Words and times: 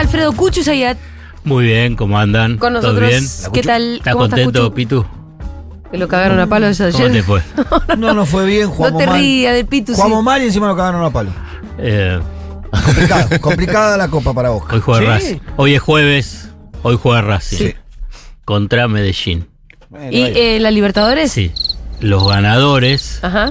Alfredo 0.00 0.32
Cucho 0.32 0.62
Zayat 0.64 0.98
Muy 1.44 1.64
bien, 1.66 1.94
¿cómo 1.96 2.18
andan? 2.18 2.58
con 2.58 2.72
¿Todo 2.74 2.82
nosotros. 2.94 3.08
bien? 3.08 3.52
¿Qué 3.52 3.62
tal? 3.62 3.96
¿Estás 3.96 4.12
¿Cómo 4.14 4.24
estás, 4.26 4.40
contento? 4.44 4.74
Pitu? 4.74 5.04
Que 5.90 5.98
lo 5.98 6.08
cagaron 6.08 6.38
a 6.40 6.46
palo 6.46 6.66
eso 6.68 6.84
¿Cómo 6.92 7.04
ayer. 7.04 7.12
te 7.12 7.22
fue? 7.22 7.42
No, 7.98 8.14
no 8.14 8.24
fue 8.26 8.46
bien, 8.46 8.64
No 8.68 8.70
jugamos 8.70 8.98
te 9.04 9.06
rías 9.06 9.54
del 9.54 9.66
Pitu, 9.66 9.92
sí. 9.92 9.96
Jugamos 9.96 10.22
mal 10.24 10.42
y 10.42 10.46
encima 10.46 10.68
lo 10.68 10.76
cagaron 10.76 11.04
a 11.04 11.10
palo. 11.10 11.30
Eh, 11.78 12.18
Complicado, 12.70 13.28
complicada 13.40 13.96
la 13.96 14.08
copa 14.08 14.32
para 14.32 14.52
Oscar. 14.52 14.74
hoy 14.76 14.80
juega 14.80 15.00
¿Sí? 15.00 15.06
Racing. 15.06 15.38
Hoy 15.56 15.74
es 15.74 15.80
jueves, 15.82 16.48
hoy 16.82 16.98
juega 17.02 17.20
Racing. 17.22 17.56
Sí. 17.58 17.74
Contra 18.44 18.86
Medellín. 18.88 19.48
Bueno, 19.88 20.06
¿Y 20.10 20.22
eh, 20.22 20.58
la 20.60 20.70
Libertadores? 20.70 21.32
Sí. 21.32 21.52
Los 22.00 22.26
ganadores 22.28 23.18
Ajá. 23.22 23.50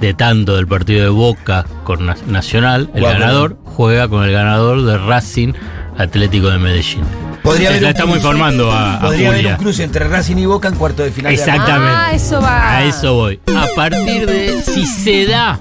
de 0.00 0.12
tanto 0.14 0.56
del 0.56 0.66
partido 0.66 1.02
de 1.04 1.08
Boca 1.10 1.64
con 1.84 2.04
Na- 2.06 2.16
Nacional, 2.26 2.90
el 2.94 3.04
ganador 3.04 3.56
juega 3.64 4.08
con 4.08 4.24
el 4.24 4.32
ganador 4.32 4.84
de 4.84 4.98
Racing 4.98 5.52
Atlético 5.98 6.48
de 6.50 6.58
Medellín. 6.58 7.02
Podría 7.42 7.70
haber 7.70 7.82
La 7.82 7.90
estamos 7.90 8.16
cruce- 8.16 8.26
informando 8.26 8.72
a, 8.72 8.96
a 8.96 9.00
Podría 9.00 9.28
haber 9.28 9.40
Julia. 9.40 9.56
un 9.56 9.62
cruce 9.62 9.82
entre 9.84 10.06
Racing 10.08 10.36
y 10.36 10.46
Boca 10.46 10.68
en 10.68 10.74
cuarto 10.76 11.02
de 11.02 11.10
final. 11.10 11.32
Exactamente. 11.32 11.94
Ah, 11.96 12.10
eso 12.12 12.40
va. 12.40 12.76
A 12.78 12.84
eso 12.84 13.14
voy. 13.14 13.40
A 13.56 13.66
partir 13.74 14.26
de 14.26 14.60
si 14.62 14.86
se 14.86 15.26
da, 15.26 15.58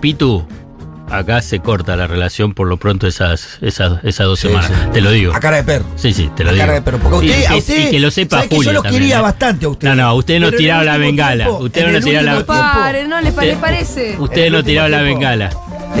Pitu, 0.00 0.46
acá 1.10 1.40
se 1.42 1.60
corta 1.60 1.96
la 1.96 2.06
relación 2.06 2.54
por 2.54 2.66
lo 2.68 2.76
pronto 2.78 3.06
esas, 3.06 3.58
esas, 3.60 4.02
esas 4.04 4.26
dos 4.26 4.40
Sí, 4.40 4.48
semanas. 4.48 4.70
sí. 4.70 4.88
Te 4.92 5.00
lo 5.00 5.10
digo. 5.10 5.34
A 5.34 5.40
cara 5.40 5.56
de 5.58 5.64
perro. 5.64 5.84
Sí, 5.96 6.12
sí, 6.12 6.30
te 6.34 6.42
lo 6.44 6.50
a 6.50 6.52
digo. 6.52 6.62
cara 6.62 6.72
de 6.74 6.82
perro. 6.82 6.98
Porque 6.98 7.16
a 7.16 7.20
Y- 7.26 7.28
usted, 7.30 7.40
y, 7.42 7.44
a 7.44 7.48
que- 7.48 7.54
usted 7.58 7.88
y 7.88 7.90
que 7.90 8.00
lo 8.00 8.10
sepa 8.10 8.36
¿sabe 8.36 8.48
que 8.48 8.56
Yo 8.60 8.72
lo 8.72 8.82
también, 8.82 9.02
quería 9.02 9.18
¿eh? 9.18 9.22
bastante 9.22 9.66
a 9.66 9.68
usted. 9.68 9.88
No, 9.88 9.94
no, 9.94 10.14
usted 10.14 10.40
no 10.40 10.50
tiraba 10.52 10.84
la 10.84 10.96
bengala. 10.96 11.44
tiempo- 11.44 11.64
Usted 11.64 11.92
no 11.92 12.00
tiraba 12.00 12.22
la- 12.38 12.44
Pare, 12.46 13.06
no 13.08 13.20
le, 13.20 13.32
pa- 13.32 13.44
le 13.44 13.56
parece. 13.56 14.16
Usted 14.18 14.50
no 14.50 14.62
tiraba 14.64 14.88
la 14.88 15.02
bengala. 15.02 15.50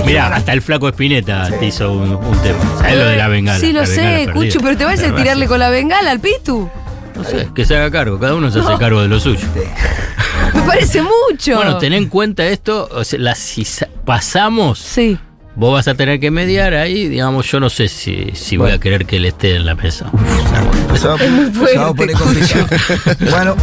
Mira, 0.06 0.26
hasta 0.34 0.52
el 0.52 0.60
flaco 0.62 0.88
Espineta 0.88 1.46
Sí. 1.46 1.54
te 1.60 1.66
hizo 1.66 1.92
un, 1.92 2.14
un 2.16 2.38
tema. 2.42 2.58
¿Sabes 2.78 2.96
lo 2.98 3.04
de 3.06 3.16
la 3.16 3.28
bengala? 3.28 3.58
Sí, 3.58 3.72
lo 3.72 3.82
La 3.82 3.88
bengala 3.88 4.08
sé, 4.18 4.24
perdida. 4.26 4.32
Cucho, 4.32 4.60
pero 4.60 4.76
te 4.76 4.84
vas 4.84 5.00
a 5.02 5.14
tirarle 5.14 5.46
con 5.46 5.58
la 5.58 5.70
bengala 5.70 6.10
al 6.10 6.20
Pitu. 6.20 6.68
No 7.16 7.24
sé, 7.24 7.48
que 7.54 7.64
se 7.64 7.76
haga 7.76 7.90
cargo. 7.90 8.18
Cada 8.18 8.34
uno 8.34 8.50
se 8.50 8.58
hace 8.60 8.76
cargo 8.78 9.00
de 9.02 9.08
lo 9.08 9.20
suyo. 9.20 9.46
Me 10.54 10.62
parece 10.62 11.00
mucho. 11.02 11.56
Bueno, 11.56 11.78
ten 11.78 11.92
en 11.92 12.08
cuenta 12.08 12.44
esto. 12.46 12.88
o 12.92 13.04
sea, 13.04 13.18
la- 13.18 13.34
si 13.34 13.64
sa- 13.64 13.88
pasamos, 14.04 14.78
Sí. 14.80 15.16
vos 15.54 15.72
vas 15.72 15.86
a 15.88 15.94
tener 15.94 16.18
que 16.20 16.30
mediar 16.32 16.74
ahí. 16.74 17.08
Digamos, 17.08 17.50
yo 17.50 17.60
no 17.60 17.70
sé 17.70 17.88
si, 17.88 18.30
si 18.34 18.56
voy 18.56 18.72
a 18.72 18.78
querer 18.78 19.06
que 19.06 19.16
él 19.16 19.24
esté 19.26 19.54
en 19.56 19.64
la 19.66 19.74
mesa. 19.76 20.10
Se 20.96 21.08
va 21.08 21.14
a 21.14 21.16
Es 21.16 21.30
muy 21.30 21.46
poner- 21.46 21.68
se 21.70 21.78
va 21.78 21.88
a 21.88 21.94
fuerte, 21.94 22.14
poner 22.14 22.16
complicado. 22.16 22.66
bueno, 23.30 23.56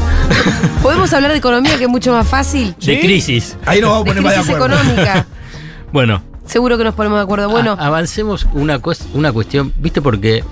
¿Podemos 0.82 1.14
hablar 1.14 1.32
de 1.32 1.38
economía 1.38 1.78
que 1.78 1.84
es 1.84 1.90
mucho 1.90 2.12
más 2.14 2.28
fácil? 2.28 2.74
De 2.82 3.00
crisis. 3.00 3.56
ahí 3.66 3.80
nos 3.82 3.92
vamos 3.92 4.02
a 4.08 4.14
De 4.14 4.22
poner 4.22 4.24
más 4.24 4.34
de 4.34 4.40
crisis 4.42 4.56
acuerdo. 4.56 4.76
económica. 4.78 5.26
Bueno, 5.92 6.22
Seguro 6.46 6.78
que 6.78 6.84
nos 6.84 6.96
ponemos 6.96 7.18
de 7.20 7.24
acuerdo. 7.24 7.50
Bueno, 7.50 7.78
a- 7.80 7.86
avancemos 7.88 8.46
una, 8.54 8.80
una 9.14 9.32
cuestión. 9.32 9.72
¿Viste? 9.78 10.02
Porque 10.02 10.44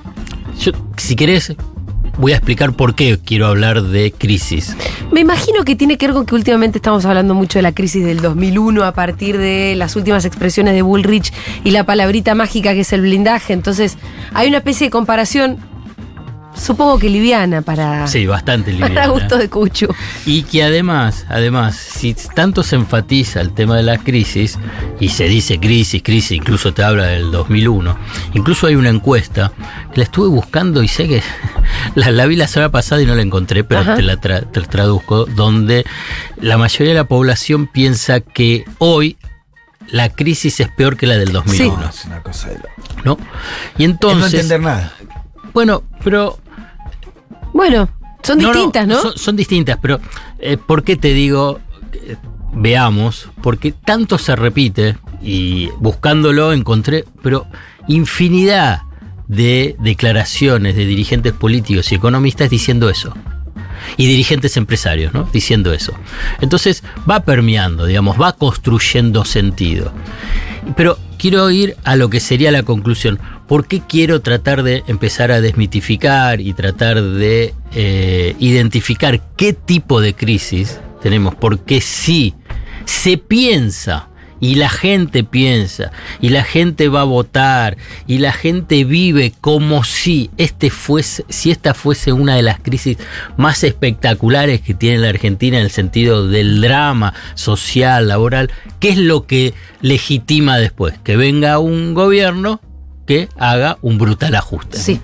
yo, 0.60 0.72
si 0.98 1.16
querés, 1.16 1.54
voy 2.18 2.32
a 2.32 2.36
explicar 2.36 2.74
por 2.74 2.96
qué 2.96 3.18
quiero 3.24 3.48
hablar 3.48 3.82
de 3.82 4.12
crisis. 4.12 4.78
me 5.12 5.20
imagino 5.22 5.64
que 5.66 5.76
tiene 5.76 5.98
que 5.98 6.06
ver 6.08 6.14
con 6.14 6.26
que 6.26 6.36
últimamente 6.36 6.78
estamos 6.78 7.06
hablando 7.06 7.34
mucho 7.34 7.58
de 7.60 7.64
la 7.64 7.72
crisis 7.74 8.06
del 8.06 8.22
2001 8.22 8.84
a 8.84 8.94
partir 8.94 9.38
de 9.38 9.74
las 9.76 9.96
últimas 9.96 10.24
expresiones 10.26 10.74
de 10.74 10.82
Bullrich 10.84 11.34
y 11.64 11.72
la 11.72 11.84
palabrita 11.86 12.36
mágica 12.36 12.74
que 12.74 12.82
es 12.82 12.94
el 12.94 13.02
blindaje. 13.02 13.54
Entonces, 13.54 13.98
hay 14.34 14.48
una 14.48 14.58
especie 14.60 14.88
de 14.88 14.92
comparación, 14.92 15.58
supongo 16.60 17.00
que 17.00 17.10
liviana 17.10 17.62
para, 17.62 18.08
Sí, 18.08 18.26
bastante 18.26 18.72
para 18.74 18.88
liviana. 18.90 19.08
gusto 19.12 19.38
de 19.38 19.50
Cucho. 19.50 19.88
Y 20.26 20.44
que 20.44 20.64
además, 20.64 21.26
además, 21.30 21.76
si 21.76 22.14
tanto 22.14 22.64
se 22.64 22.76
enfatiza 22.76 23.42
el 23.42 23.52
tema 23.54 23.76
de 23.78 23.84
la 23.84 23.98
crisis, 23.98 24.58
y 25.00 25.10
se 25.10 25.26
dice 25.26 25.60
crisis, 25.60 26.02
crisis, 26.04 26.32
incluso 26.32 26.74
te 26.74 26.84
habla 26.84 27.06
del 27.08 27.32
2001, 27.32 27.98
incluso 28.34 28.68
hay 28.68 28.76
una 28.76 28.90
encuesta 28.90 29.52
que 29.94 29.98
la 29.98 30.04
estuve 30.04 30.28
buscando 30.28 30.84
y 30.84 30.88
sé 30.88 31.08
que 31.08 31.24
la, 31.96 32.12
la 32.12 32.26
vi 32.26 32.36
la 32.36 32.48
semana 32.48 32.72
pasada 32.72 33.02
y 33.02 33.06
no 33.06 33.16
la 33.16 33.22
encontré, 33.22 33.64
pero 33.64 33.82
Ajá. 33.82 33.96
te 33.96 34.02
la 34.02 34.16
tra- 34.20 34.50
te 34.52 34.62
traduzco, 34.62 35.26
donde 35.26 35.86
la 36.42 36.58
mayoría 36.58 36.94
de 36.94 37.00
la 37.00 37.08
población 37.08 37.68
piensa 37.68 38.20
que 38.20 38.66
hoy 38.80 39.18
la 39.88 40.10
crisis 40.10 40.60
es 40.60 40.68
peor 40.70 40.98
que 40.98 41.08
la 41.08 41.18
del 41.18 41.32
2001, 41.32 41.90
Es 41.90 42.06
una 42.06 42.22
cosa 42.22 42.50
de 42.50 42.56
loco. 42.56 42.70
¿no? 43.06 43.18
Y 43.78 43.84
Es 43.86 43.90
entonces, 43.90 44.20
no 44.34 44.40
entender 44.40 44.62
nada. 44.62 44.94
bueno, 45.54 45.82
pero 46.04 46.38
Bueno, 47.54 47.90
son 48.24 48.40
distintas, 48.40 48.88
¿no? 48.88 49.02
Son, 49.02 49.18
son 49.18 49.36
distintas, 49.36 49.78
pero 49.82 50.00
eh, 50.40 50.58
¿por 50.58 50.84
qué 50.84 50.96
te 50.96 51.14
digo? 51.14 51.60
eh, 51.94 52.16
veamos, 52.52 53.30
porque 53.42 53.72
tanto 53.72 54.18
se 54.18 54.36
repite 54.36 54.98
y 55.22 55.68
buscándolo 55.80 56.52
encontré, 56.52 57.06
pero 57.22 57.46
infinidad 57.88 58.82
de 59.28 59.76
declaraciones 59.80 60.76
de 60.76 60.86
dirigentes 60.86 61.34
políticos 61.34 61.92
y 61.92 61.96
economistas 61.96 62.50
diciendo 62.50 62.90
eso. 62.90 63.14
Y 63.98 64.08
dirigentes 64.08 64.58
empresarios, 64.58 65.14
¿no? 65.14 65.30
Diciendo 65.32 65.72
eso. 65.72 65.94
Entonces 66.42 66.84
va 67.10 67.22
permeando, 67.22 67.86
digamos, 67.86 68.20
va 68.20 68.34
construyendo 68.34 69.24
sentido. 69.26 69.94
Pero 70.76 70.98
quiero 71.20 71.52
ir 71.52 71.76
a 71.84 71.96
lo 71.96 72.10
que 72.10 72.20
sería 72.20 72.52
la 72.52 72.64
conclusión. 72.64 73.20
¿Por 73.48 73.68
qué 73.68 73.82
quiero 73.82 74.22
tratar 74.22 74.64
de 74.64 74.84
empezar 74.88 75.32
a 75.32 75.42
desmitificar 75.42 76.42
y 76.42 76.54
tratar 76.54 77.02
de 77.04 77.54
eh, 77.76 78.36
identificar 78.40 79.22
qué 79.36 79.54
tipo 79.54 80.02
de 80.02 80.16
crisis 80.16 80.80
tenemos? 81.04 81.36
Porque 81.36 81.82
si 81.82 82.34
se 82.86 83.18
piensa 83.18 84.09
y 84.40 84.56
la 84.56 84.70
gente 84.70 85.24
piensa 85.24 85.92
y 86.22 86.30
la 86.30 86.44
gente 86.44 86.88
va 86.88 87.02
a 87.02 87.06
votar 87.06 87.78
y 88.08 88.20
la 88.20 88.32
gente 88.32 88.84
vive 88.84 89.34
como 89.42 89.84
si 89.84 90.30
este 90.38 90.70
fuese 90.70 91.26
si 91.30 91.52
esta 91.52 91.74
fuese 91.74 92.14
una 92.14 92.36
de 92.36 92.42
las 92.42 92.60
crisis 92.60 92.98
más 93.38 93.64
espectaculares 93.64 94.62
que 94.62 94.74
tiene 94.74 95.00
la 95.00 95.10
Argentina 95.10 95.58
en 95.58 95.64
el 95.64 95.72
sentido 95.72 96.28
del 96.28 96.62
drama 96.62 97.14
social, 97.36 98.08
laboral, 98.08 98.52
¿qué 98.80 98.90
es 98.90 98.98
lo 98.98 99.26
que 99.26 99.54
legitima 99.82 100.58
después? 100.58 100.98
Que 101.04 101.18
venga 101.18 101.60
un 101.60 101.94
gobierno 101.94 102.62
que 103.06 103.30
haga 103.38 103.78
un 103.82 103.98
brutal 103.98 104.36
ajuste. 104.36 104.78
Sí. 104.78 105.02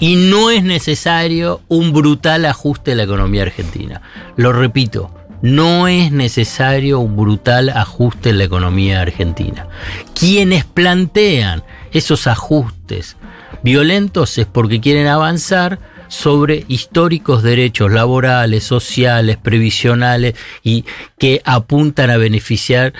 Y 0.00 0.16
no 0.16 0.50
es 0.50 0.62
necesario 0.62 1.60
un 1.68 1.92
brutal 1.92 2.44
ajuste 2.44 2.92
de 2.92 2.96
la 2.96 3.02
economía 3.02 3.42
argentina. 3.42 4.00
Lo 4.36 4.52
repito, 4.52 5.12
no 5.42 5.88
es 5.88 6.12
necesario 6.12 7.00
un 7.00 7.16
brutal 7.16 7.70
ajuste 7.70 8.30
en 8.30 8.38
la 8.38 8.44
economía 8.44 9.00
argentina. 9.00 9.68
Quienes 10.14 10.64
plantean 10.64 11.62
esos 11.92 12.26
ajustes 12.26 13.16
violentos 13.62 14.38
es 14.38 14.46
porque 14.46 14.80
quieren 14.80 15.06
avanzar 15.06 15.78
sobre 16.08 16.64
históricos 16.68 17.42
derechos 17.42 17.92
laborales, 17.92 18.64
sociales, 18.64 19.36
previsionales 19.36 20.34
y 20.62 20.84
que 21.18 21.42
apuntan 21.44 22.10
a 22.10 22.16
beneficiar 22.16 22.94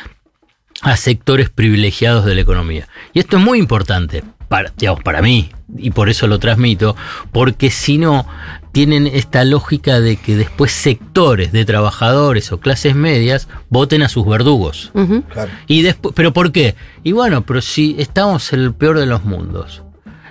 a 0.83 0.97
sectores 0.97 1.51
privilegiados 1.51 2.25
de 2.25 2.35
la 2.35 2.43
economía. 2.43 2.87
Y 3.13 3.19
esto 3.19 3.39
es 3.39 3.43
muy 3.43 3.59
importante 3.59 4.23
para, 4.49 4.73
para 5.05 5.23
mí, 5.23 5.51
y 5.77 5.91
por 5.91 6.09
eso 6.09 6.27
lo 6.27 6.39
transmito, 6.39 6.97
porque 7.33 7.71
si 7.71 7.99
no, 7.99 8.27
tienen 8.73 9.07
esta 9.07 9.45
lógica 9.45 10.01
de 10.01 10.17
que 10.17 10.37
después 10.37 10.73
sectores 10.73 11.53
de 11.53 11.65
trabajadores 11.65 12.53
o 12.53 12.61
clases 12.61 12.95
medias 12.95 13.49
voten 13.69 14.03
a 14.03 14.09
sus 14.09 14.27
verdugos. 14.27 14.93
Claro. 15.33 15.51
Y 15.67 15.83
después, 15.83 16.15
¿Pero 16.15 16.33
por 16.33 16.53
qué? 16.53 16.75
Y 17.03 17.13
bueno, 17.13 17.45
pero 17.45 17.61
si 17.61 17.97
estamos 17.99 18.53
en 18.53 18.61
el 18.61 18.75
peor 18.75 18.99
de 18.99 19.07
los 19.07 19.25
mundos, 19.25 19.83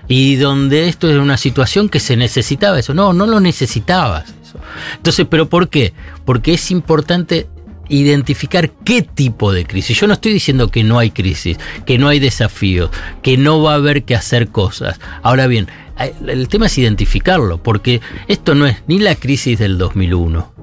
y 0.08 0.36
donde 0.36 0.88
esto 0.88 1.10
es 1.10 1.18
una 1.18 1.38
situación 1.38 1.90
que 1.90 2.00
se 2.00 2.16
necesitaba 2.16 2.80
eso, 2.80 2.94
no, 2.94 3.14
no 3.14 3.28
lo 3.28 3.40
necesitabas. 3.40 4.34
Eso. 4.42 4.60
Entonces, 4.96 5.28
¿pero 5.30 5.50
por 5.50 5.70
qué? 5.70 5.94
Porque 6.26 6.54
es 6.54 6.72
importante 6.72 7.48
identificar 7.90 8.72
qué 8.84 9.02
tipo 9.02 9.52
de 9.52 9.66
crisis. 9.66 10.00
Yo 10.00 10.08
no 10.08 10.14
estoy 10.14 10.34
diciendo 10.34 10.70
que 10.70 10.84
no 10.84 11.00
hay 11.00 11.12
crisis, 11.12 11.58
que 11.86 11.98
no 11.98 12.08
hay 12.08 12.20
desafíos, 12.20 12.90
que 13.22 13.38
no 13.38 13.62
va 13.62 13.74
a 13.74 13.76
haber 13.76 14.04
que 14.04 14.16
hacer 14.16 14.50
cosas. 14.50 15.00
Ahora 15.24 15.48
bien, 15.48 15.68
eh, 16.00 16.14
el 16.28 16.48
tema 16.48 16.68
es 16.68 16.78
identificarlo, 16.78 17.62
porque 17.62 18.02
esto 18.28 18.56
no 18.56 18.68
es 18.68 18.78
ni 18.88 19.00
la 19.00 19.16
crisis 19.16 19.60
del 19.60 19.78
2001, 19.78 20.54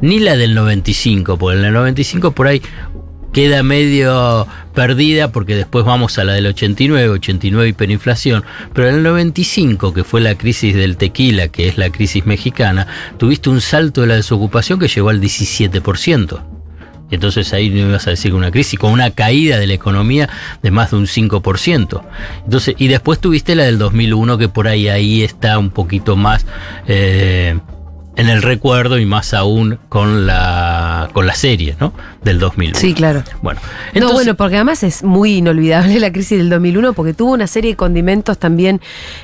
ni 0.00 0.18
la 0.18 0.36
del 0.36 0.54
95, 0.54 1.36
porque 1.38 1.58
en 1.58 1.64
el 1.64 1.72
95 1.72 2.32
por 2.32 2.46
ahí 2.46 2.62
queda 3.36 3.62
medio 3.62 4.46
perdida 4.74 5.30
porque 5.30 5.54
después 5.54 5.84
vamos 5.84 6.18
a 6.18 6.24
la 6.24 6.32
del 6.32 6.46
89, 6.46 7.10
89 7.10 7.68
hiperinflación, 7.68 8.44
pero 8.72 8.88
en 8.88 8.94
el 8.94 9.02
95, 9.02 9.92
que 9.92 10.04
fue 10.04 10.22
la 10.22 10.36
crisis 10.36 10.74
del 10.74 10.96
tequila, 10.96 11.48
que 11.48 11.68
es 11.68 11.76
la 11.76 11.90
crisis 11.90 12.24
mexicana, 12.24 12.86
tuviste 13.18 13.50
un 13.50 13.60
salto 13.60 14.00
de 14.00 14.06
la 14.06 14.14
desocupación 14.14 14.78
que 14.78 14.88
llegó 14.88 15.10
al 15.10 15.20
17%. 15.20 16.40
Y 17.10 17.14
Entonces 17.14 17.52
ahí 17.52 17.68
no 17.68 17.90
ibas 17.90 18.06
a 18.06 18.10
decir 18.10 18.32
una 18.32 18.50
crisis, 18.50 18.78
con 18.78 18.90
una 18.90 19.10
caída 19.10 19.58
de 19.58 19.66
la 19.66 19.74
economía 19.74 20.30
de 20.62 20.70
más 20.70 20.92
de 20.92 20.96
un 20.96 21.04
5%. 21.06 22.02
Entonces, 22.42 22.74
y 22.78 22.88
después 22.88 23.18
tuviste 23.18 23.54
la 23.54 23.64
del 23.64 23.76
2001, 23.76 24.38
que 24.38 24.48
por 24.48 24.66
ahí 24.66 24.88
ahí 24.88 25.22
está 25.22 25.58
un 25.58 25.68
poquito 25.68 26.16
más 26.16 26.46
eh, 26.88 27.58
en 28.16 28.28
el 28.28 28.42
recuerdo 28.42 28.98
y 28.98 29.06
más 29.06 29.34
aún 29.34 29.78
con 29.88 30.26
la 30.26 31.08
con 31.12 31.26
la 31.26 31.34
serie, 31.34 31.76
¿no? 31.78 31.92
Del 32.22 32.38
2001. 32.38 32.78
Sí, 32.78 32.94
claro. 32.94 33.22
Bueno, 33.42 33.60
no, 33.62 33.90
entonces, 33.92 34.14
bueno, 34.14 34.34
porque 34.34 34.56
además 34.56 34.82
es 34.82 35.02
muy 35.02 35.36
inolvidable 35.36 36.00
la 36.00 36.10
crisis 36.10 36.38
del 36.38 36.48
2001 36.48 36.94
porque 36.94 37.14
tuvo 37.14 37.32
una 37.32 37.46
serie 37.46 37.72
de 37.72 37.76
condimentos 37.76 38.38
también 38.38 38.80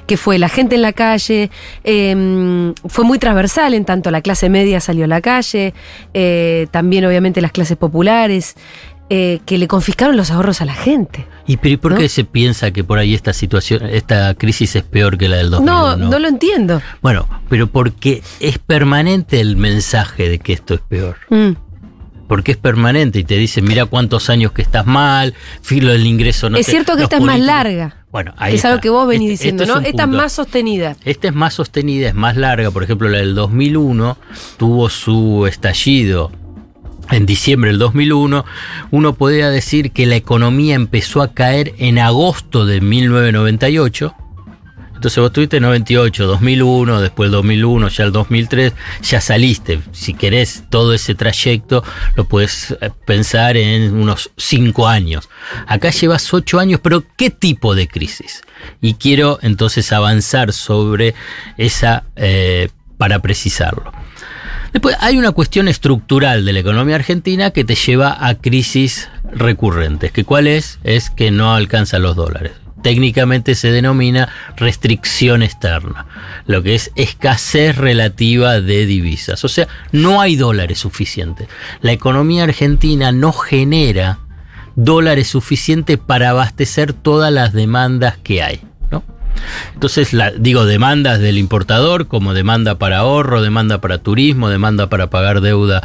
que 0.07 0.17
fue 0.17 0.39
la 0.39 0.49
gente 0.49 0.77
en 0.77 0.83
la 0.83 0.93
calle, 0.93 1.51
eh, 1.85 2.73
fue 2.87 3.05
muy 3.05 3.19
transversal 3.19 3.75
en 3.75 3.85
tanto 3.85 4.11
la 4.11 4.21
clase 4.21 4.49
media 4.49 4.81
salió 4.81 5.05
a 5.05 5.09
la 5.09 5.21
calle, 5.21 5.75
eh, 6.15 6.67
también 6.71 7.05
obviamente 7.05 7.41
las 7.41 7.53
clases 7.53 7.77
populares, 7.77 8.57
eh, 9.15 9.41
que 9.45 9.59
le 9.59 9.69
confiscaron 9.69 10.17
los 10.17 10.31
ahorros 10.31 10.63
a 10.63 10.65
la 10.65 10.73
gente. 10.73 11.27
¿y 11.47 11.59
pero 11.59 11.75
¿y 11.75 11.77
por 11.77 11.93
¿no? 11.93 11.99
qué 11.99 12.09
se 12.09 12.25
piensa 12.25 12.71
que 12.71 12.83
por 12.83 12.99
ahí 12.99 13.13
esta 13.15 13.35
situación, 13.35 13.85
esta 13.85 14.33
crisis 14.35 14.75
es 14.75 14.85
peor 14.85 15.19
que 15.19 15.29
la 15.29 15.37
del 15.37 15.51
2001? 15.51 15.97
No, 15.99 16.11
no 16.11 16.19
lo 16.19 16.29
entiendo. 16.29 16.81
Bueno, 17.03 17.29
pero 17.51 17.67
porque 17.67 18.23
es 18.41 18.57
permanente 18.59 19.39
el 19.41 19.57
mensaje 19.57 20.31
de 20.31 20.39
que 20.39 20.55
esto 20.55 20.73
es 20.73 20.81
peor. 20.81 21.17
Mm. 21.29 21.51
Porque 22.27 22.53
es 22.53 22.57
permanente 22.57 23.19
y 23.19 23.25
te 23.25 23.37
dicen, 23.37 23.65
mira 23.65 23.85
cuántos 23.85 24.31
años 24.31 24.53
que 24.53 24.63
estás 24.63 24.87
mal, 24.87 25.35
filo 25.61 25.93
del 25.93 26.07
ingreso 26.07 26.49
no 26.49 26.57
es 26.57 26.65
te- 26.65 26.73
cierto 26.73 26.97
que 26.97 27.03
esta 27.03 27.17
es 27.19 27.23
más 27.23 27.39
larga. 27.39 27.97
Bueno, 28.11 28.33
ahí 28.39 28.55
es 28.55 28.65
algo 28.65 28.81
que 28.81 28.89
vos 28.89 29.07
venís 29.07 29.33
Este- 29.33 29.53
diciendo, 29.53 29.63
este 29.65 29.73
es 29.73 29.75
¿no? 29.75 29.81
un 29.81 29.87
Esta 29.87 30.03
es 30.05 30.09
más 30.09 30.33
sostenida. 30.33 30.97
Esta 31.05 31.29
es 31.29 31.35
más 31.35 31.53
sostenida, 31.53 32.09
es 32.09 32.15
más 32.15 32.37
larga. 32.39 32.71
Por 32.71 32.85
ejemplo, 32.85 33.11
la 33.11 33.19
del 33.19 33.35
2001 33.35 34.17
tuvo 34.57 34.89
su 34.89 35.47
estallido 35.47 36.31
en 37.13 37.27
diciembre 37.27 37.71
del 37.71 37.79
2001. 37.79 38.45
Uno 38.91 39.15
podría 39.15 39.51
decir 39.51 39.93
que 39.93 40.07
la 40.07 40.17
economía 40.17 40.75
empezó 40.75 41.23
a 41.23 41.33
caer 41.33 41.75
en 41.79 41.99
agosto 41.99 42.67
de 42.67 42.81
1998. 42.81 44.15
Entonces 44.95 45.21
vos 45.21 45.33
tuviste 45.33 45.59
98, 45.59 46.27
2001, 46.27 47.01
después 47.01 47.27
el 47.27 47.33
2001, 47.33 47.89
ya 47.89 48.05
el 48.05 48.13
2003, 48.13 48.73
ya 49.03 49.21
saliste. 49.21 49.81
Si 49.91 50.15
querés 50.15 50.63
todo 50.71 50.95
ese 50.95 51.17
trayecto, 51.17 51.83
lo 52.15 52.25
puedes 52.29 52.77
eh, 52.81 52.91
pensar 53.05 53.57
en 53.57 53.95
unos 53.95 54.31
5 54.37 54.87
años. 54.87 55.29
Acá 55.67 55.91
llevas 55.91 56.33
8 56.33 56.61
años, 56.61 56.79
pero 56.81 57.03
¿qué 57.17 57.31
tipo 57.31 57.75
de 57.75 57.89
crisis? 57.89 58.43
Y 58.81 58.95
quiero 58.95 59.41
entonces 59.43 59.93
avanzar 59.93 60.53
sobre 60.53 61.17
esa 61.59 62.05
eh, 62.15 62.69
para 62.97 63.19
precisarlo. 63.19 63.93
Después 64.73 64.97
hay 65.01 65.19
una 65.19 65.33
cuestión 65.33 65.69
estructural 65.69 66.47
de 66.47 66.53
la 66.55 66.61
economía 66.61 66.97
argentina 66.97 67.51
que 67.51 67.65
te 67.65 67.75
lleva 67.75 68.27
a 68.27 68.35
crisis 68.37 69.11
recurrentes. 69.31 70.13
¿Que 70.13 70.25
¿Cuál 70.25 70.47
es? 70.47 70.79
Es 70.83 71.11
que 71.11 71.31
no 71.31 71.55
alcanzan 71.55 72.03
los 72.03 72.17
dólares. 72.17 72.53
Técnicamente 72.83 73.55
se 73.55 73.71
denomina 73.71 74.29
restricción 74.57 75.43
externa, 75.43 76.07
lo 76.47 76.63
que 76.63 76.75
es 76.75 76.91
escasez 76.97 77.77
relativa 77.77 78.61
de 78.61 78.87
divisas. 78.87 79.45
O 79.45 79.49
sea, 79.49 79.69
no 79.93 80.21
hay 80.21 80.37
dólares 80.37 80.79
suficientes. 80.79 81.49
La 81.81 81.93
economía 81.93 82.45
argentina 82.45 83.13
no 83.13 83.33
genera 83.33 84.19
dólares 84.75 85.29
suficientes 85.29 85.99
para 85.99 86.31
abastecer 86.31 86.93
todas 86.93 87.33
las 87.33 87.53
demandas 87.53 88.17
que 88.17 88.43
hay. 88.43 88.63
Entonces, 89.75 90.13
la, 90.13 90.31
digo, 90.31 90.65
demandas 90.67 91.19
del 91.21 91.39
importador 91.39 92.07
como 92.07 92.35
demanda 92.35 92.79
para 92.79 92.99
ahorro, 92.99 93.43
demanda 93.43 93.81
para 93.81 93.99
turismo, 93.99 94.49
demanda 94.49 94.89
para 94.89 95.11
pagar 95.11 95.41
deuda 95.41 95.83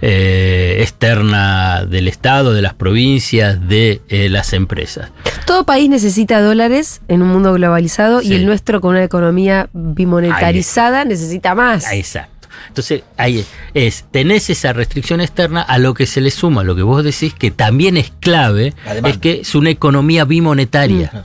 eh, 0.00 0.78
externa 0.80 1.84
del 1.84 2.08
Estado, 2.08 2.52
de 2.52 2.62
las 2.62 2.74
provincias, 2.74 3.68
de 3.68 4.00
eh, 4.08 4.28
las 4.28 4.52
empresas. 4.52 5.10
Todo 5.46 5.64
país 5.64 5.88
necesita 5.88 6.40
dólares 6.40 7.00
en 7.08 7.22
un 7.22 7.28
mundo 7.28 7.52
globalizado 7.54 8.20
Sí. 8.20 8.28
y 8.28 8.34
el 8.34 8.46
nuestro 8.46 8.80
con 8.80 8.90
una 8.90 9.04
economía 9.04 9.68
bimonetarizada 9.72 11.04
necesita 11.04 11.54
más. 11.54 11.86
Ah, 11.86 11.94
Exacto. 11.96 12.40
Entonces, 12.68 13.02
ahí 13.16 13.44
es, 13.74 14.04
tenés 14.10 14.50
esa 14.50 14.72
restricción 14.72 15.20
externa 15.20 15.62
a 15.62 15.78
lo 15.78 15.94
que 15.94 16.06
se 16.06 16.20
le 16.20 16.30
suma, 16.30 16.62
lo 16.62 16.76
que 16.76 16.82
vos 16.82 17.02
decís 17.02 17.34
que 17.34 17.50
también 17.50 17.96
es 17.96 18.12
clave, 18.20 18.74
es 19.04 19.18
que 19.18 19.40
es 19.40 19.54
una 19.54 19.70
economía 19.70 20.24
bimonetaria. 20.24 21.24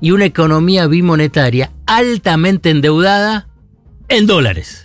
Y 0.00 0.10
una 0.10 0.24
economía 0.24 0.86
bimonetaria 0.86 1.72
altamente 1.86 2.70
endeudada 2.70 3.48
en 4.08 4.26
dólares. 4.26 4.83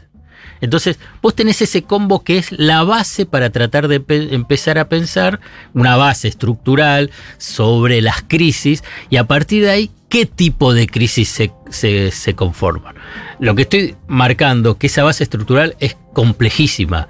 Entonces, 0.61 0.99
vos 1.21 1.35
tenés 1.35 1.61
ese 1.61 1.83
combo 1.83 2.23
que 2.23 2.37
es 2.37 2.51
la 2.51 2.83
base 2.83 3.25
para 3.25 3.49
tratar 3.49 3.87
de 3.87 3.99
pe- 3.99 4.33
empezar 4.33 4.77
a 4.77 4.89
pensar 4.89 5.39
una 5.73 5.95
base 5.95 6.27
estructural 6.27 7.11
sobre 7.37 8.01
las 8.01 8.21
crisis 8.27 8.83
y 9.09 9.17
a 9.17 9.25
partir 9.25 9.63
de 9.63 9.69
ahí, 9.71 9.91
¿qué 10.09 10.25
tipo 10.25 10.73
de 10.73 10.87
crisis 10.87 11.29
se, 11.69 12.11
se, 12.11 12.33
conforman? 12.33 12.95
Lo 13.39 13.55
que 13.55 13.61
estoy 13.61 13.95
marcando, 14.07 14.77
que 14.77 14.87
esa 14.87 15.03
base 15.03 15.23
estructural 15.23 15.75
es 15.79 15.95
complejísima, 16.13 17.07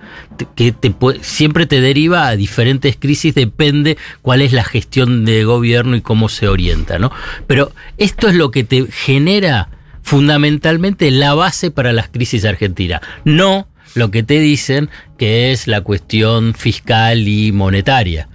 que 0.56 0.75
siempre 1.22 1.66
te 1.66 1.81
deriva 1.81 2.28
a 2.28 2.36
diferentes 2.36 2.98
crisis, 2.98 3.34
depende 3.34 3.98
cuál 4.22 4.42
es 4.42 4.51
la 4.54 4.63
gestión 4.63 5.25
de 5.25 5.44
gobierno 5.44 5.96
y 5.96 6.01
cómo 6.01 6.30
se 6.30 6.48
orienta, 6.48 7.00
¿no? 7.00 7.12
Pero 7.48 7.72
esto 7.98 8.28
es 8.28 8.36
lo 8.36 8.51
que 8.51 8.63
te 8.63 8.86
genera 8.92 9.69
fundamentalmente 10.01 11.12
la 11.12 11.34
base 11.34 11.72
para 11.72 11.94
las 11.94 12.10
crisis 12.10 12.46
argentinas, 12.46 13.01
no 13.25 13.68
lo 13.96 14.12
que 14.12 14.24
te 14.24 14.40
dicen 14.40 14.90
que 15.18 15.51
es 15.51 15.68
la 15.68 15.81
cuestión 15.81 16.54
fiscal 16.54 17.28
y 17.28 17.51
monetaria. 17.51 18.28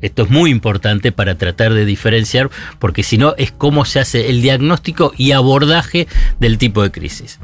Esto 0.00 0.22
es 0.22 0.30
muy 0.30 0.50
importante 0.50 1.12
para 1.12 1.36
tratar 1.36 1.74
de 1.74 1.84
diferenciar, 1.84 2.50
porque 2.78 3.02
si 3.02 3.18
no 3.18 3.34
es 3.36 3.52
cómo 3.52 3.84
se 3.84 4.00
hace 4.00 4.30
el 4.30 4.40
diagnóstico 4.40 5.12
y 5.16 5.32
abordaje 5.32 6.08
del 6.38 6.56
tipo 6.56 6.82
de 6.82 6.90
crisis. 6.90 7.38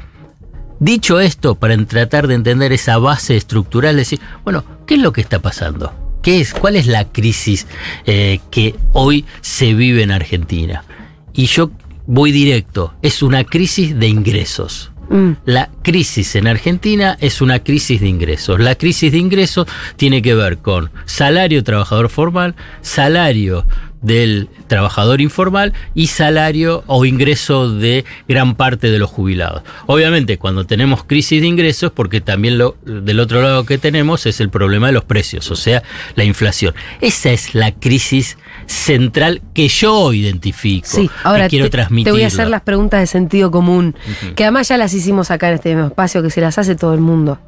Dicho 0.79 1.19
esto, 1.19 1.55
para 1.55 1.77
tratar 1.85 2.27
de 2.27 2.35
entender 2.35 2.71
esa 2.71 2.97
base 2.97 3.35
estructural, 3.35 3.95
decir, 3.95 4.19
bueno, 4.43 4.63
¿qué 4.85 4.95
es 4.95 5.01
lo 5.01 5.11
que 5.11 5.21
está 5.21 5.39
pasando? 5.39 5.93
¿Qué 6.23 6.41
es? 6.41 6.53
¿Cuál 6.53 6.75
es 6.75 6.87
la 6.87 7.05
crisis 7.05 7.67
eh, 8.05 8.39
que 8.51 8.75
hoy 8.93 9.25
se 9.41 9.73
vive 9.73 10.03
en 10.03 10.11
Argentina? 10.11 10.83
Y 11.33 11.45
yo 11.45 11.71
voy 12.07 12.31
directo, 12.31 12.93
es 13.01 13.21
una 13.21 13.43
crisis 13.43 13.97
de 13.99 14.07
ingresos. 14.07 14.91
Mm. 15.09 15.33
La 15.45 15.69
crisis 15.83 16.35
en 16.35 16.47
Argentina 16.47 17.17
es 17.19 17.41
una 17.41 17.59
crisis 17.59 18.01
de 18.01 18.07
ingresos. 18.07 18.59
La 18.59 18.75
crisis 18.75 19.11
de 19.11 19.17
ingresos 19.19 19.67
tiene 19.95 20.21
que 20.21 20.35
ver 20.35 20.57
con 20.57 20.91
salario 21.05 21.63
trabajador 21.63 22.09
formal, 22.09 22.55
salario 22.81 23.65
del 24.01 24.49
trabajador 24.67 25.21
informal 25.21 25.73
y 25.93 26.07
salario 26.07 26.83
o 26.87 27.05
ingreso 27.05 27.71
de 27.73 28.05
gran 28.27 28.55
parte 28.55 28.89
de 28.91 28.99
los 28.99 29.09
jubilados. 29.09 29.63
Obviamente, 29.85 30.37
cuando 30.37 30.65
tenemos 30.65 31.03
crisis 31.03 31.41
de 31.41 31.47
ingresos, 31.47 31.91
porque 31.91 32.21
también 32.21 32.57
lo, 32.57 32.75
del 32.85 33.19
otro 33.19 33.41
lado 33.41 33.65
que 33.65 33.77
tenemos 33.77 34.25
es 34.25 34.39
el 34.39 34.49
problema 34.49 34.87
de 34.87 34.93
los 34.93 35.03
precios, 35.03 35.49
o 35.51 35.55
sea, 35.55 35.83
la 36.15 36.23
inflación. 36.23 36.75
Esa 37.01 37.31
es 37.31 37.55
la 37.55 37.71
crisis 37.71 38.37
central 38.65 39.41
que 39.53 39.67
yo 39.67 40.13
identifico. 40.13 40.87
Sí, 40.87 41.07
que 41.07 41.13
ahora 41.23 41.47
quiero 41.49 41.69
te, 41.69 41.77
te 42.03 42.11
voy 42.11 42.23
a 42.23 42.27
hacer 42.27 42.49
las 42.49 42.61
preguntas 42.61 42.99
de 42.99 43.07
sentido 43.07 43.51
común, 43.51 43.95
que 44.35 44.43
además 44.43 44.67
ya 44.67 44.77
las 44.77 44.93
hicimos 44.93 45.31
acá 45.31 45.49
en 45.49 45.55
este 45.55 45.69
mismo 45.69 45.87
espacio, 45.87 46.21
que 46.21 46.29
se 46.29 46.41
las 46.41 46.57
hace 46.57 46.75
todo 46.75 46.93
el 46.93 47.01
mundo. 47.01 47.39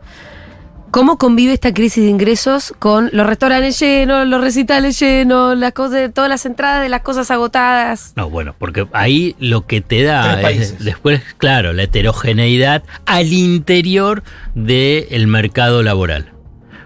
¿Cómo 0.91 1.17
convive 1.17 1.53
esta 1.53 1.73
crisis 1.73 2.03
de 2.03 2.09
ingresos 2.09 2.73
con 2.79 3.09
los 3.13 3.27
restaurantes 3.27 3.79
llenos, 3.79 4.27
los 4.27 4.41
recitales 4.41 4.99
llenos, 4.99 5.57
las 5.57 5.73
cosas, 5.73 6.11
todas 6.13 6.29
las 6.29 6.45
entradas 6.47 6.81
de 6.81 6.89
las 6.89 7.01
cosas 7.01 7.29
agotadas? 7.29 8.13
No, 8.15 8.29
bueno, 8.29 8.55
porque 8.57 8.87
ahí 8.93 9.35
lo 9.39 9.67
que 9.67 9.81
te 9.81 10.01
da 10.03 10.41
es 10.49 10.83
después, 10.83 11.21
claro, 11.37 11.73
la 11.73 11.83
heterogeneidad 11.83 12.83
al 13.05 13.31
interior 13.31 14.23
del 14.55 15.27
mercado 15.27 15.83
laboral. 15.83 16.31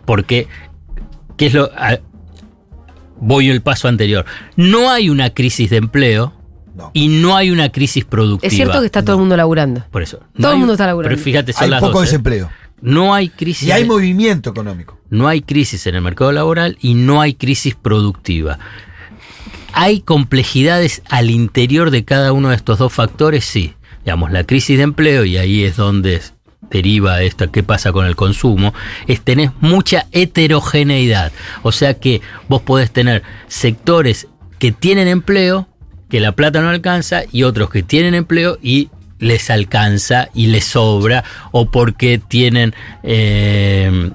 Porque, 0.06 0.48
¿qué 1.38 1.46
es 1.48 1.54
lo...? 1.54 1.72
a- 1.76 2.00
voy 3.22 3.50
el 3.50 3.62
paso 3.62 3.88
anterior. 3.88 4.26
No 4.58 4.92
hay 4.92 5.10
una 5.10 5.30
crisis 5.34 5.70
de 5.70 5.78
empleo 5.78 6.34
No. 6.76 6.92
y 6.94 7.08
no 7.08 7.38
hay 7.38 7.52
una 7.52 7.70
crisis 7.72 8.04
productiva. 8.04 8.50
Es 8.50 8.54
cierto 8.54 8.82
que 8.82 8.86
está 8.88 9.02
todo 9.02 9.16
el 9.16 9.20
mundo 9.22 9.38
laburando. 9.38 9.86
Por 9.92 10.02
eso. 10.04 10.20
todo 10.38 10.52
el 10.52 10.58
mundo 10.58 10.74
está 10.74 10.88
laburando. 10.88 11.16
Pero 11.16 11.24
fíjate, 11.24 11.54
son 11.54 11.64
Hay 11.64 11.70
las 11.70 11.80
poco 11.80 11.94
dos, 12.00 12.02
¿eh? 12.02 12.06
desempleo. 12.08 12.50
No 12.84 13.14
hay 13.14 13.30
crisis... 13.30 13.70
Y 13.70 13.72
hay 13.72 13.86
movimiento 13.86 14.50
económico. 14.50 15.00
no 15.10 15.30
hay 15.30 15.42
crisis 15.42 15.88
en 15.88 15.96
el 15.96 16.02
mercado 16.02 16.34
laboral 16.34 16.78
y 16.82 16.96
no 16.96 17.22
hay 17.22 17.34
crisis 17.34 17.76
productiva. 17.76 18.60
¿Hay 19.72 20.02
complejidades 20.02 21.02
al 21.10 21.30
interior 21.30 21.92
de 21.92 22.04
cada 22.04 22.34
uno 22.34 22.50
de 22.50 22.58
estos 22.58 22.80
dos 22.80 22.92
factores? 22.92 23.46
Sí. 23.46 23.74
Digamos, 24.04 24.32
la 24.32 24.44
crisis 24.44 24.78
de 24.78 24.84
empleo, 24.84 25.24
y 25.24 25.38
ahí 25.38 25.64
es 25.64 25.78
donde 25.78 26.22
deriva 26.70 27.22
esto, 27.22 27.50
qué 27.52 27.64
pasa 27.64 27.94
con 27.94 28.06
el 28.06 28.18
consumo, 28.18 28.74
es 29.08 29.22
tenés 29.22 29.52
mucha 29.62 30.08
heterogeneidad. 30.12 31.32
O 31.62 31.72
sea 31.72 31.94
que 31.94 32.22
vos 32.50 32.62
podés 32.62 32.92
tener 32.92 33.24
sectores 33.48 34.28
que 34.60 34.74
tienen 34.74 35.08
empleo, 35.08 35.70
que 36.10 36.20
la 36.20 36.34
plata 36.34 36.62
no 36.62 36.70
alcanza, 36.70 37.22
y 37.32 37.44
otros 37.44 37.70
que 37.70 37.82
tienen 37.82 38.14
empleo 38.14 38.58
y 38.62 38.90
les 39.24 39.50
alcanza 39.50 40.30
y 40.34 40.48
les 40.48 40.66
sobra, 40.66 41.24
o 41.52 41.66
porque 41.72 42.20
tienen 42.20 42.74
eh, 43.04 44.12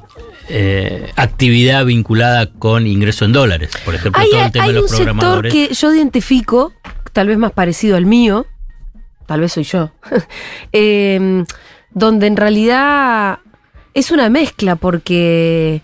eh, 0.49 1.11
actividad 1.17 1.85
vinculada 1.85 2.47
con 2.51 2.87
ingreso 2.87 3.25
en 3.25 3.33
dólares. 3.33 3.71
Por 3.85 3.95
ejemplo, 3.95 4.23
Hay, 4.23 4.31
todo 4.31 4.45
el 4.45 4.53
tema 4.53 4.65
hay 4.67 4.73
de 4.73 4.77
un 4.79 4.83
los 4.83 4.91
sector 4.91 5.07
programadores. 5.07 5.53
que 5.53 5.75
yo 5.75 5.93
identifico, 5.95 6.73
tal 7.13 7.29
vez 7.29 7.39
más 7.39 7.53
parecido 7.53 7.97
al 7.97 8.07
mío, 8.07 8.47
tal 9.27 9.41
vez 9.41 9.53
soy 9.53 9.65
yo, 9.65 9.91
eh, 10.73 11.45
donde 11.91 12.27
en 12.27 12.37
realidad 12.37 13.39
es 13.95 14.11
una 14.11 14.29
mezcla 14.31 14.77
porque 14.77 15.83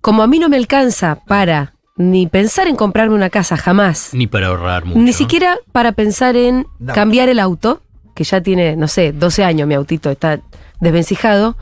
como 0.00 0.22
a 0.22 0.26
mí 0.26 0.38
no 0.38 0.48
me 0.48 0.56
alcanza 0.56 1.18
para 1.26 1.72
ni 1.96 2.26
pensar 2.26 2.68
en 2.68 2.76
comprarme 2.76 3.14
una 3.14 3.30
casa 3.30 3.56
jamás, 3.56 4.10
Ni 4.12 4.26
para 4.26 4.48
ahorrar 4.48 4.84
mucho. 4.84 5.00
ni 5.00 5.12
siquiera 5.12 5.56
para 5.72 5.92
pensar 5.92 6.36
en 6.36 6.66
No. 6.78 6.92
cambiar 6.94 7.28
el 7.28 7.38
auto, 7.40 7.82
que 8.16 8.24
ya 8.24 8.40
tiene, 8.40 8.74
no 8.74 8.88
sé, 8.88 9.12
12 9.12 9.44
años 9.44 9.68
mi 9.68 9.74
autito, 9.74 10.10
está 10.10 10.40
desvencijado, 10.80 11.56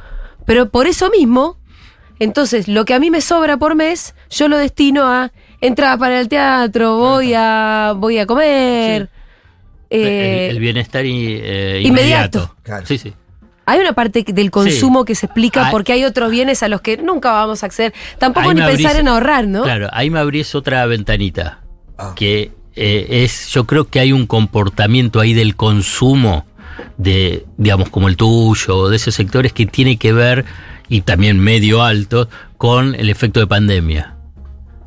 pero 0.47 0.71
por 0.71 0.87
eso 0.87 1.11
mismo, 1.11 1.59
entonces 2.19 2.69
lo 2.69 2.85
que 2.87 2.95
a 2.95 3.01
mí 3.01 3.11
me 3.11 3.21
sobra 3.21 3.57
por 3.59 3.75
mes, 3.75 4.15
yo 4.31 4.49
lo 4.49 4.57
destino 4.57 5.05
a 5.07 5.33
entrada 5.61 5.99
para 5.99 6.21
el 6.21 6.29
teatro, 6.29 6.97
voy 6.97 7.35
a, 7.37 7.93
voy 7.97 8.19
a 8.19 8.27
comer. 8.27 9.11
eh, 9.91 10.47
el, 10.51 10.57
el 10.57 10.61
bienestar 10.61 11.05
y, 11.05 11.39
eh, 11.43 11.81
inmediato. 11.85 12.39
inmediato. 12.39 12.57
Claro. 12.63 12.87
Sí, 12.87 12.99
sí. 12.99 13.13
Hay 13.67 13.81
una 13.81 13.95
parte 13.95 14.23
del 14.29 14.51
consumo 14.51 15.05
que 15.07 15.15
se 15.15 15.27
explica 15.27 15.67
Hay- 15.67 15.73
porque 15.73 15.93
hay 15.95 16.05
otros 16.05 16.31
bienes 16.31 16.63
a 16.63 16.69
los 16.69 16.83
que 16.83 16.99
nunca 16.99 17.33
vamos 17.33 17.63
a 17.63 17.67
acceder. 17.67 17.95
Tampoco 18.19 18.53
ni 18.53 18.61
pensar 18.61 18.93
abrís- 18.97 19.01
en 19.01 19.09
ahorrar, 19.09 19.47
¿no? 19.49 19.63
Claro, 19.63 19.89
ahí 19.93 20.11
me 20.11 20.19
abrís 20.21 20.55
otra 20.55 20.85
ventanita. 20.87 21.61
Ah. 21.97 22.13
Que 22.15 22.53
eh, 22.77 23.07
es, 23.25 23.49
yo 23.49 23.65
creo 23.65 23.85
que 23.89 24.01
hay 24.01 24.13
un 24.13 24.27
comportamiento 24.27 25.21
ahí 25.21 25.35
del 25.35 25.57
consumo 25.57 26.45
de, 26.99 27.45
digamos, 27.57 27.89
como 27.91 28.09
el 28.09 28.17
tuyo, 28.17 28.77
o 28.77 28.89
de 28.89 28.97
esos 28.97 29.15
sectores 29.15 29.53
que 29.53 29.67
tiene 29.67 29.97
que 29.97 30.13
ver, 30.13 30.45
y 30.89 31.03
también 31.03 31.39
medio 31.41 31.83
alto, 31.83 32.29
con 32.59 32.95
el 32.95 33.09
efecto 33.11 33.41
de 33.41 33.47
pandemia. 33.47 34.15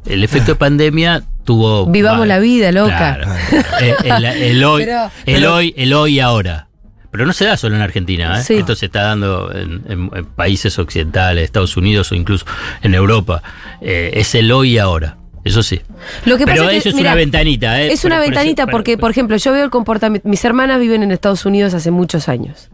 El 0.05 0.23
efecto 0.23 0.51
de 0.51 0.55
pandemia 0.59 1.23
tuvo. 1.43 1.85
Vivamos 1.87 2.27
la 2.27 2.39
vida, 2.39 2.71
loca. 2.71 3.17
Claro. 3.21 3.27
Eh, 3.81 3.95
el, 4.05 4.25
el 4.25 4.63
hoy, 4.63 4.83
Pero- 4.85 5.11
el 5.25 5.45
hoy, 5.45 5.73
el 5.77 5.93
hoy 5.93 6.15
y 6.15 6.19
ahora. 6.19 6.63
Pero 7.11 7.25
no 7.25 7.33
se 7.33 7.45
da 7.45 7.55
solo 7.57 7.75
en 7.75 7.81
Argentina, 7.81 8.39
¿eh? 8.39 8.43
Sí. 8.43 8.55
esto 8.55 8.75
se 8.75 8.87
está 8.87 9.03
dando 9.03 9.51
en, 9.53 9.81
en- 9.87 10.11
en 10.13 10.25
países 10.25 10.77
occidentales, 10.77 11.43
Estados 11.45 11.77
Unidos 11.77 12.11
o 12.11 12.15
incluso 12.15 12.45
en 12.81 12.93
Europa. 12.93 13.41
Eh, 13.81 14.11
es 14.15 14.35
el 14.35 14.51
hoy 14.51 14.73
y 14.73 14.77
ahora, 14.77 15.17
eso 15.47 15.63
sí. 15.63 15.81
Lo 16.25 16.37
que 16.37 16.45
Pero 16.45 16.63
pasa 16.63 16.69
eso 16.71 16.77
es 16.77 16.83
que, 16.83 16.89
es 16.89 16.95
mira, 16.95 17.09
una 17.11 17.15
ventanita, 17.15 17.81
¿eh? 17.81 17.91
Es 17.91 18.05
una 18.05 18.15
Por- 18.17 18.23
por 18.25 18.33
eso- 18.33 18.39
ventanita 18.39 18.67
porque, 18.67 18.97
por 18.97 19.11
ejemplo, 19.11 19.35
yo 19.37 19.51
veo 19.51 19.63
el 19.63 19.69
comportamiento. 19.69 20.27
Mis 20.29 20.43
hermanas 20.45 20.79
viven 20.79 21.03
en 21.03 21.11
Estados 21.11 21.45
Unidos 21.45 21.73
hace 21.73 21.91
muchos 21.91 22.29
años. 22.29 22.69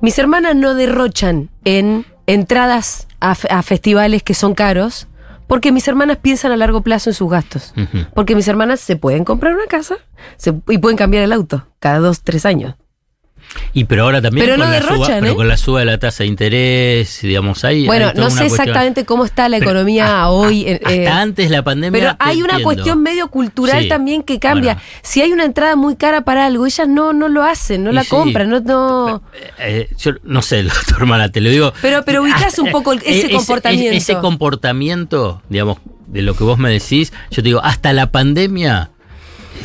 Mis 0.00 0.18
hermanas 0.18 0.54
no 0.56 0.74
derrochan 0.74 1.50
en 1.64 2.04
entradas 2.26 3.06
a, 3.20 3.34
fe- 3.34 3.48
a 3.50 3.62
festivales 3.62 4.22
que 4.22 4.34
son 4.34 4.54
caros 4.54 5.06
porque 5.46 5.70
mis 5.72 5.86
hermanas 5.86 6.16
piensan 6.20 6.50
a 6.52 6.56
largo 6.56 6.80
plazo 6.82 7.10
en 7.10 7.14
sus 7.14 7.30
gastos. 7.30 7.74
Porque 8.14 8.34
mis 8.34 8.48
hermanas 8.48 8.80
se 8.80 8.96
pueden 8.96 9.24
comprar 9.24 9.54
una 9.54 9.66
casa 9.66 9.96
se- 10.36 10.54
y 10.68 10.78
pueden 10.78 10.96
cambiar 10.96 11.24
el 11.24 11.32
auto 11.32 11.66
cada 11.78 11.98
dos, 11.98 12.22
tres 12.22 12.46
años. 12.46 12.74
Y 13.74 13.84
pero 13.84 14.04
ahora 14.04 14.20
también 14.22 14.46
Pero 14.46 14.56
con, 14.58 14.66
no 14.66 14.72
la 14.72 14.80
suba, 14.80 14.90
derrochan, 14.92 15.20
pero 15.20 15.32
¿eh? 15.32 15.36
con 15.36 15.48
la 15.48 15.56
suba 15.56 15.80
de 15.80 15.86
la 15.86 15.98
tasa 15.98 16.22
de 16.24 16.28
interés, 16.28 17.20
digamos, 17.22 17.64
ahí. 17.64 17.86
Bueno, 17.86 18.08
hay 18.08 18.12
no 18.14 18.30
sé 18.30 18.36
cuestión- 18.46 18.60
exactamente 18.60 19.04
cómo 19.04 19.24
está 19.24 19.48
la 19.48 19.58
economía 19.58 20.28
hoy. 20.28 20.62
eh, 20.66 20.80
Hasta 20.82 20.92
eh, 20.94 21.08
antes 21.08 21.50
la 21.50 21.62
pandemia. 21.62 22.00
Pero 22.00 22.16
hay 22.18 22.38
una 22.42 22.52
entiendo. 22.54 22.64
cuestión 22.64 23.02
medio 23.02 23.28
cultural 23.28 23.82
Sí. 23.82 23.88
también 23.88 24.22
que 24.22 24.38
cambia. 24.38 24.74
Bueno. 24.74 24.88
Si 25.02 25.20
hay 25.22 25.32
una 25.32 25.44
entrada 25.44 25.76
muy 25.76 25.96
cara 25.96 26.22
para 26.22 26.46
algo, 26.46 26.66
ellas 26.66 26.88
no, 26.88 27.12
no 27.12 27.28
lo 27.28 27.42
hacen, 27.42 27.84
no 27.84 27.90
Y 27.90 27.94
la 27.94 28.04
sí. 28.04 28.10
compran, 28.10 28.48
no, 28.50 28.60
no. 28.60 29.22
Eh, 29.58 29.88
yo 29.98 30.12
no 30.24 30.42
sé, 30.42 30.64
tu 30.88 30.94
hermana, 30.96 31.30
te 31.30 31.40
lo 31.40 31.50
digo. 31.50 31.72
Pero- 31.82 32.04
pero 32.04 32.22
ubicás 32.22 32.58
un 32.58 32.70
poco 32.70 32.92
el- 32.92 33.02
ese 33.04 33.30
comportamiento. 33.30 33.96
Ese, 33.96 34.14
comportamiento, 34.18 35.42
digamos, 35.48 35.78
de 36.06 36.22
lo 36.22 36.34
que 36.36 36.44
vos 36.44 36.58
me 36.58 36.70
decís, 36.70 37.12
yo 37.30 37.36
te 37.36 37.42
digo, 37.42 37.60
hasta 37.64 37.92
la 37.92 38.10
pandemia, 38.10 38.90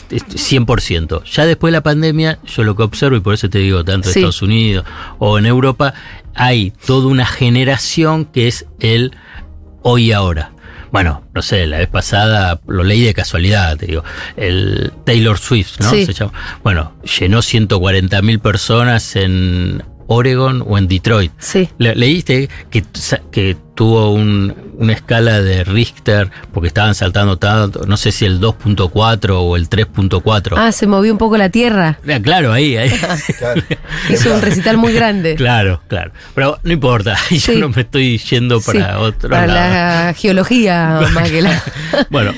100%. 0.10 1.24
Ya 1.24 1.46
después 1.46 1.72
de 1.72 1.78
la 1.78 1.84
pandemia, 1.84 2.40
yo 2.46 2.64
lo 2.64 2.76
que 2.76 2.84
observo, 2.84 3.18
y 3.18 3.20
por 3.22 3.34
eso 3.34 3.50
te 3.50 3.60
digo, 3.60 3.84
tanto 3.84 4.10
en 4.10 4.14
Sí. 4.14 4.20
Estados 4.20 4.42
Unidos 4.42 4.86
o 5.20 5.38
en 5.38 5.46
Europa, 5.46 5.94
hay 6.36 6.72
toda 6.86 7.08
una 7.08 7.26
generación 7.26 8.26
que 8.26 8.48
es 8.48 8.66
el 8.80 9.12
hoy 9.82 10.06
y 10.08 10.12
ahora. 10.12 10.52
Bueno, 10.92 11.24
no 11.34 11.42
sé, 11.42 11.68
la 11.68 11.80
vez 11.80 11.90
pasada 11.90 12.62
lo 12.66 12.84
leí 12.84 13.02
de 13.02 13.14
casualidad, 13.14 13.76
te 13.78 13.88
digo. 13.88 14.04
El 14.38 14.94
Taylor 15.04 15.38
Swift, 15.38 15.80
¿no? 15.82 15.90
Sí. 15.90 16.06
Se 16.06 16.14
llama. 16.14 16.32
Bueno, 16.64 16.94
llenó 17.20 17.42
140 17.42 18.22
mil 18.22 18.40
personas 18.40 19.16
en 19.18 19.84
Oregon 20.08 20.64
o 20.66 20.78
en 20.78 20.88
Detroit. 20.88 21.34
Sí. 21.40 21.68
Le- 21.78 21.96
leíste 21.96 22.50
que 22.72 23.58
tuvo 23.78 24.12
un- 24.12 24.54
una 24.80 24.92
escala 24.94 25.40
de 25.40 25.64
Richter, 25.64 26.32
porque 26.52 26.68
estaban 26.68 26.96
saltando 26.96 27.38
tanto, 27.38 27.86
no 27.86 27.96
sé 27.96 28.12
si 28.12 28.26
el 28.26 28.40
2.4 28.40 29.40
o 29.44 29.56
el 29.56 29.70
3.4. 29.70 30.56
Ah, 30.58 30.72
se 30.72 30.88
movió 30.88 31.12
un 31.12 31.20
poco 31.20 31.38
la 31.38 31.50
tierra. 31.50 32.00
Ah, 32.10 32.20
Claro, 32.22 32.52
ahí, 32.52 32.76
ahí. 32.76 32.90
Claro. 33.38 33.62
Hizo 34.10 34.34
un 34.34 34.42
recital 34.42 34.78
muy 34.78 34.94
grande. 34.94 35.36
claro, 35.36 35.82
claro. 35.88 36.12
Pero 36.34 36.58
no 36.64 36.74
importa, 36.74 37.16
yo 37.30 37.38
Sí. 37.40 37.58
no 37.58 37.70
me 37.70 37.82
estoy 37.84 38.18
yendo 38.18 38.60
para 38.62 38.80
Sí, 38.94 38.96
otro 39.00 39.30
para 39.30 39.46
lado. 39.48 40.06
la 40.08 40.14
geología 40.16 41.00
más 41.14 41.30
que 41.30 41.42
la. 41.44 41.64
Bueno, 42.10 42.34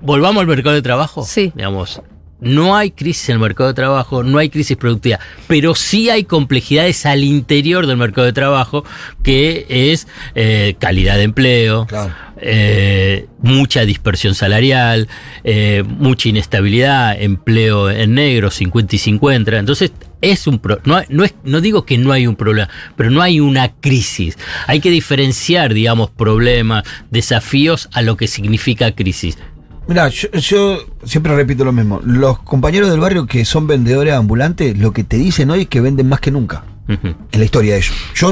volvamos 0.00 0.42
al 0.42 0.46
mercado 0.46 0.74
de 0.74 0.82
trabajo. 0.82 1.24
Sí. 1.26 1.50
Digamos, 1.56 2.02
no 2.44 2.76
hay 2.76 2.90
crisis 2.92 3.30
en 3.30 3.34
el 3.34 3.40
mercado 3.40 3.68
de 3.68 3.74
trabajo, 3.74 4.22
no 4.22 4.38
hay 4.38 4.48
crisis 4.50 4.76
productiva, 4.76 5.18
pero 5.48 5.74
sí 5.74 6.10
hay 6.10 6.24
complejidades 6.24 7.06
al 7.06 7.24
interior 7.24 7.86
del 7.86 7.96
mercado 7.96 8.26
de 8.26 8.32
trabajo, 8.32 8.84
que 9.22 9.66
es 9.68 10.06
eh, 10.34 10.76
calidad 10.78 11.16
de 11.16 11.22
empleo, 11.24 11.86
Claro. 11.86 12.12
eh, 12.40 13.26
mucha 13.40 13.84
dispersión 13.84 14.34
salarial, 14.34 15.08
eh, 15.42 15.82
mucha 15.86 16.28
inestabilidad, 16.28 17.20
empleo 17.20 17.90
en 17.90 18.14
negro, 18.14 18.50
50 18.50 18.94
y 18.94 18.98
50. 18.98 19.58
Entonces, 19.58 19.92
es 20.20 20.46
un 20.46 20.58
pro- 20.58 20.80
no, 20.84 21.02
no, 21.10 21.24
es, 21.24 21.34
no 21.44 21.60
digo 21.60 21.84
que 21.84 21.98
no 21.98 22.12
hay 22.12 22.26
un 22.26 22.36
problema, 22.36 22.68
pero 22.96 23.10
no 23.10 23.20
hay 23.22 23.40
una 23.40 23.72
crisis. 23.74 24.38
Hay 24.66 24.80
que 24.80 24.90
diferenciar, 24.90 25.74
digamos, 25.74 26.10
problemas, 26.10 26.84
desafíos 27.10 27.88
a 27.92 28.02
lo 28.02 28.16
que 28.16 28.26
significa 28.28 28.92
crisis. 28.92 29.36
Mira, 29.86 30.08
yo, 30.08 30.28
yo 30.32 30.78
siempre 31.04 31.34
repito 31.36 31.64
lo 31.64 31.72
mismo. 31.72 32.00
Los 32.04 32.38
compañeros 32.40 32.90
del 32.90 33.00
barrio 33.00 33.26
que 33.26 33.44
son 33.44 33.66
vendedores 33.66 34.14
ambulantes, 34.14 34.78
lo 34.78 34.92
que 34.92 35.04
te 35.04 35.16
dicen 35.16 35.50
hoy 35.50 35.62
es 35.62 35.68
que 35.68 35.80
venden 35.80 36.08
más 36.08 36.20
que 36.20 36.30
nunca. 36.30 36.64
En 36.86 37.16
la 37.32 37.44
historia 37.44 37.72
de 37.72 37.78
ellos. 37.78 37.94
Yo, 38.14 38.30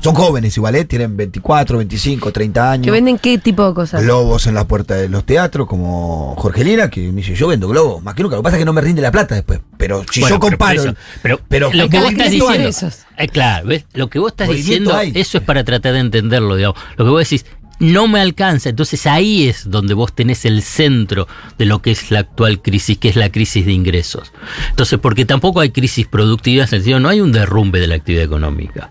son 0.00 0.14
jóvenes 0.14 0.54
igual, 0.58 0.74
¿eh? 0.74 0.84
Tienen 0.84 1.16
24, 1.16 1.78
25, 1.78 2.32
30 2.32 2.70
años. 2.72 2.84
¿Que 2.84 2.90
venden 2.90 3.18
qué 3.18 3.38
tipo 3.38 3.66
de 3.66 3.72
cosas? 3.72 4.02
globos 4.02 4.46
en 4.46 4.54
la 4.54 4.68
puerta 4.68 4.94
de 4.94 5.08
los 5.08 5.24
teatros, 5.24 5.66
como 5.66 6.34
Jorgelina, 6.36 6.90
que 6.90 7.00
me 7.08 7.22
dice, 7.22 7.34
yo 7.34 7.48
vendo 7.48 7.66
globos, 7.66 8.02
más 8.02 8.14
que 8.14 8.22
nunca. 8.22 8.36
Lo 8.36 8.42
que 8.42 8.44
pasa 8.44 8.56
es 8.56 8.60
que 8.60 8.66
no 8.66 8.74
me 8.74 8.82
rinde 8.82 9.00
la 9.00 9.10
plata 9.10 9.34
después. 9.34 9.60
Pero 9.78 10.04
si 10.12 10.20
Bueno, 10.20 10.36
yo 10.36 10.40
pero 10.40 10.50
comparo... 10.50 10.82
eso, 10.82 10.94
pero, 11.22 11.40
pero 11.48 11.72
lo 11.72 11.88
que 11.88 11.98
vos 11.98 12.10
estás 12.10 12.30
diciendo. 12.30 12.68
Esos. 12.68 12.98
Eh, 13.16 13.28
claro, 13.28 13.68
¿ves? 13.68 13.86
Lo 13.94 14.10
que 14.10 14.18
vos 14.18 14.32
estás 14.32 14.48
Movimiento 14.48 14.90
diciendo, 14.90 14.96
hay. 14.96 15.12
eso 15.14 15.38
es 15.38 15.44
para 15.44 15.64
tratar 15.64 15.94
de 15.94 16.00
entenderlo, 16.00 16.56
digamos. 16.56 16.78
Lo 16.96 17.06
que 17.06 17.10
vos 17.10 17.20
decís, 17.26 17.46
no 17.78 18.08
me 18.08 18.20
alcanza. 18.20 18.68
Entonces 18.68 19.06
ahí 19.06 19.48
es 19.48 19.70
donde 19.70 19.94
vos 19.94 20.14
tenés 20.14 20.44
el 20.44 20.62
centro 20.62 21.26
de 21.58 21.64
lo 21.64 21.82
que 21.82 21.90
es 21.90 22.10
la 22.10 22.20
actual 22.20 22.62
crisis, 22.62 22.98
que 22.98 23.08
es 23.08 23.16
la 23.16 23.30
crisis 23.30 23.66
de 23.66 23.72
ingresos. 23.72 24.32
Entonces, 24.70 24.98
porque 24.98 25.24
tampoco 25.24 25.60
hay 25.60 25.70
crisis 25.70 26.06
productivas, 26.06 26.72
en 26.72 26.80
sentido, 26.80 27.00
no 27.00 27.08
hay 27.08 27.20
un 27.20 27.32
derrumbe 27.32 27.80
de 27.80 27.86
la 27.86 27.96
actividad 27.96 28.24
económica. 28.24 28.90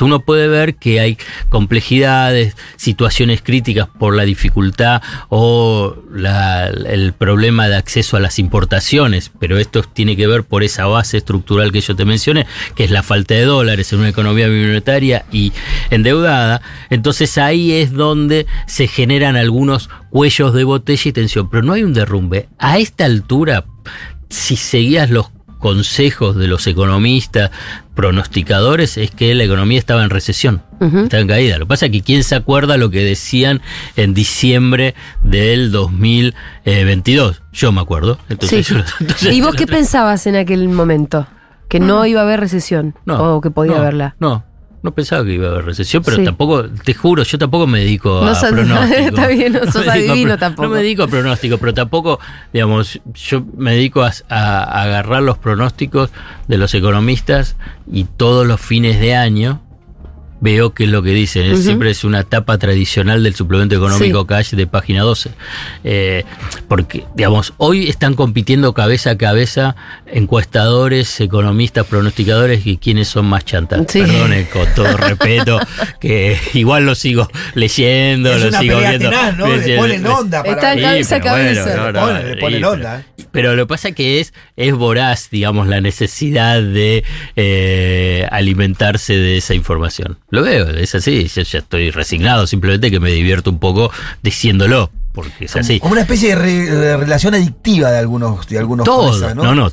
Uno 0.00 0.20
puede 0.20 0.48
ver 0.48 0.74
que 0.76 1.00
hay 1.00 1.18
complejidades, 1.48 2.56
situaciones 2.76 3.42
críticas 3.42 3.88
por 3.98 4.16
la 4.16 4.24
dificultad 4.24 5.02
o 5.28 5.96
el 6.86 7.12
problema 7.12 7.68
de 7.68 7.76
acceso 7.76 8.16
a 8.16 8.20
las 8.20 8.38
importaciones, 8.38 9.30
pero 9.38 9.58
esto 9.58 9.82
tiene 9.82 10.16
que 10.16 10.26
ver 10.26 10.44
por 10.44 10.62
esa 10.62 10.86
base 10.86 11.18
estructural 11.18 11.70
que 11.72 11.80
yo 11.80 11.94
te 11.94 12.04
mencioné, 12.04 12.46
que 12.74 12.84
es 12.84 12.90
la 12.90 13.02
falta 13.02 13.34
de 13.34 13.44
dólares 13.44 13.92
en 13.92 14.00
una 14.00 14.08
economía 14.08 14.48
monetaria 14.48 15.24
y 15.30 15.52
endeudada. 15.90 16.62
Entonces 16.90 17.38
ahí 17.38 17.72
es 17.72 17.92
donde 17.92 18.11
se 18.66 18.86
generan 18.88 19.36
algunos 19.36 19.90
cuellos 20.10 20.52
de 20.54 20.64
botella 20.64 21.02
y 21.08 21.12
tensión, 21.12 21.48
pero 21.50 21.62
no 21.62 21.72
hay 21.72 21.82
un 21.84 21.92
derrumbe. 21.94 22.48
A 22.58 22.78
esta 22.78 23.04
altura, 23.04 23.64
si 24.28 24.56
seguías 24.56 25.10
los 25.10 25.30
consejos 25.58 26.34
de 26.36 26.48
los 26.48 26.66
economistas 26.66 27.50
pronosticadores 27.94 28.96
es 28.98 29.12
que 29.12 29.32
la 29.34 29.44
economía 29.44 29.78
estaba 29.78 30.02
en 30.02 30.10
recesión, 30.10 30.62
Ujú. 30.80 31.00
estaba 31.04 31.20
en 31.20 31.28
caída. 31.28 31.58
Lo 31.58 31.66
que 31.66 31.68
pasa 31.68 31.86
es 31.86 31.92
que 31.92 32.02
quién 32.02 32.24
se 32.24 32.34
acuerda 32.34 32.76
lo 32.76 32.90
que 32.90 33.04
decían 33.04 33.60
en 33.96 34.12
diciembre 34.12 34.94
del 35.22 35.70
2022. 35.70 37.42
Yo 37.52 37.70
me 37.72 37.80
acuerdo. 37.80 38.18
Entonces, 38.28 38.66
Sí. 38.66 38.74
yo- 38.74 38.80
entonces- 39.00 39.32
¿Y 39.32 39.40
vos 39.40 39.54
qué 39.54 39.66
pensabas 39.66 40.26
en 40.26 40.36
aquel 40.36 40.68
momento? 40.68 41.26
¿Que 41.68 41.80
no 41.80 42.04
iba 42.06 42.20
a 42.20 42.24
haber 42.24 42.40
recesión? 42.40 42.94
No, 43.06 43.36
¿O 43.36 43.40
que 43.40 43.50
podía 43.50 43.72
no, 43.72 43.78
haberla? 43.78 44.16
No, 44.20 44.44
no 44.82 44.92
pensaba 44.92 45.24
que 45.24 45.34
iba 45.34 45.48
a 45.48 45.50
haber 45.52 45.64
recesión, 45.64 46.02
pero 46.04 46.16
Sí. 46.18 46.24
tampoco, 46.24 46.64
te 46.64 46.92
juro, 46.94 47.22
yo 47.22 47.38
tampoco 47.38 47.66
me 47.66 47.80
dedico 47.80 48.20
No 48.22 48.30
a 48.30 48.34
sos- 48.34 48.50
pronóstico. 48.52 49.00
está 49.00 49.26
bien, 49.28 49.52
no 49.52 49.60
sos 49.60 49.74
dedico 49.74 49.90
a 49.90 49.92
adivino 49.94 50.38
tampoco. 50.38 50.68
No 50.68 50.74
me 50.74 50.82
dedico 50.82 51.02
a 51.04 51.08
pronóstico, 51.08 51.58
pero 51.58 51.72
tampoco, 51.74 52.18
digamos, 52.52 53.00
yo 53.14 53.44
me 53.56 53.72
dedico 53.72 54.02
a, 54.02 54.12
a- 54.28 54.62
a 54.64 54.82
agarrar 54.82 55.22
los 55.22 55.38
pronósticos 55.38 56.10
de 56.48 56.58
los 56.58 56.74
economistas 56.74 57.56
y 57.90 58.04
todos 58.04 58.46
los 58.46 58.60
fines 58.60 58.98
de 59.00 59.14
año 59.14 59.60
veo 60.42 60.74
qué 60.74 60.84
es 60.84 60.90
lo 60.90 61.02
que 61.02 61.10
dicen. 61.12 61.46
Es- 61.46 61.52
Ujú. 61.54 61.62
Siempre 61.62 61.90
es 61.90 62.04
una 62.04 62.20
etapa 62.20 62.58
tradicional 62.58 63.22
del 63.22 63.34
suplemento 63.34 63.74
económico 63.76 64.20
Sí. 64.22 64.26
cash 64.26 64.50
de 64.50 64.66
página 64.66 65.00
12. 65.02 65.30
Eh, 65.84 66.24
porque, 66.68 67.04
digamos, 67.14 67.54
hoy 67.56 67.88
están 67.88 68.12
compitiendo 68.14 68.74
cabeza 68.74 69.10
a 69.12 69.16
cabeza 69.16 69.76
encuestadores, 70.06 71.20
economistas, 71.20 71.86
pronosticadores 71.86 72.66
y 72.66 72.76
quiénes 72.78 73.08
son 73.08 73.26
más 73.26 73.44
chantas. 73.44 73.82
Sí. 73.88 74.00
Perdone, 74.00 74.46
con 74.48 74.66
todo 74.74 74.96
respeto, 74.96 75.60
que 76.00 76.36
igual 76.54 76.84
lo 76.86 76.94
sigo 76.94 77.28
leyendo, 77.54 78.32
Es 78.32 78.42
lo 78.42 78.48
una 78.48 78.58
sigo 78.60 78.74
pelea 78.76 78.90
viendo. 78.90 79.10
tenaz, 79.10 79.36
¿no? 79.36 79.56
Le 79.56 79.76
ponen 79.76 80.06
onda 80.06 80.42
para 80.42 80.54
Está 80.54 80.80
cabeza 80.82 81.16
a 81.16 81.20
pero 81.20 81.32
bueno, 81.34 81.46
cabeza. 81.62 81.76
no, 81.76 81.86
Le 81.86 81.92
no, 81.92 82.00
ponen- 82.00 82.28
le 82.28 82.36
ponen 82.38 82.64
onda, 82.64 83.04
pero- 83.16 83.28
Pero 83.32 83.56
lo 83.56 83.62
que 83.66 83.68
pasa 83.68 83.92
que 83.92 84.20
es, 84.20 84.34
es 84.56 84.74
voraz, 84.74 85.28
digamos, 85.30 85.66
la 85.66 85.80
necesidad 85.80 86.60
de 86.62 87.04
eh, 87.36 88.26
alimentarse 88.30 89.16
de 89.16 89.36
esa 89.38 89.54
información. 89.54 90.18
Lo 90.32 90.42
veo, 90.42 90.70
es 90.70 90.94
así, 90.94 91.28
yo 91.28 91.42
ya 91.42 91.58
estoy 91.58 91.90
resignado, 91.90 92.46
simplemente 92.46 92.90
que 92.90 92.98
me 92.98 93.10
divierto 93.10 93.50
un 93.50 93.58
poco 93.58 93.90
diciéndolo, 94.22 94.90
porque 95.12 95.44
es 95.44 95.54
así. 95.56 95.78
Como 95.78 95.92
una 95.92 96.00
especie 96.00 96.30
de, 96.30 96.34
re- 96.36 96.70
de 96.74 96.96
relación 96.96 97.34
adictiva 97.34 97.90
de 97.90 97.98
algunos, 97.98 98.48
de 98.48 98.58
algunos 98.58 98.88
con 98.88 98.96
Todo, 98.96 99.14
esa, 99.14 99.34
no, 99.34 99.54
no, 99.54 99.54
¿no? 99.54 99.70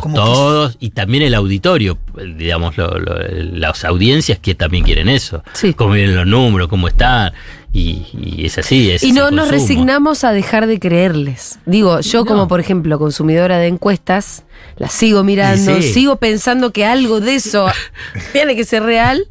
Como 0.00 0.14
que 0.14 0.20
todos, 0.20 0.76
y 0.80 0.90
también 0.90 1.22
el 1.22 1.34
auditorio, 1.34 1.96
digamos, 2.36 2.76
lo- 2.76 2.98
lo- 2.98 3.16
las 3.54 3.86
audiencias 3.86 4.38
que 4.38 4.54
también 4.54 4.84
quieren 4.84 5.08
eso, 5.08 5.42
Sí. 5.54 5.72
cómo 5.72 5.94
vienen 5.94 6.14
los 6.14 6.26
números, 6.26 6.68
cómo 6.68 6.88
están, 6.88 7.32
y, 7.72 8.06
y 8.12 8.44
es 8.44 8.58
así. 8.58 8.90
Es 8.90 9.02
Y 9.02 9.12
no 9.12 9.30
nos 9.30 9.48
resignamos 9.48 10.24
a 10.24 10.32
dejar 10.32 10.66
de 10.66 10.78
creerles. 10.78 11.58
Digo, 11.64 12.00
yo 12.00 12.18
No. 12.20 12.26
como 12.26 12.48
por 12.48 12.60
ejemplo 12.60 12.98
consumidora 12.98 13.56
de 13.56 13.68
encuestas, 13.68 14.44
las 14.76 14.92
sigo 14.92 15.24
mirando, 15.24 15.76
sí. 15.80 15.90
sigo 15.94 16.16
pensando 16.16 16.70
que 16.70 16.84
algo 16.84 17.20
de 17.22 17.36
eso 17.36 17.66
tiene 18.34 18.54
que 18.56 18.64
ser 18.66 18.82
real. 18.82 19.26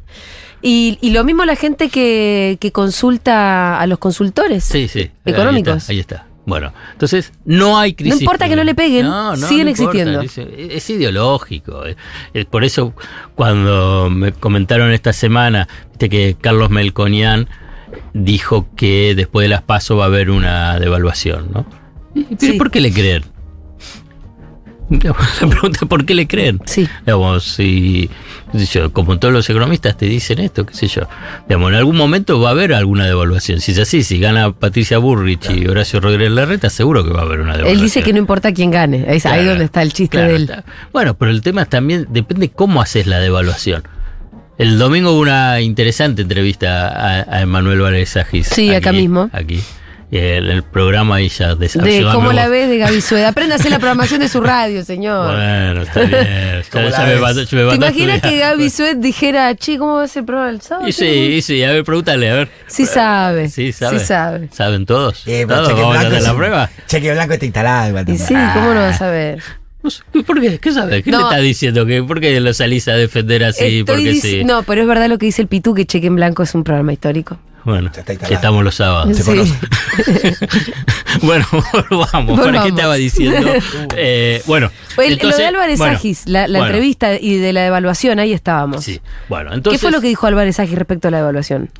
Y, 0.62 0.98
y 1.00 1.10
lo 1.10 1.22
mismo 1.24 1.44
la 1.44 1.56
gente 1.56 1.88
que, 1.88 2.56
que 2.60 2.72
consulta 2.72 3.80
a 3.80 3.86
los 3.86 3.98
consultores. 3.98 4.64
Sí, 4.64 4.88
sí. 4.88 5.10
Económicos. 5.24 5.88
Ahí 5.88 5.98
está. 6.00 6.16
ahí 6.16 6.22
está. 6.22 6.26
Bueno, 6.46 6.72
entonces 6.92 7.32
no 7.44 7.76
hay 7.76 7.94
crisis. 7.94 8.14
No 8.14 8.20
importa 8.20 8.48
que 8.48 8.54
no 8.54 8.62
le 8.62 8.74
peguen, 8.76 9.06
siguen 9.36 9.66
importa, 9.68 9.70
existiendo. 9.70 10.20
Es, 10.20 10.38
es 10.38 10.90
ideológico. 10.90 11.84
Es- 11.84 11.96
es 12.34 12.44
por 12.46 12.62
eso, 12.64 12.94
cuando 13.34 14.08
me 14.10 14.30
comentaron 14.32 14.92
esta 14.92 15.12
semana, 15.12 15.66
viste 15.90 16.08
que 16.08 16.36
Carlos 16.40 16.70
Melconian 16.70 17.48
dijo 18.14 18.68
que 18.76 19.14
después 19.16 19.44
de 19.44 19.48
las 19.48 19.62
pasos 19.62 19.98
va 19.98 20.04
a 20.04 20.06
haber 20.06 20.30
una 20.30 20.78
devaluación, 20.78 21.50
¿no? 21.52 21.66
¿Y 22.14 22.26
Sí. 22.38 22.52
por 22.52 22.70
qué 22.70 22.80
le 22.80 22.92
creen? 22.92 23.24
La 25.40 25.48
pregunta 25.48 25.78
es 25.82 25.88
¿por 25.88 26.04
qué 26.04 26.14
le 26.14 26.26
creen? 26.28 26.60
Sí. 26.64 26.88
Digamos, 27.04 27.44
si, 27.44 28.08
yo, 28.72 28.92
como 28.92 29.18
todos 29.18 29.34
los 29.34 29.48
economistas 29.50 29.96
te 29.96 30.06
dicen 30.06 30.38
esto, 30.38 30.64
qué 30.64 30.74
sé 30.74 30.86
yo. 30.86 31.08
Digamos, 31.48 31.70
en 31.70 31.76
algún 31.76 31.96
momento 31.96 32.40
va 32.40 32.50
a 32.50 32.52
haber 32.52 32.72
alguna 32.72 33.04
devaluación. 33.06 33.60
Si 33.60 33.72
es 33.72 33.78
así, 33.78 34.02
si 34.02 34.20
gana 34.20 34.52
Patricia 34.52 34.98
Burrich 34.98 35.50
y 35.50 35.66
Horacio 35.66 36.00
Rodríguez 36.00 36.30
Larreta, 36.30 36.70
seguro 36.70 37.04
que 37.04 37.10
va 37.10 37.20
a 37.20 37.24
haber 37.24 37.40
una 37.40 37.52
devaluación. 37.52 37.78
Él 37.78 37.82
dice 37.82 38.02
que 38.02 38.12
no 38.12 38.18
importa 38.18 38.52
quién 38.52 38.70
gane. 38.70 39.04
Es 39.08 39.26
ahí 39.26 39.44
donde 39.44 39.64
está 39.64 39.82
el 39.82 39.92
chiste 39.92 40.18
claro, 40.18 40.30
de 40.30 40.36
él. 40.36 40.42
está. 40.42 40.64
Bueno, 40.92 41.14
pero 41.14 41.30
el 41.32 41.42
tema 41.42 41.62
es 41.62 41.68
también 41.68 42.06
depende 42.10 42.50
cómo 42.50 42.80
haces 42.80 43.06
la 43.06 43.18
devaluación. 43.18 43.82
El 44.58 44.78
domingo 44.78 45.12
hubo 45.12 45.20
una 45.20 45.60
interesante 45.60 46.22
entrevista 46.22 46.88
a, 46.88 47.36
a 47.36 47.42
Emanuel 47.42 47.80
Valdés 47.80 48.16
Agis. 48.16 48.46
Sí, 48.46 48.72
acá 48.72 48.92
mismo. 48.92 49.28
Aquí. 49.32 49.60
El 50.08 50.62
programa 50.62 51.20
y 51.20 51.28
ya 51.28 51.56
De 51.56 51.68
cómo 52.12 52.32
la 52.32 52.46
ves 52.48 52.68
de 52.68 52.78
Gaby 52.78 53.00
Sueda. 53.00 53.28
Aprenda 53.28 53.56
a 53.56 53.58
hacer 53.58 53.72
la 53.72 53.78
programación 53.80 54.20
de 54.20 54.28
su 54.28 54.40
radio, 54.40 54.84
señor. 54.84 55.32
Bueno, 55.34 55.82
está 55.82 56.00
bien. 56.00 56.62
¿Cómo 56.70 56.84
Ya, 56.84 56.90
la 56.90 56.98
ya 56.98 57.04
me 57.06 57.12
ves? 57.12 57.20
mandó- 57.20 57.42
ya 57.42 57.56
me 57.56 57.68
¿Te 57.70 57.74
imaginas 57.74 58.22
que 58.22 58.38
Gaby 58.38 58.70
Sued 58.70 58.96
dijera, 58.98 59.54
che, 59.56 59.78
¿cómo 59.78 59.94
va 59.96 60.04
a 60.04 60.08
ser 60.08 60.20
el 60.20 60.26
programa 60.26 60.50
el 60.50 60.60
sábado? 60.60 60.88
Y 60.88 60.92
sí, 60.92 61.04
y 61.06 61.42
sí, 61.42 61.62
a 61.64 61.72
ver, 61.72 61.82
pregúntale, 61.84 62.30
a 62.30 62.34
ver. 62.34 62.48
Sí 62.68 62.86
sabe. 62.86 63.48
Sí, 63.48 63.72
sabe. 63.72 63.98
Sí 63.98 64.04
sabe. 64.06 64.48
¿Saben 64.52 64.86
todos? 64.86 65.26
Eh, 65.26 65.44
pero 65.48 65.56
¿Todos? 65.62 65.68
cheque 65.70 65.80
¿Vamos 65.80 65.96
a 65.96 65.98
blanco 66.00 66.14
hacer 66.16 66.22
la 66.22 66.30
sí. 66.30 66.36
prueba? 66.36 66.70
Cheque 66.86 67.12
blanco 67.12 67.32
está 67.34 67.44
instalado 67.46 68.00
Y 68.12 68.18
sí, 68.18 68.34
¿cómo 68.54 68.74
no 68.74 68.80
vas 68.82 69.02
a 69.02 69.10
ver? 69.10 69.42
No 69.82 69.90
sé, 69.90 70.02
¿Por 70.24 70.40
qué? 70.40 70.58
¿Qué 70.58 70.72
sabes? 70.72 71.02
¿Qué 71.02 71.10
No. 71.10 71.18
le 71.18 71.24
estás 71.24 71.42
diciendo? 71.42 71.84
¿Que 71.84 72.02
¿Por 72.04 72.20
qué 72.20 72.38
lo 72.40 72.54
salís 72.54 72.86
a 72.88 72.92
defender 72.94 73.42
así? 73.44 73.80
Estoy 73.80 73.84
Porque 73.84 74.12
dic- 74.12 74.20
sí. 74.20 74.44
No, 74.44 74.62
pero 74.62 74.82
es 74.82 74.86
verdad 74.86 75.08
lo 75.08 75.18
que 75.18 75.26
dice 75.26 75.42
el 75.42 75.48
Pitú, 75.48 75.74
que 75.74 75.84
Cheque 75.84 76.06
en 76.06 76.14
Blanco 76.16 76.44
es 76.44 76.54
un 76.54 76.62
programa 76.64 76.92
histórico. 76.92 77.38
Bueno, 77.66 77.90
Ya 77.92 78.00
está 78.00 78.12
estamos 78.32 78.62
los 78.62 78.76
sábados. 78.76 79.16
Sí. 79.16 79.24
bueno, 81.22 81.44
volvamos. 81.90 82.40
¿Para 82.40 82.62
qué 82.62 82.68
estaba 82.68 82.94
diciendo? 82.94 83.48
Eh, 83.96 84.40
bueno, 84.46 84.70
El- 84.98 85.14
entonces- 85.14 85.30
lo 85.30 85.36
de 85.36 85.46
Álvarez 85.48 85.78
bueno, 85.78 85.94
Agis, 85.96 86.22
la, 86.26 86.46
la 86.46 86.58
bueno, 86.60 86.66
entrevista 86.66 87.18
y 87.20 87.38
de 87.38 87.52
la 87.52 87.66
evaluación, 87.66 88.18
ahí 88.20 88.32
estábamos. 88.32 88.84
Sí, 88.84 89.00
bueno, 89.28 89.52
entonces. 89.52 89.80
¿Qué 89.80 89.82
fue 89.84 89.90
lo 89.90 90.00
que 90.00 90.06
dijo 90.08 90.26
Álvarez 90.26 90.60
Agis 90.60 90.76
respecto 90.76 91.08
a 91.08 91.10
la 91.10 91.18
evaluación? 91.20 91.70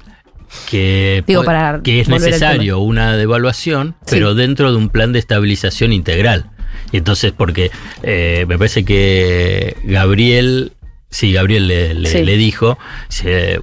que, 0.69 1.23
Digo, 1.27 1.45
para 1.45 1.81
que 1.83 2.01
es 2.01 2.09
necesario 2.09 2.79
una 2.81 3.17
devaluación, 3.17 3.95
Sí. 4.01 4.07
pero 4.11 4.35
dentro 4.35 4.71
de 4.73 4.79
un 4.79 4.89
plan 4.89 5.13
de 5.13 5.19
estabilización 5.19 5.93
integral. 5.93 6.51
Y 6.93 6.97
entonces, 6.99 7.33
porque 7.37 7.71
eh, 8.03 8.45
me 8.49 8.57
parece 8.59 8.85
que 8.85 9.77
Gabriel, 9.85 10.73
sí, 11.11 11.33
Gabriel 11.33 11.69
le, 11.69 11.95
le- 11.95 12.09
Sí. 12.11 12.25
le 12.25 12.37
dijo, 12.37 12.79
se- 13.09 13.61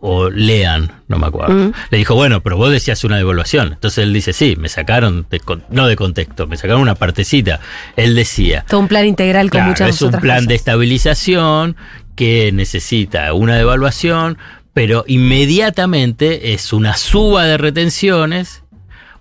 o 0.00 0.30
lean, 0.30 0.90
no 1.08 1.18
me 1.18 1.26
acuerdo, 1.26 1.52
Mm. 1.54 1.72
le 1.90 1.98
dijo, 1.98 2.14
bueno, 2.14 2.40
pero 2.42 2.56
vos 2.56 2.70
decías 2.70 3.04
una 3.04 3.16
devaluación. 3.18 3.72
Entonces 3.74 4.04
él 4.04 4.12
dice, 4.12 4.32
sí, 4.32 4.56
me 4.58 4.68
sacaron, 4.68 5.26
de 5.30 5.40
no 5.68 5.86
de 5.86 5.96
contexto, 5.96 6.46
me 6.46 6.56
sacaron 6.56 6.80
una 6.80 6.94
partecita. 6.94 7.60
Él 7.96 8.14
decía, 8.14 8.64
Todo 8.68 8.80
un 8.80 8.88
plan 8.88 9.06
integral 9.06 9.50
con 9.50 9.64
muchas 9.66 9.90
es 9.90 10.02
un 10.02 10.08
otras 10.08 10.22
plan 10.22 10.46
de 10.46 10.54
estabilización 10.54 11.76
que 12.16 12.50
necesita 12.52 13.32
una 13.34 13.56
devaluación, 13.56 14.38
pero 14.72 15.04
inmediatamente 15.06 16.54
es 16.54 16.72
una 16.72 16.96
suba 16.96 17.44
de 17.44 17.58
retenciones, 17.58 18.62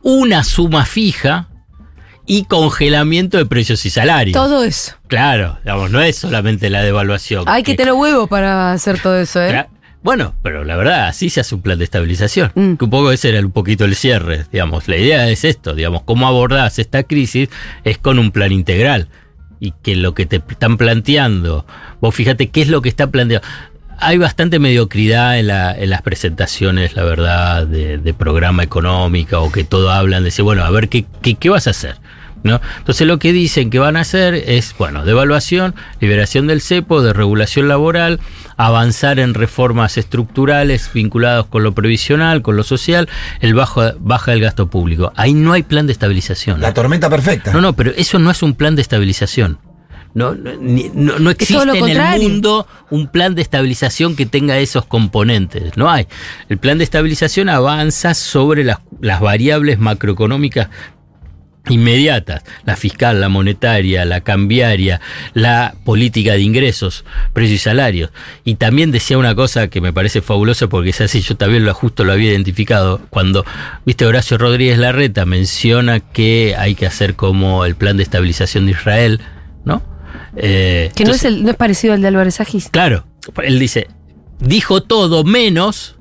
una 0.02 0.44
suma 0.44 0.86
fija 0.86 1.50
y 2.26 2.46
congelamiento 2.46 3.38
de 3.38 3.46
precios 3.46 3.86
y 3.86 3.90
salarios. 3.90 4.34
Todo 4.34 4.64
eso. 4.64 4.94
Claro, 5.08 5.58
digamos, 5.64 5.92
no 5.92 6.00
es 6.00 6.16
solamente 6.16 6.70
la 6.70 6.84
devaluación. 6.84 7.44
Hay 7.48 7.64
que 7.64 7.76
tener 7.76 7.94
huevo 7.94 8.28
para 8.28 8.72
hacer 8.72 9.02
todo 9.02 9.18
eso, 9.20 9.42
¿eh? 9.42 9.68
Bueno, 10.02 10.34
pero 10.44 10.64
la 10.64 10.78
verdad, 10.78 11.08
así 11.08 11.30
se 11.30 11.42
hace 11.42 11.56
un 11.56 11.62
plan 11.62 11.78
de 11.78 11.84
estabilización. 11.84 12.52
Mm. 12.56 12.76
Que 12.76 12.86
un 12.86 12.90
poco 12.92 13.12
ese 13.12 13.30
era 13.30 13.40
un 13.42 13.52
poquito 13.52 13.84
el 13.86 13.96
cierre, 13.96 14.46
digamos. 14.52 14.88
La 14.88 14.96
idea 14.98 15.30
es 15.30 15.44
esto, 15.44 15.76
digamos, 15.76 16.04
cómo 16.04 16.28
abordás 16.28 16.80
esta 16.80 17.04
crisis 17.04 17.50
es 17.84 17.98
con 17.98 18.18
un 18.18 18.32
plan 18.32 18.52
integral. 18.52 19.10
Y 19.60 19.74
que 19.84 19.98
lo 19.98 20.14
que 20.14 20.26
te 20.26 20.38
están 20.38 20.78
planteando, 20.78 21.66
vos 22.00 22.16
fíjate 22.16 22.48
qué 22.48 22.62
es 22.62 22.70
lo 22.70 22.82
que 22.82 22.88
está 22.88 23.08
planteando. 23.08 23.46
Hay 24.02 24.18
bastante 24.18 24.58
mediocridad 24.60 25.38
en, 25.38 25.48
la- 25.48 25.78
en 25.78 25.90
las 25.90 26.02
presentaciones, 26.02 26.96
la 26.96 27.04
verdad, 27.04 27.68
de, 27.68 27.98
de 27.98 28.14
programa 28.14 28.64
económica 28.64 29.40
o 29.40 29.52
que 29.52 29.66
todo 29.66 29.92
hablan 29.92 30.22
de 30.22 30.26
decir, 30.28 30.44
bueno, 30.44 30.64
a 30.64 30.70
ver, 30.72 30.88
¿qué, 30.88 31.04
qué, 31.22 31.36
qué 31.36 31.50
vas 31.50 31.68
a 31.68 31.72
hacer? 31.72 31.96
¿No? 32.42 32.62
Entonces 32.78 33.06
lo 33.06 33.20
que 33.20 33.34
dicen 33.34 33.70
que 33.70 33.80
van 33.80 33.98
a 33.98 34.02
hacer 34.02 34.34
es, 34.34 34.74
bueno, 34.78 35.04
devaluación, 35.04 35.76
liberación 36.00 36.48
del 36.48 36.62
cepo, 36.62 37.02
de 37.02 37.12
regulación 37.12 37.68
laboral, 37.68 38.22
avanzar 38.56 39.20
en 39.20 39.34
reformas 39.34 39.98
estructurales 39.98 40.90
vinculadas 40.94 41.46
con 41.48 41.64
lo 41.64 41.74
previsional, 41.74 42.42
con 42.42 42.56
lo 42.56 42.64
social, 42.64 43.10
el 43.42 43.54
bajo, 43.54 43.92
baja 44.00 44.32
del 44.32 44.40
gasto 44.40 44.70
público. 44.70 45.12
Ahí 45.18 45.34
no 45.34 45.52
hay 45.52 45.64
plan 45.64 45.86
de 45.86 45.92
estabilización. 45.94 46.62
La 46.62 46.74
tormenta 46.74 47.10
perfecta. 47.10 47.52
No, 47.52 47.60
no, 47.60 47.74
pero 47.74 47.92
eso 47.98 48.20
no 48.20 48.32
es 48.32 48.42
un 48.42 48.54
plan 48.54 48.76
de 48.76 48.84
estabilización. 48.84 49.60
No, 50.14 50.34
no, 50.34 50.52
no- 51.20 51.30
existe 51.30 51.66
lo 51.66 51.74
en 51.76 51.90
el 51.90 52.22
mundo 52.22 52.68
un 52.90 53.08
plan 53.10 53.36
de 53.36 53.42
estabilización 53.44 54.16
que 54.16 54.26
tenga 54.26 54.58
esos 54.58 54.86
componentes. 54.86 55.78
No 55.78 55.90
hay. 55.90 56.08
El 56.50 56.58
plan 56.58 56.78
de 56.80 56.84
estabilización 56.84 57.48
avanza 57.48 58.14
sobre 58.16 58.64
las, 58.64 58.80
las 59.02 59.20
variables 59.22 59.78
macroeconómicas 59.78 60.70
inmediatas, 61.70 62.44
la 62.66 62.76
fiscal, 62.76 63.22
la 63.22 63.30
monetaria, 63.30 64.06
la 64.06 64.22
cambiaria, 64.22 65.00
la 65.34 65.76
política 65.84 66.34
de 66.34 66.42
ingresos, 66.42 67.06
precios 67.34 67.56
y 67.56 67.64
salarios. 67.64 68.12
Y 68.44 68.56
también 68.56 68.92
decía 68.92 69.18
una 69.18 69.36
cosa 69.36 69.68
que 69.68 69.82
me 69.82 69.94
parece 69.94 70.22
fabulosa 70.22 70.68
porque 70.68 70.90
es 70.90 71.02
así, 71.02 71.22
yo 71.22 71.36
también 71.38 71.66
lo 71.66 71.74
justo 71.74 72.04
lo 72.04 72.14
había 72.14 72.32
identificado, 72.32 73.02
cuando, 73.10 73.46
viste, 73.86 74.06
Horacio 74.06 74.38
Rodríguez 74.38 74.78
Larreta 74.78 75.26
menciona 75.26 76.00
que 76.00 76.56
hay 76.58 76.76
que 76.76 76.86
hacer 76.86 77.16
como 77.16 77.66
el 77.66 77.76
plan 77.76 77.98
de 77.98 78.04
estabilización 78.04 78.66
de 78.66 78.72
Israel, 78.72 79.22
¿no? 79.66 79.82
Eh, 80.36 80.92
Que 80.96 81.06
no 81.06 81.12
es, 81.12 81.26
el, 81.26 81.44
no 81.44 81.52
es 81.52 81.56
parecido 81.56 81.94
al 81.94 82.02
de 82.02 82.08
Álvarez 82.08 82.40
Agis. 82.42 82.70
Claro, 82.70 83.06
él 83.44 83.60
dice, 83.60 83.88
dijo 84.40 84.82
todo 84.82 85.24
menos 85.24 85.99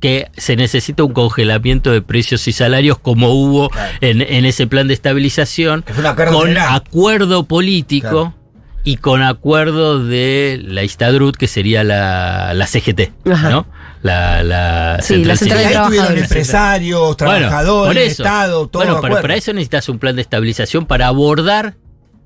que 0.00 0.30
se 0.36 0.56
necesita 0.56 1.04
un 1.04 1.12
congelamiento 1.12 1.92
de 1.92 2.00
precios 2.02 2.48
y 2.48 2.52
salarios 2.52 2.98
como 2.98 3.30
hubo 3.34 3.68
Claro. 3.68 3.92
en, 4.00 4.22
en 4.22 4.44
ese 4.46 4.66
plan 4.66 4.88
de 4.88 4.94
estabilización, 4.94 5.82
Que 5.82 5.92
fue 5.92 6.00
un 6.02 6.06
acuerdo 6.06 6.32
con 6.32 6.48
general. 6.48 6.68
acuerdo 6.74 7.44
político 7.44 8.08
Claro. 8.08 8.34
y 8.82 8.96
con 8.96 9.22
acuerdo 9.22 10.02
de 10.04 10.58
la 10.64 10.82
Istadrut, 10.84 11.36
que 11.36 11.46
sería 11.46 11.84
la, 11.84 12.54
la 12.54 12.66
CGT, 12.66 13.12
Ajá. 13.30 13.50
¿no? 13.50 13.66
La, 14.02 14.42
la 14.42 14.98
Sí, 15.02 15.22
la 15.22 15.34
Y 15.34 15.36
central 15.36 15.58
de 15.60 15.66
ahí 15.66 15.74
estuvieron 15.74 16.16
empresarios, 16.18 17.00
Bueno, 17.00 17.16
trabajadores, 17.16 18.12
eso. 18.12 18.22
Estado, 18.22 18.66
todo 18.68 18.82
Bueno, 18.82 19.00
pero 19.02 19.20
para 19.20 19.34
eso 19.36 19.52
necesitas 19.52 19.90
un 19.90 19.98
plan 19.98 20.16
de 20.16 20.22
estabilización 20.22 20.86
para 20.86 21.08
abordar 21.08 21.74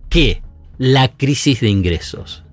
qué? 0.09 0.43
La 0.79 1.09
crisis 1.09 1.61
de 1.61 1.71
ingresos. 1.71 2.44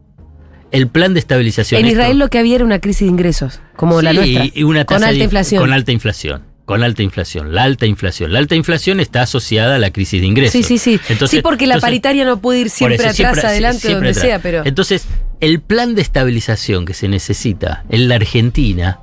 El 0.71 0.87
plan 0.87 1.13
de 1.13 1.19
estabilización. 1.19 1.79
En 1.81 1.87
esto- 1.87 1.99
Israel 1.99 2.19
lo 2.19 2.29
que 2.29 2.39
había 2.39 2.55
era 2.55 2.65
una 2.65 2.79
crisis 2.79 3.01
de 3.01 3.11
ingresos, 3.11 3.59
como 3.75 4.01
la 4.01 4.13
nuestra. 4.13 4.45
y 4.53 4.63
una 4.63 4.85
con 4.85 4.97
tasa 4.97 5.09
alta 5.09 5.17
de- 5.19 5.23
inflación. 5.25 5.61
Con 5.61 5.73
alta 5.73 5.91
inflación. 5.91 6.43
Con 6.65 6.83
alta 6.83 7.03
inflación. 7.03 7.53
La 7.53 7.63
alta 7.63 7.85
inflación. 7.85 8.31
La 8.31 8.39
alta 8.39 8.55
inflación 8.55 8.99
está 9.01 9.23
asociada 9.23 9.75
a 9.75 9.79
la 9.79 9.91
crisis 9.91 10.21
de 10.21 10.27
ingresos. 10.27 10.53
sí, 10.53 10.63
sí, 10.63 10.77
sí. 10.77 10.99
Entonces- 11.09 11.37
sí, 11.37 11.41
porque 11.41 11.67
la 11.67 11.73
entonces- 11.75 11.87
paritaria 11.87 12.23
no 12.23 12.39
puede 12.39 12.59
ir 12.61 12.69
siempre 12.69 12.95
eso, 12.95 13.03
atrás, 13.03 13.15
siempre- 13.17 13.41
adelante, 13.41 13.79
siempre 13.79 13.95
donde 13.95 14.09
atrás. 14.11 14.23
sea, 14.25 14.39
pero. 14.39 14.61
Entonces, 14.65 15.05
el 15.41 15.59
plan 15.59 15.95
de 15.95 16.01
estabilización 16.01 16.85
que 16.85 16.93
se 16.93 17.09
necesita 17.09 17.83
en 17.89 18.07
la 18.07 18.15
Argentina 18.15 18.99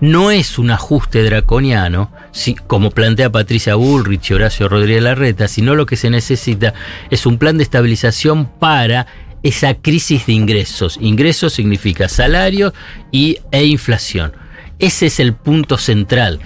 no 0.00 0.32
es 0.32 0.58
un 0.58 0.72
ajuste 0.72 1.22
draconiano, 1.22 2.10
si- 2.32 2.54
como 2.56 2.90
plantea 2.90 3.30
Patricia 3.30 3.76
Bullrich 3.76 4.30
y 4.30 4.34
Horacio 4.34 4.68
Rodríguez 4.68 5.02
Larreta, 5.04 5.46
sino 5.46 5.76
lo 5.76 5.86
que 5.86 5.96
se 5.96 6.10
necesita 6.10 6.74
es 7.10 7.24
un 7.24 7.38
plan 7.38 7.56
de 7.56 7.62
estabilización 7.62 8.46
para 8.58 9.06
esa 9.42 9.74
crisis 9.74 10.26
de 10.26 10.32
ingresos. 10.32 10.98
Ingresos 11.00 11.52
significa 11.52 12.08
salario 12.08 12.72
y, 13.10 13.38
e 13.50 13.64
inflación. 13.64 14.32
Ese 14.78 15.06
es 15.06 15.20
el 15.20 15.32
punto 15.32 15.78
central, 15.78 16.40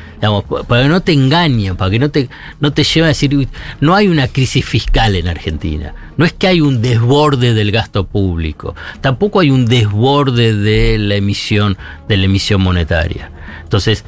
para 0.68 0.82
que 0.82 0.88
no 0.88 1.00
te 1.00 1.12
engañen, 1.12 1.74
para 1.74 1.90
que 1.90 1.98
no 1.98 2.10
te, 2.10 2.28
no 2.60 2.70
te 2.70 2.84
lleven 2.84 3.04
a 3.04 3.08
decir, 3.08 3.34
"Uy, 3.34 3.48
no 3.80 3.94
hay 3.94 4.08
una 4.08 4.28
crisis 4.28 4.62
fiscal 4.62 5.16
en 5.16 5.26
Argentina, 5.26 5.94
no 6.18 6.26
es 6.26 6.34
que 6.34 6.46
hay 6.46 6.60
un 6.60 6.82
desborde 6.82 7.54
del 7.54 7.72
gasto 7.72 8.06
público, 8.06 8.74
tampoco 9.00 9.40
hay 9.40 9.50
un 9.50 9.64
desborde 9.64 10.54
de 10.54 10.98
la 10.98 11.14
emisión, 11.14 11.78
de 12.08 12.18
la 12.18 12.26
emisión 12.26 12.60
monetaria. 12.60 13.30
Entonces, 13.62 14.04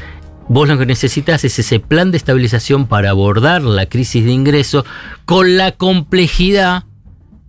vos 0.48 0.68
lo 0.68 0.76
que 0.76 0.84
necesitas 0.84 1.44
es 1.44 1.58
ese 1.58 1.80
plan 1.80 2.10
de 2.10 2.18
estabilización 2.18 2.86
para 2.86 3.08
abordar 3.08 3.62
la 3.62 3.86
crisis 3.86 4.26
de 4.26 4.32
ingresos 4.32 4.84
con 5.24 5.56
la 5.56 5.72
complejidad 5.72 6.84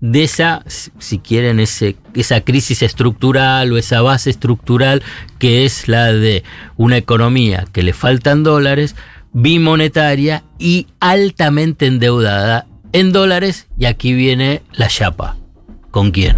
de 0.01 0.23
esa, 0.23 0.63
si 0.67 1.19
quieren, 1.19 1.59
ese, 1.59 1.97
esa 2.13 2.41
crisis 2.41 2.81
estructural 2.83 3.71
o 3.73 3.77
esa 3.77 4.01
base 4.01 4.29
estructural 4.29 5.03
que 5.39 5.65
es 5.65 5.88
la 5.88 6.05
de 6.13 6.43
una 6.77 6.97
economía 6.97 7.65
que 7.73 7.83
le 7.83 7.93
faltan 7.93 8.43
dólares, 8.43 8.95
bimonetaria 9.33 10.43
y 10.57 10.88
altamente 10.99 11.85
endeudada 11.88 12.65
en 12.93 13.12
dólares. 13.12 13.67
Y 13.77 13.85
aquí 13.85 14.13
viene 14.13 14.62
la 14.73 14.88
chapa. 14.88 15.35
¿Con 15.91 16.12
quién? 16.12 16.38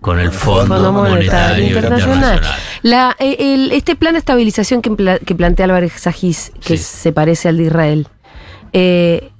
Con 0.00 0.20
el 0.20 0.30
Fondo, 0.30 0.74
Fondo 0.74 0.92
Monetario 0.92 1.64
Monetario 1.64 1.66
Internacional. 1.66 2.14
Internacional. 2.36 2.60
La, 2.82 3.16
eh, 3.18 3.36
el- 3.54 3.72
este 3.72 3.96
plan 3.96 4.12
de 4.12 4.18
estabilización 4.20 4.82
que, 4.82 5.18
que 5.24 5.34
plantea 5.34 5.64
Álvarez 5.64 5.92
Sajís, 5.96 6.52
que 6.64 6.76
Sí. 6.76 6.84
se 6.84 7.12
parece 7.12 7.48
al 7.48 7.56
de 7.56 7.64
Israel, 7.64 8.08
eh, 8.72 9.30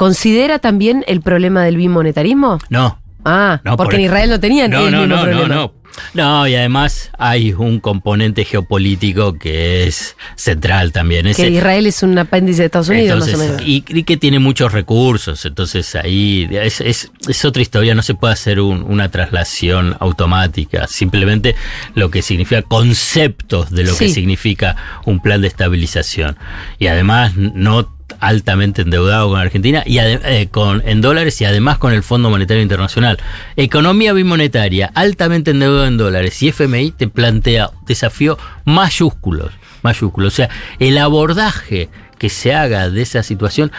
¿considera 0.00 0.58
también 0.58 1.04
el 1.06 1.20
problema 1.20 1.62
del 1.62 1.76
bimonetarismo? 1.76 2.58
No, 2.70 2.98
Ah, 3.22 3.60
No, 3.64 3.76
porque 3.76 3.90
por- 3.90 4.00
en 4.00 4.06
Israel 4.06 4.30
no 4.30 4.40
tenían 4.40 4.70
No, 4.70 4.86
el 4.86 4.92
no, 4.92 5.00
mismo 5.00 5.14
no, 5.16 5.22
problema. 5.22 5.46
no, 5.48 5.54
no. 5.54 5.72
No, 6.14 6.48
y 6.48 6.54
además 6.54 7.10
hay 7.18 7.52
un 7.52 7.78
componente 7.80 8.46
geopolítico 8.46 9.34
que 9.34 9.86
es 9.86 10.16
central 10.36 10.92
también. 10.92 11.30
Que 11.34 11.50
Israel 11.50 11.86
es 11.86 12.02
un 12.02 12.16
apéndice 12.16 12.62
de 12.62 12.66
Estados 12.66 12.88
Unidos, 12.88 13.28
Entonces, 13.28 13.36
más 13.36 13.46
o 13.46 13.50
menos. 13.50 13.68
Y, 13.68 13.84
y 13.88 14.04
que 14.04 14.16
tiene 14.16 14.38
muchos 14.38 14.72
recursos, 14.72 15.44
entonces 15.44 15.94
ahí 15.96 16.48
es, 16.50 16.80
es- 16.80 17.12
es 17.28 17.44
otra 17.44 17.60
historia, 17.60 17.94
no 17.94 18.00
se 18.00 18.14
puede 18.14 18.32
hacer 18.32 18.58
un- 18.60 18.82
una 18.84 19.10
traslación 19.10 19.96
automática, 20.00 20.86
simplemente 20.86 21.56
lo 21.94 22.10
que 22.10 22.22
significa 22.22 22.62
conceptos 22.62 23.68
de 23.70 23.84
lo 23.84 23.94
que 23.94 24.08
significa 24.08 24.76
un 25.04 25.20
plan 25.20 25.42
de 25.42 25.48
estabilización. 25.48 26.38
Y 26.78 26.86
además 26.86 27.34
no 27.36 27.99
altamente 28.18 28.82
endeudado 28.82 29.28
con 29.28 29.38
Argentina 29.38 29.82
y 29.86 29.98
eh, 29.98 30.48
con 30.50 30.82
en 30.86 31.00
dólares 31.00 31.40
y 31.40 31.44
además 31.44 31.78
con 31.78 31.92
el 31.92 32.02
Fondo 32.02 32.30
Monetario 32.30 32.62
Internacional. 32.62 33.18
Economía 33.56 34.12
bimonetaria, 34.12 34.90
altamente 34.94 35.52
endeudado 35.52 35.86
en 35.86 35.96
dólares 35.96 36.42
y 36.42 36.48
FMI 36.48 36.92
te 36.92 37.08
plantea 37.08 37.70
desafíos 37.86 38.38
mayúsculos, 38.64 39.52
mayúsculos. 39.82 40.32
O 40.32 40.36
sea, 40.36 40.50
el 40.78 40.98
abordaje 40.98 41.88
que 42.18 42.28
se 42.28 42.54
haga 42.54 42.90
de 42.90 43.02
esa 43.02 43.22
situación 43.22 43.72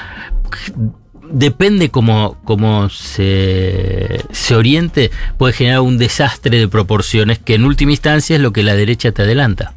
depende 1.31 1.89
cómo, 1.89 2.37
cómo 2.43 2.89
se, 2.89 4.23
se 4.31 4.55
oriente, 4.55 5.11
puede 5.37 5.53
generar 5.53 5.81
un 5.81 5.97
desastre 5.97 6.57
de 6.57 6.67
proporciones 6.67 7.39
que 7.39 7.55
en 7.55 7.65
última 7.65 7.91
instancia 7.91 8.35
es 8.35 8.41
lo 8.41 8.51
que 8.51 8.63
la 8.63 8.75
derecha 8.75 9.11
te 9.11 9.21
adelanta. 9.21 9.75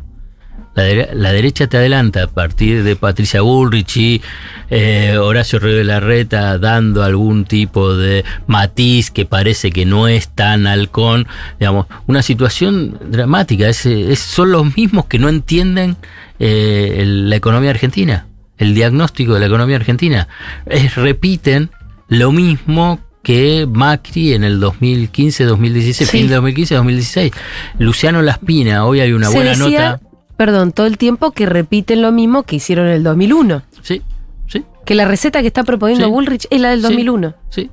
La, 0.75 0.83
dere- 0.85 1.11
la 1.15 1.33
derecha 1.33 1.67
te 1.69 1.77
adelanta 1.77 2.25
a 2.25 2.27
partir 2.27 2.83
de 2.83 2.97
Patricia 2.97 3.41
Bullrich 3.43 3.97
y 3.97 4.23
eh, 4.71 5.17
Horacio 5.19 5.59
Rodríguez 5.61 5.87
Larreta 5.87 6.59
dando 6.59 7.03
algún 7.05 7.45
tipo 7.45 7.97
de 7.97 8.25
matiz 8.49 9.11
que 9.11 9.25
parece 9.25 9.71
que 9.71 9.87
no 9.87 10.09
es 10.09 10.29
tan 10.29 10.67
halcón, 10.67 11.27
digamos, 11.61 11.87
una 12.07 12.23
situación 12.23 12.99
dramática. 13.09 13.69
Es, 13.69 13.87
es- 13.87 14.19
son 14.19 14.51
los 14.53 14.77
mismos 14.77 15.07
que 15.07 15.19
no 15.19 15.29
entienden 15.29 15.97
eh, 16.41 16.97
el- 16.99 17.31
la 17.31 17.37
economía 17.37 17.71
argentina, 17.71 18.27
el 18.59 18.75
diagnóstico 18.75 19.35
de 19.35 19.41
la 19.41 19.47
economía 19.47 19.77
argentina. 19.77 20.27
Es, 20.67 20.97
repiten 20.97 21.71
lo 22.09 22.33
mismo 22.33 22.99
que 23.23 23.67
Macri 23.71 24.35
en 24.35 24.45
el 24.45 24.61
2015, 24.61 25.45
2016, 25.45 26.11
Sí. 26.11 26.19
fin 26.19 26.29
de 26.29 26.35
2015, 26.35 26.75
2016. 26.75 27.33
Luciano 27.79 28.21
Laspina, 28.21 28.85
hoy 28.85 29.01
hay 29.01 29.13
una 29.13 29.29
Se 29.29 29.35
buena 29.37 29.51
decía, 29.51 29.91
nota. 29.93 30.01
Perdón, 30.37 30.73
todo 30.73 30.87
el 30.87 30.99
tiempo 30.99 31.31
que 31.33 31.47
repiten 31.47 32.03
lo 32.03 32.13
mismo 32.13 32.43
que 32.45 32.57
hicieron 32.57 32.87
en 32.87 32.95
el 32.95 33.03
2001. 33.03 33.63
Sí, 33.83 34.03
sí, 34.47 34.65
Que 34.85 34.95
la 34.95 35.05
receta 35.07 35.41
que 35.41 35.47
está 35.47 35.65
proponiendo 35.65 36.07
Sí. 36.07 36.11
Bullrich 36.11 36.47
es 36.51 36.61
la 36.61 36.71
del 36.71 36.81
Sí. 36.81 36.89
2001. 36.89 37.35
sí. 37.51 37.71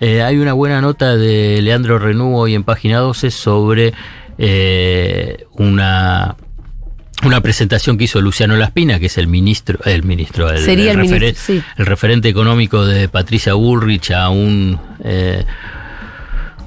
Eh, 0.00 0.22
hay 0.22 0.38
una 0.38 0.52
buena 0.52 0.80
nota 0.80 1.16
de 1.16 1.62
Leandro 1.62 1.98
Renú 2.00 2.36
hoy 2.36 2.54
en 2.54 2.64
página 2.64 2.98
12 2.98 3.30
sobre 3.30 3.94
eh, 4.38 5.46
una, 5.52 6.36
una 7.24 7.40
presentación 7.40 7.96
que 7.96 8.04
hizo 8.04 8.20
Luciano 8.20 8.56
Laspina, 8.56 8.98
que 8.98 9.06
es 9.06 9.16
el 9.18 9.28
ministro, 9.28 9.78
el 9.84 10.02
ministro, 10.02 10.50
el, 10.50 10.58
Sería 10.58 10.90
el 10.90 10.98
ministro, 10.98 11.28
sí. 11.36 11.62
el 11.78 11.86
referente 11.86 12.28
económico 12.28 12.84
de 12.84 13.08
Patricia 13.08 13.54
Bullrich 13.54 14.10
a 14.10 14.30
un 14.30 14.78
eh, 15.04 15.44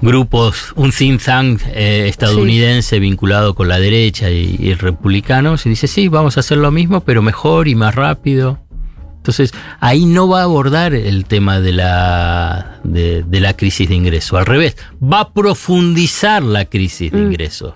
grupos, 0.01 0.73
un 0.75 0.91
think 0.91 1.21
tank 1.23 1.61
eh, 1.73 2.07
estadounidense 2.07 2.99
vinculado 2.99 3.55
con 3.55 3.67
la 3.67 3.79
derecha 3.79 4.29
y, 4.29 4.55
y 4.59 4.73
republicanos, 4.73 5.65
y 5.65 5.69
dice, 5.69 5.87
sí, 5.87 6.07
vamos 6.07 6.37
a 6.37 6.41
hacer 6.41 6.57
lo 6.59 6.71
mismo, 6.71 7.01
pero 7.01 7.21
mejor 7.21 7.67
y 7.67 7.75
más 7.75 7.95
rápido. 7.95 8.59
Entonces, 9.17 9.53
ahí 9.81 10.05
no 10.05 10.29
va 10.29 10.39
a 10.41 10.43
abordar 10.43 10.93
el 10.93 11.25
tema 11.25 11.59
de 11.59 11.73
la, 11.73 12.79
de, 12.85 13.23
de 13.23 13.39
la 13.41 13.57
crisis 13.57 13.89
de 13.89 13.95
ingreso. 13.95 14.37
Al 14.37 14.45
revés, 14.45 14.77
va 15.03 15.19
a 15.21 15.33
profundizar 15.33 16.43
la 16.43 16.63
crisis 16.65 17.11
de 17.11 17.17
Mm. 17.19 17.31
ingreso. 17.31 17.75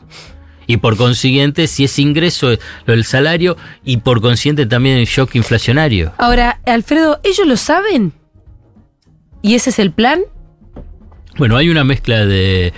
Y 0.67 0.77
por 0.77 0.95
consiguiente, 0.95 1.67
si 1.67 1.83
es 1.83 1.99
ingreso, 1.99 2.51
lo 2.85 2.93
del 2.93 3.03
salario, 3.03 3.57
y 3.83 3.97
por 3.97 4.21
consiguiente 4.21 4.65
también 4.65 4.97
el 4.97 5.05
shock 5.07 5.35
inflacionario. 5.35 6.13
Ahora, 6.17 6.61
Alfredo, 6.65 7.19
¿ellos 7.25 7.45
lo 7.45 7.57
saben? 7.57 8.13
¿Y 9.41 9.55
ese 9.55 9.71
es 9.71 9.79
el 9.79 9.91
plan? 9.91 10.21
Bueno, 11.41 11.57
hay 11.57 11.71
una 11.71 11.83
mezcla 11.83 12.23
de 12.23 12.71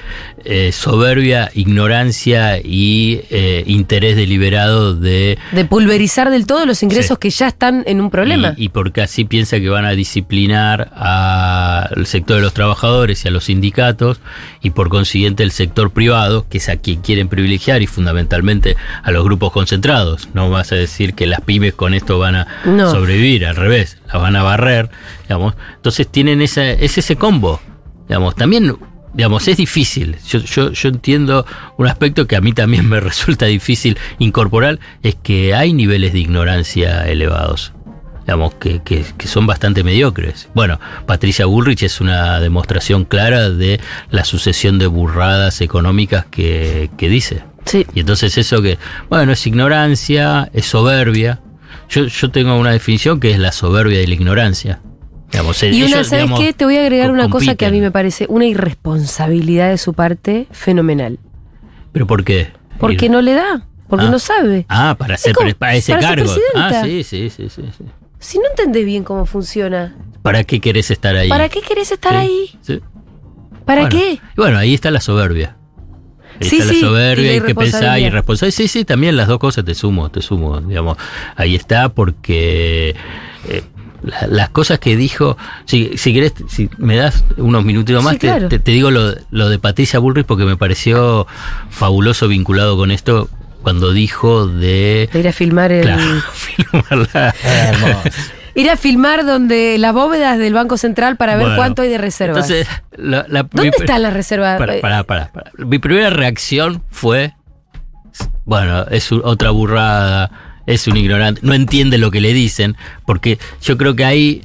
eh, 0.45 0.71
soberbia, 0.71 1.51
ignorancia 1.53 2.59
y 2.63 3.19
eh, 3.29 3.65
interés 3.67 4.15
deliberado 4.15 4.95
de... 4.95 5.37
De 5.51 5.65
pulverizar 5.65 6.29
del 6.29 6.45
todo 6.45 6.65
los 6.65 6.81
ingresos 6.81 7.17
Sí. 7.17 7.19
que 7.19 7.29
ya 7.29 7.49
están 7.49 7.83
en 7.87 7.99
un 7.99 8.09
problema. 8.09 8.53
Y, 8.55 8.63
y 8.65 8.69
porque 8.69 9.01
así 9.01 9.25
piensa 9.25 9.59
que 9.59 9.67
van 9.67 9.83
a 9.83 9.91
disciplinar 9.91 10.93
al 10.95 12.05
sector 12.05 12.37
de 12.37 12.41
los 12.43 12.53
trabajadores 12.53 13.25
y 13.25 13.27
a 13.27 13.31
los 13.31 13.43
sindicatos 13.43 14.21
y 14.61 14.69
por 14.69 14.87
consiguiente 14.87 15.43
el 15.43 15.51
sector 15.51 15.91
privado, 15.91 16.45
que 16.49 16.59
es 16.59 16.69
a 16.69 16.77
quien 16.77 17.01
quieren 17.01 17.27
privilegiar 17.27 17.81
y 17.81 17.87
fundamentalmente 17.87 18.77
a 19.03 19.11
los 19.11 19.25
grupos 19.25 19.51
concentrados. 19.51 20.29
No 20.33 20.49
vas 20.49 20.71
a 20.71 20.75
decir 20.75 21.15
que 21.15 21.25
las 21.27 21.41
pymes 21.41 21.73
con 21.73 21.93
esto 21.93 22.17
van 22.17 22.35
a 22.37 22.47
No. 22.63 22.89
sobrevivir, 22.89 23.45
al 23.45 23.57
revés, 23.57 23.97
las 24.07 24.21
van 24.21 24.37
a 24.37 24.43
barrer, 24.43 24.89
digamos. 25.23 25.53
Entonces 25.75 26.07
tienen 26.07 26.41
esa, 26.41 26.63
es 26.69 26.97
ese 26.97 27.17
combo, 27.17 27.59
digamos. 28.13 28.35
También, 28.35 28.75
digamos, 29.13 29.47
es 29.47 29.57
difícil. 29.57 30.17
Yo, 30.27 30.39
yo, 30.39 30.71
yo 30.71 30.89
entiendo 30.89 31.45
un 31.77 31.87
aspecto 31.87 32.27
que 32.27 32.35
a 32.35 32.41
mí 32.41 32.53
también 32.53 32.87
me 32.89 32.99
resulta 32.99 33.47
difícil 33.47 33.97
incorporar, 34.19 34.79
es 35.01 35.15
que 35.15 35.55
hay 35.55 35.73
niveles 35.73 36.13
de 36.13 36.19
ignorancia 36.19 37.07
elevados 37.09 37.73
digamos, 38.25 38.53
que, 38.55 38.81
que- 38.83 39.03
que 39.17 39.27
son 39.27 39.45
bastante 39.47 39.83
mediocres. 39.83 40.47
Bueno, 40.55 40.79
Patricia 41.05 41.45
Bullrich 41.45 41.83
es 41.83 41.99
una 41.99 42.39
demostración 42.39 43.03
clara 43.03 43.49
de 43.49 43.81
la 44.11 44.23
sucesión 44.23 44.79
de 44.79 44.87
burradas 44.87 45.59
económicas 45.59 46.25
que, 46.31 46.89
que 46.97 47.09
dice. 47.09 47.43
Sí. 47.65 47.85
Y 47.93 47.99
entonces 47.99 48.37
eso 48.37 48.61
que, 48.61 48.77
bueno, 49.09 49.33
es 49.33 49.45
ignorancia, 49.45 50.49
es 50.53 50.65
soberbia. 50.67 51.41
Yo, 51.89 52.05
yo 52.05 52.31
tengo 52.31 52.55
una 52.57 52.71
definición 52.71 53.19
que 53.19 53.31
es 53.31 53.39
la 53.39 53.51
soberbia 53.51 53.99
de 53.99 54.07
la 54.07 54.13
ignorancia. 54.13 54.79
Digamos, 55.33 55.63
Y 55.63 55.81
una, 55.83 55.89
¿sabes 56.03 56.11
digamos, 56.11 56.39
qué? 56.39 56.53
Te 56.53 56.63
voy 56.63 56.77
a 56.77 56.81
agregar 56.81 57.09
una 57.11 57.27
cosa 57.29 57.55
que 57.55 57.65
a 57.65 57.71
mí 57.71 57.81
me 57.81 57.89
parece 57.91 58.25
una 58.29 58.45
irresponsabilidad 58.45 59.69
de 59.71 59.77
su 59.79 59.93
parte 59.93 60.47
fenomenal. 60.51 61.17
¿Pero 61.91 62.07
por 62.07 62.23
qué? 62.23 62.51
Porque 62.79 63.07
Ir- 63.07 63.11
no 63.11 63.21
le 63.21 63.33
da, 63.33 63.65
porque 63.87 64.05
Ah. 64.05 64.09
no 64.11 64.19
sabe. 64.19 64.65
Ah, 64.69 64.95
para, 64.97 65.17
ser, 65.17 65.33
para 65.57 65.75
ese 65.75 65.93
para 65.95 66.07
cargo. 66.07 66.31
Ah, 66.55 66.81
sí, 66.85 67.03
sí, 67.03 67.29
sí, 67.29 67.49
sí, 67.49 67.63
sí. 67.77 67.83
Si 68.19 68.37
no 68.37 68.43
entendés 68.49 68.85
bien 68.85 69.03
cómo 69.03 69.25
funciona, 69.25 69.95
¿Para 70.21 70.43
qué 70.45 70.61
querés 70.61 70.89
estar 70.91 71.15
ahí? 71.15 71.27
¿para 71.29 71.49
qué 71.49 71.61
querés 71.61 71.91
estar 71.91 72.13
Sí, 72.13 72.17
ahí? 72.19 72.57
sí. 72.61 72.79
¿Para 73.65 73.81
Bueno, 73.81 73.97
qué? 73.97 74.19
Bueno, 74.37 74.57
ahí 74.59 74.73
está 74.73 74.91
la 74.91 75.01
soberbia. 75.01 75.57
Ahí 76.41 76.47
Sí, 76.49 76.57
está 76.59 76.73
la 76.73 76.79
soberbia, 76.79 77.31
hay 77.31 77.41
que 77.41 77.55
pensar 77.55 77.99
y 77.99 78.09
responsabilidad. 78.09 78.55
Sí, 78.55 78.67
sí, 78.67 78.85
también 78.85 79.17
las 79.17 79.27
dos 79.27 79.39
cosas 79.39 79.65
te 79.65 79.73
sumo, 79.75 80.09
te 80.11 80.21
sumo, 80.21 80.61
digamos. 80.61 80.97
Ahí 81.35 81.55
está 81.55 81.89
porque 81.89 82.95
eh, 83.49 83.63
la- 84.03 84.27
las 84.27 84.49
cosas 84.49 84.79
que 84.79 84.95
dijo, 84.95 85.37
si, 85.65 85.97
si 85.97 86.13
querés, 86.13 86.33
si 86.49 86.69
me 86.77 86.95
das 86.97 87.23
unos 87.37 87.63
minutitos 87.65 88.03
más, 88.03 88.13
Sí, 88.13 88.19
te- 88.19 88.27
claro. 88.27 88.49
te, 88.49 88.59
te 88.59 88.71
digo 88.71 88.91
lo, 88.91 89.13
lo 89.31 89.49
de 89.49 89.59
Patricia 89.59 89.99
Bullrich 89.99 90.25
porque 90.25 90.45
me 90.45 90.57
pareció 90.57 91.25
fabuloso 91.69 92.27
vinculado 92.27 92.77
con 92.77 92.91
esto 92.91 93.29
cuando 93.61 93.93
dijo 93.93 94.45
de... 94.47 95.09
De 95.13 95.19
ir 95.19 95.27
a 95.27 95.31
filmar 95.33 95.71
el. 95.71 95.83
Claro, 95.83 96.03
filmarla. 96.33 97.33
Hermoso. 97.43 98.09
Ir 98.55 98.69
a 98.69 98.77
filmar 98.77 99.25
donde 99.25 99.77
las 99.79 99.93
bóvedas 99.93 100.37
del 100.37 100.53
Banco 100.53 100.77
Central 100.77 101.17
para 101.17 101.35
ver 101.35 101.45
Bueno, 101.45 101.55
cuánto 101.57 101.81
hay 101.81 101.89
de 101.89 101.97
reservas. 101.97 102.49
Entonces, 102.49 102.67
la, 102.97 103.25
la- 103.29 103.43
¿Dónde 103.43 103.71
mi- 103.71 103.83
están 103.83 104.01
las 104.03 104.13
reservas? 104.13 104.59
Para, 104.59 104.79
para, 104.81 105.03
para, 105.05 105.31
para. 105.31 105.51
Mi 105.57 105.79
primera 105.79 106.09
reacción 106.11 106.83
fue, 106.91 107.33
bueno, 108.45 108.83
es 108.91 109.11
otra 109.11 109.49
burrada, 109.51 110.29
es 110.65 110.87
un 110.87 110.97
ignorante, 110.97 111.41
no 111.43 111.53
entiende 111.53 111.97
lo 111.97 112.11
que 112.11 112.21
le 112.21 112.33
dicen, 112.33 112.75
porque 113.05 113.37
yo 113.61 113.77
creo 113.77 113.95
que 113.95 114.05
ahí... 114.05 114.41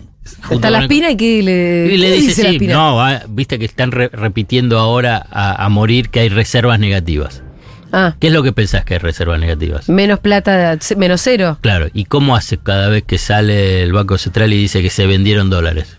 Está 0.50 0.68
la 0.70 0.80
espina 0.82 1.10
y 1.10 1.16
que 1.16 1.42
le, 1.42 1.94
y 1.94 1.96
le 1.96 2.06
¿qué 2.10 2.12
dice, 2.20 2.50
sí, 2.58 2.66
no, 2.66 3.00
ah, 3.00 3.22
viste 3.28 3.58
que 3.58 3.64
están 3.64 3.92
re- 3.92 4.10
repitiendo 4.12 4.78
ahora 4.78 5.24
a, 5.30 5.64
a 5.64 5.68
morir 5.70 6.10
que 6.10 6.20
hay 6.20 6.28
reservas 6.28 6.78
negativas. 6.78 7.42
Ah, 7.92 8.14
¿Qué 8.20 8.26
es 8.26 8.32
lo 8.34 8.42
que 8.42 8.52
pensás 8.52 8.84
que 8.84 8.92
hay 8.94 9.00
reservas 9.00 9.40
negativas? 9.40 9.88
menos 9.88 10.18
plata, 10.20 10.76
menos 10.98 11.22
cero. 11.22 11.56
Claro, 11.62 11.88
¿y 11.94 12.04
cómo 12.04 12.36
hace 12.36 12.58
cada 12.58 12.88
vez 12.90 13.04
que 13.04 13.16
sale 13.16 13.82
el 13.82 13.94
Banco 13.94 14.18
Central 14.18 14.52
y 14.52 14.58
dice 14.58 14.82
que 14.82 14.90
se 14.90 15.06
vendieron 15.06 15.48
dólares? 15.48 15.96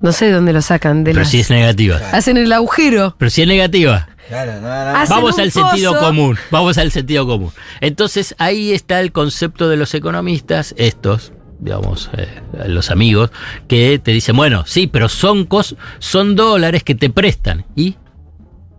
No 0.00 0.12
sé 0.12 0.26
de 0.26 0.32
dónde 0.32 0.54
lo 0.54 0.62
sacan. 0.62 1.04
De 1.04 1.10
Pero 1.10 1.20
las- 1.20 1.30
si 1.30 1.40
es 1.40 1.50
negativa. 1.50 1.98
Hacen 2.12 2.38
el 2.38 2.50
agujero. 2.54 3.14
Pero 3.18 3.28
si 3.30 3.42
es 3.42 3.48
negativa. 3.48 4.08
Claro, 4.30 4.60
no, 4.60 4.60
no, 4.60 4.68
no. 4.68 4.96
Hacen 4.96 5.16
Vamos 5.16 5.34
un 5.34 5.40
al 5.40 5.50
sentido 5.50 5.98
común, 5.98 6.38
vamos 6.52 6.78
al 6.78 6.92
sentido 6.92 7.26
común. 7.26 7.50
Entonces 7.80 8.36
ahí 8.38 8.70
está 8.70 9.00
el 9.00 9.10
concepto 9.10 9.68
de 9.68 9.76
los 9.76 9.92
economistas, 9.92 10.72
estos, 10.78 11.32
digamos, 11.58 12.10
eh, 12.16 12.40
los 12.68 12.92
amigos, 12.92 13.32
que 13.66 13.98
te 13.98 14.12
dicen, 14.12 14.36
bueno, 14.36 14.62
sí, 14.68 14.86
pero 14.86 15.08
son, 15.08 15.46
cos 15.46 15.74
son 15.98 16.36
dólares 16.36 16.84
que 16.84 16.94
te 16.94 17.10
prestan. 17.10 17.66
¿Y 17.74 17.96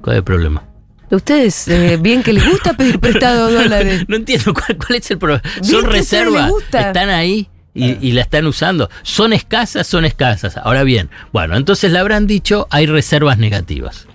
cuál 0.02 0.16
es 0.16 0.18
el 0.20 0.24
problema? 0.24 0.64
Ustedes, 1.10 1.68
eh, 1.68 1.98
bien 2.00 2.24
que 2.24 2.32
les 2.32 2.50
gusta 2.50 2.72
pedir 2.78 2.98
prestado 3.02 3.52
dólares. 3.52 4.06
No 4.08 4.16
entiendo 4.16 4.54
cuál, 4.54 4.78
cuál 4.78 5.00
es 5.00 5.12
el 5.12 5.18
problema. 5.18 5.44
Bien 5.62 5.66
Son 5.66 5.84
reservas, 5.84 6.50
están 6.72 7.10
ahí. 7.10 7.50
Y, 7.74 8.06
y 8.06 8.12
la 8.14 8.22
están 8.22 8.48
usando. 8.48 8.90
Son 9.02 9.34
escasas, 9.34 9.86
son 9.86 10.06
escasas. 10.06 10.56
Ahora 10.58 10.84
bien, 10.84 11.10
bueno, 11.34 11.58
entonces 11.58 11.92
le 11.92 12.00
habrán 12.00 12.26
dicho 12.26 12.68
hay 12.70 12.86
reservas 12.86 13.38
negativas. 13.38 14.08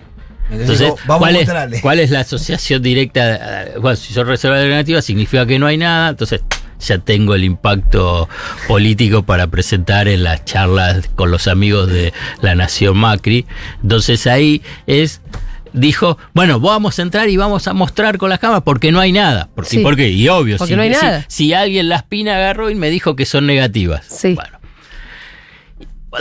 Entonces, 0.51 0.79
digo, 0.81 0.97
vamos 1.07 1.21
¿cuál, 1.29 1.37
a 1.37 1.65
es, 1.65 1.81
cuál 1.83 1.99
es 1.99 2.11
la 2.11 2.21
asociación 2.21 2.83
directa? 2.83 3.67
Bueno, 3.81 3.97
si 3.97 4.13
son 4.13 4.27
reservas 4.27 4.63
negativas, 4.65 5.05
significa 5.05 5.45
que 5.47 5.59
no 5.59 5.67
hay 5.67 5.77
nada. 5.77 6.11
Entonces, 6.11 6.43
ya 6.79 6.99
tengo 6.99 7.35
el 7.35 7.43
impacto 7.45 8.29
político 8.69 9.23
para 9.25 9.47
presentar 9.49 10.09
en 10.09 10.23
las 10.23 10.45
charlas 10.45 11.09
con 11.17 11.31
los 11.31 11.49
amigos 11.49 11.89
de 11.91 12.13
la 12.43 12.55
Nación 12.55 12.97
Macri. 12.99 13.47
Entonces, 13.83 14.27
ahí 14.27 14.63
es. 14.87 15.21
Dijo, 15.73 16.17
bueno, 16.33 16.59
vamos 16.59 16.99
a 16.99 17.03
entrar 17.03 17.29
y 17.29 17.37
vamos 17.37 17.67
a 17.69 17.75
mostrar 17.75 18.17
con 18.17 18.31
las 18.31 18.39
cámaras 18.39 18.63
porque 18.65 18.93
no 18.93 19.01
hay 19.01 19.13
nada. 19.13 19.51
Porque, 19.55 19.71
Sí. 19.71 19.79
¿Por 19.81 19.95
qué? 19.95 20.09
Y 20.11 20.27
obvio, 20.29 20.57
Porque 20.57 20.73
si, 20.73 20.77
no 20.77 20.83
hay 20.83 20.95
si- 20.95 21.03
nada. 21.05 21.25
si 21.29 21.53
alguien 21.53 21.91
las 21.91 22.03
pina 22.05 22.37
agarró 22.37 22.71
y 22.71 22.75
me 22.75 22.89
dijo 22.89 23.15
que 23.15 23.27
son 23.27 23.47
negativas. 23.47 24.07
Sí. 24.09 24.35
Bueno. 24.35 24.57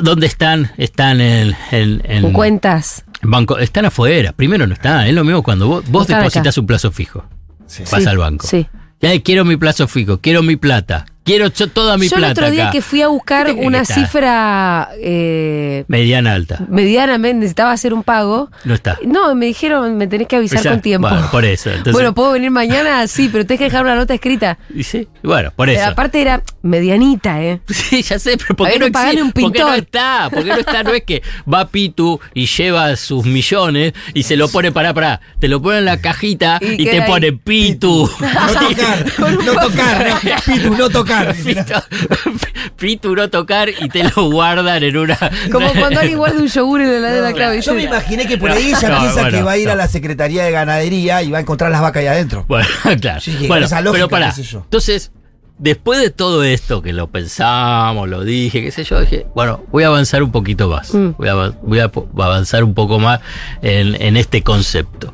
¿Dónde 0.02 0.28
están? 0.28 0.72
Están 0.78 1.22
en, 1.22 1.56
en- 1.72 2.02
en- 2.06 2.22
Con 2.24 2.34
cuentas. 2.34 3.05
Banco, 3.30 3.58
están 3.58 3.86
afuera. 3.86 4.32
Primero 4.34 4.68
no 4.68 4.74
están. 4.74 5.08
Es 5.08 5.14
lo 5.14 5.24
mismo 5.24 5.44
cuando 5.44 5.68
vos, 5.68 5.84
vos 5.90 6.08
depositas 6.08 6.58
un 6.58 6.66
plazo 6.68 6.92
fijo. 6.92 7.26
Sí. 7.68 7.84
Vas 7.92 8.04
Sí, 8.04 8.10
al 8.10 8.18
banco. 8.18 8.46
Sí. 8.48 8.68
Ya, 9.02 9.20
quiero 9.22 9.46
mi 9.46 9.58
plazo 9.58 9.88
fijo, 9.88 10.20
quiero 10.22 10.42
mi 10.44 10.56
plata. 10.56 11.06
Quiero 11.26 11.48
yo 11.48 11.68
toda 11.70 11.98
mi 11.98 12.08
Yo 12.08 12.18
el 12.18 12.22
plata. 12.22 12.32
otro 12.44 12.52
día 12.52 12.64
acá. 12.66 12.72
que 12.72 12.82
fui 12.84 13.02
a 13.02 13.08
buscar 13.08 13.48
¿Qué 13.48 13.54
tenés 13.54 13.66
una 13.68 13.84
cifra 13.84 14.90
eh, 15.02 15.84
Mediana 15.88 16.34
alta. 16.34 16.60
medianamente, 16.70 17.40
necesitaba 17.40 17.72
hacer 17.72 17.96
un 17.96 18.04
pago. 18.04 18.52
No 18.64 18.76
está. 18.76 19.00
No, 19.04 19.34
me 19.34 19.48
dijeron, 19.48 19.98
me 19.98 20.06
tenés 20.06 20.28
que 20.28 20.36
avisar 20.36 20.62
con 20.62 20.82
tiempo. 20.82 21.10
Bueno, 21.10 21.28
por 21.32 21.44
eso. 21.44 21.70
Entonces, 21.72 21.94
bueno, 21.94 22.14
¿puedo 22.14 22.32
venir 22.34 22.52
mañana? 22.52 23.08
Sí, 23.08 23.28
pero 23.32 23.44
tenés 23.44 23.58
que 23.58 23.64
dejar 23.66 23.84
una 23.84 23.96
nota 23.96 24.14
escrita. 24.14 24.60
y 24.74 24.84
sí, 24.84 25.08
bueno, 25.24 25.52
por 25.56 25.68
Eh, 25.70 25.74
eso. 25.76 25.86
aparte 25.88 26.22
era 26.22 26.44
medianita, 26.62 27.42
¿eh? 27.42 27.60
Sí, 27.70 28.04
ya 28.04 28.20
sé, 28.20 28.38
pero 28.38 28.56
¿por 28.56 28.70
qué 28.70 28.78
no, 28.78 28.86
existe? 28.86 29.22
un 29.24 29.32
¿Por 29.32 29.52
qué 29.52 29.60
no 29.62 29.74
está? 29.74 30.30
¿Por 30.32 30.44
qué 30.44 30.50
no 30.52 30.58
está? 30.58 30.84
No 30.84 30.92
es 30.92 31.04
que 31.04 31.24
va 31.52 31.68
Pitu 31.68 32.20
y 32.36 32.46
lleva 32.46 32.96
sus 32.96 33.26
millones 33.26 33.94
y 34.14 34.22
se 34.24 34.36
lo 34.36 34.48
pone 34.48 34.72
para 34.72 34.94
para, 34.94 35.20
te 35.40 35.48
lo 35.48 35.60
pone 35.60 35.80
en 35.80 35.86
la 35.86 36.00
cajita 36.00 36.60
Y 36.62 36.84
y, 36.84 36.86
te 36.86 37.02
ahí. 37.02 37.10
pone 37.10 37.34
Pitu. 37.34 38.08
No 38.20 38.60
tocar, 38.70 39.06
no 39.46 39.54
tocar, 39.54 40.08
no, 40.24 40.54
Pitu, 40.54 40.76
no 40.76 40.90
tocar. 40.90 41.15
Pitu, 41.44 41.74
Pitu 42.78 43.16
no 43.16 43.30
tocar 43.30 43.70
y 43.70 43.90
te 43.90 44.04
lo 44.04 44.30
guardan 44.32 44.84
en 44.84 44.98
una. 44.98 45.18
Como 45.52 45.72
cuando 45.80 46.00
alguien 46.00 46.18
guarda 46.18 46.40
un 46.40 46.48
yogur 46.48 46.82
en 46.82 46.92
la 46.92 46.98
heladera, 46.98 47.34
claro. 47.34 47.60
Yo 47.60 47.74
me 47.74 47.84
imaginé 47.84 48.28
que 48.28 48.38
por 48.38 48.52
ahí 48.52 48.68
ella 48.70 48.90
No, 48.90 49.00
piensa 49.00 49.22
bueno, 49.22 49.38
que 49.38 49.44
va 49.44 49.52
a 49.52 49.58
ir 49.58 49.70
a 49.70 49.74
no. 49.74 49.78
la 49.78 49.88
Secretaría 49.88 50.44
de 50.44 50.52
Ganadería 50.52 51.22
y 51.24 51.32
va 51.32 51.38
a 51.38 51.42
encontrar 51.42 51.72
las 51.72 51.82
vacas 51.82 52.02
ahí 52.02 52.08
adentro. 52.08 52.46
Bueno, 52.48 52.68
claro. 53.02 53.22
Sí, 53.22 53.46
bueno, 53.48 53.66
esa 53.66 53.82
lógica, 53.82 54.08
pero 54.08 54.10
pará. 54.10 54.30
qué 54.36 54.44
sé 54.44 54.44
yo. 54.44 54.60
Entonces, 54.64 55.12
después 55.58 56.00
de 56.02 56.10
todo 56.10 56.44
esto 56.44 56.82
que 56.82 56.92
lo 56.94 57.08
pensamos, 57.12 58.10
lo 58.10 58.24
dije, 58.24 58.62
qué 58.62 58.72
sé 58.72 58.84
yo, 58.84 59.00
dije, 59.00 59.26
bueno, 59.36 59.64
voy 59.72 59.84
a 59.84 59.88
avanzar 59.88 60.22
un 60.24 60.32
poquito 60.32 60.68
más. 60.70 60.94
Mm. 60.94 61.12
Voy, 61.18 61.28
a, 61.30 61.34
voy 61.62 61.80
a 61.80 61.90
po- 61.92 62.10
avanzar 62.22 62.64
un 62.64 62.74
poco 62.74 63.00
más 63.00 63.20
en, 63.62 64.00
en 64.02 64.18
este 64.18 64.42
concepto. 64.44 65.14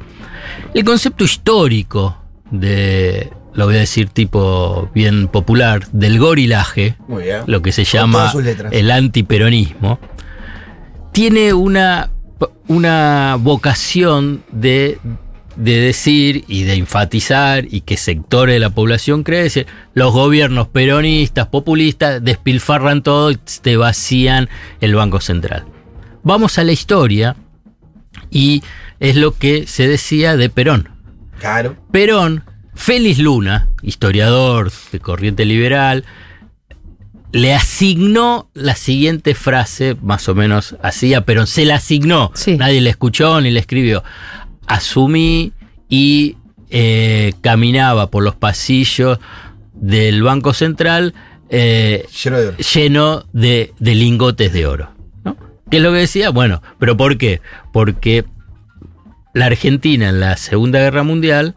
El 0.74 0.84
concepto 0.86 1.24
histórico 1.24 2.18
de, 2.50 3.30
lo 3.54 3.66
voy 3.66 3.76
a 3.76 3.80
decir 3.80 4.10
tipo 4.10 4.90
bien 4.94 5.28
popular, 5.28 5.88
del 5.92 6.20
gorilaje, 6.20 6.96
Muy 7.08 7.24
bien. 7.24 7.42
lo 7.48 7.62
que 7.62 7.72
se 7.72 7.84
llama 7.84 8.32
el 8.72 8.92
antiperonismo, 8.92 10.00
tiene 11.12 11.54
una, 11.54 12.12
una 12.68 13.38
vocación 13.40 14.44
de, 14.52 15.00
de 15.58 15.80
decir 15.80 16.46
y 16.48 16.64
de 16.64 16.76
enfatizar 16.76 17.66
y 17.70 17.82
que 17.82 17.98
sectores 17.98 18.56
de 18.56 18.60
la 18.60 18.70
población 18.70 19.24
decir, 19.24 19.68
los 19.94 20.14
gobiernos 20.14 20.68
peronistas, 20.70 21.48
populistas, 21.48 22.24
despilfarran 22.24 23.04
todo 23.04 23.32
y 23.32 23.38
te 23.62 23.76
vacían 23.76 24.48
el 24.80 24.96
Banco 24.96 25.20
Central. 25.20 25.66
Vamos 26.24 26.58
a 26.58 26.64
la 26.64 26.72
historia 26.72 27.36
y 28.30 28.64
es 29.00 29.16
lo 29.16 29.34
que 29.34 29.68
se 29.68 29.88
decía 29.88 30.38
de 30.38 30.50
Perón. 30.50 30.90
Claro. 31.40 31.76
Perón, 31.92 32.44
Félix 32.82 33.20
Luna, 33.20 33.70
historiador 33.84 34.72
de 34.92 35.00
corriente 35.00 35.46
liberal, 35.46 36.04
le 37.32 37.54
asignó 37.54 38.50
la 38.56 38.76
siguiente 38.76 39.36
frase, 39.36 39.96
más 40.02 40.28
o 40.28 40.34
menos 40.34 40.76
así 40.82 41.14
a 41.14 41.24
Perón. 41.24 41.46
Se 41.46 41.64
la 41.64 41.76
asignó. 41.76 42.32
Sí. 42.34 42.58
Nadie 42.58 42.82
le 42.82 42.90
escuchó 42.90 43.40
ni 43.40 43.52
le 43.52 43.60
escribió. 43.60 44.04
Asumí 44.66 45.54
y 45.90 46.38
eh, 46.72 47.34
caminaba 47.42 48.10
por 48.10 48.24
los 48.24 48.36
pasillos 48.36 49.20
del 49.74 50.24
Banco 50.24 50.54
Central 50.54 51.14
eh, 51.50 52.08
Lleno 52.24 52.38
de 52.40 52.48
oro. 52.48 52.58
lleno 52.58 53.26
de, 53.32 53.74
de 53.78 53.94
lingotes 53.96 54.54
de 54.54 54.66
oro. 54.66 54.90
¿no? 55.24 55.38
¿Qué 55.70 55.78
es 55.78 55.84
lo 55.84 55.92
que 55.92 56.00
decía? 56.00 56.32
Bueno, 56.32 56.64
¿pero 56.80 56.98
por 56.98 57.20
qué? 57.20 57.42
Porque 57.72 58.26
la 59.36 59.46
Argentina 59.46 60.10
en 60.10 60.20
la 60.20 60.36
Segunda 60.36 60.80
Guerra 60.80 61.04
Mundial 61.04 61.56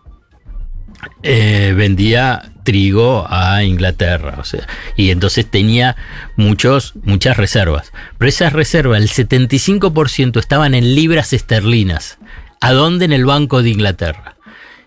eh, 1.23 1.75
vendía 1.77 2.51
trigo 2.65 3.27
a 3.29 3.63
Inglaterra, 3.63 4.37
o 4.39 4.45
sea, 4.45 4.67
y 4.97 5.11
entonces 5.11 5.47
tenía 5.51 5.97
muchos, 6.37 6.95
muchas 7.03 7.37
reservas. 7.37 7.93
Pero 8.19 8.29
esas 8.29 8.53
reservas, 8.53 9.01
el 9.01 9.09
75% 9.09 10.39
estaban 10.39 10.75
en 10.75 10.95
libras 10.95 11.33
esterlinas. 11.33 12.19
¿A 12.61 12.73
dónde? 12.73 13.05
En 13.05 13.13
el 13.13 13.27
Banco 13.27 13.63
de 13.63 13.71
Inglaterra. 13.71 14.37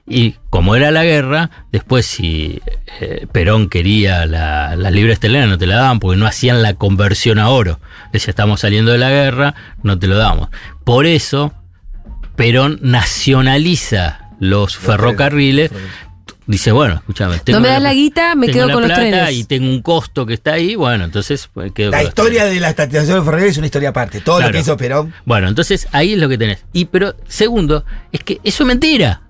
Y 0.10 0.36
como 0.50 0.76
era 0.76 0.90
la 0.90 1.04
guerra, 1.04 1.52
después 1.72 2.06
si 2.06 2.62
eh, 3.02 3.28
Perón 3.32 3.70
quería 3.70 4.26
la, 4.26 4.76
las 4.76 4.94
libras 4.94 5.16
esterlinas 5.16 5.50
no 5.50 5.58
te 5.58 5.68
la 5.68 5.76
daban 5.76 6.00
porque 6.00 6.18
no 6.18 6.26
hacían 6.26 6.64
la 6.64 6.76
conversión 6.76 7.40
a 7.40 7.50
oro. 7.50 7.80
Decía, 8.14 8.32
estamos 8.32 8.62
saliendo 8.62 8.94
de 8.94 8.98
la 8.98 9.10
guerra, 9.10 9.54
no 9.84 10.00
te 10.00 10.08
lo 10.08 10.18
damos. 10.18 10.50
Por 10.86 11.06
eso, 11.06 11.54
Perón 12.38 12.80
nacionaliza 12.82 14.27
los 14.40 14.78
ferrocarriles. 14.78 15.72
Dice, 16.48 16.72
bueno, 16.72 16.96
escúchame. 16.96 17.42
No 17.48 17.60
me 17.60 17.68
das 17.68 17.82
la 17.82 17.94
guita, 17.94 18.34
me 18.36 18.48
tengo 18.48 18.60
quedo 18.60 18.68
la 18.68 18.74
con 18.74 18.84
los 18.84 18.94
trenes. 18.94 19.32
Y 19.34 19.44
tengo 19.44 19.70
un 19.70 19.82
costo 19.82 20.26
que 20.26 20.34
está 20.34 20.54
ahí, 20.54 20.76
bueno, 20.76 21.04
entonces 21.04 21.50
pues, 21.54 21.74
quedo 21.74 21.92
La 21.92 21.98
con 21.98 22.08
historia 22.08 22.46
de 22.46 22.60
la 22.62 22.70
estatización 22.70 23.16
del 23.16 23.26
ferrocarril 23.26 23.50
es 23.50 23.58
una 23.58 23.66
historia 23.66 23.90
aparte. 23.90 24.22
Todo 24.22 24.40
lo 24.40 24.50
que 24.50 24.60
hizo 24.60 24.78
Perón. 24.78 25.14
Bueno, 25.26 25.50
entonces 25.50 25.88
ahí 25.92 26.14
es 26.14 26.20
lo 26.20 26.30
que 26.30 26.38
tenés. 26.38 26.64
Y 26.72 26.86
pero 26.86 27.16
segundo, 27.28 27.84
es 28.14 28.24
que 28.24 28.40
eso 28.46 28.64
es 28.64 28.68
mentira. 28.68 29.24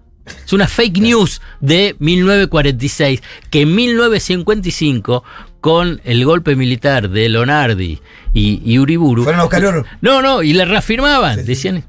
Es 0.45 0.53
una 0.53 0.67
fake 0.67 0.99
news 0.99 1.41
de 1.59 1.95
1946, 1.99 3.23
que 3.49 3.61
en 3.61 3.73
1955, 3.73 5.23
con 5.59 6.01
el 6.03 6.23
golpe 6.25 6.55
militar 6.55 7.09
de 7.09 7.29
Lonardi 7.29 7.99
y, 8.33 8.61
y 8.63 8.77
Uriburu. 8.77 9.23
Fueron 9.23 9.39
a 9.39 9.43
buscar 9.43 9.65
oro. 9.65 9.85
No, 10.01 10.21
no, 10.21 10.43
y 10.43 10.53
le 10.53 10.65
reafirmaban. 10.65 11.45
Decían, 11.45 11.83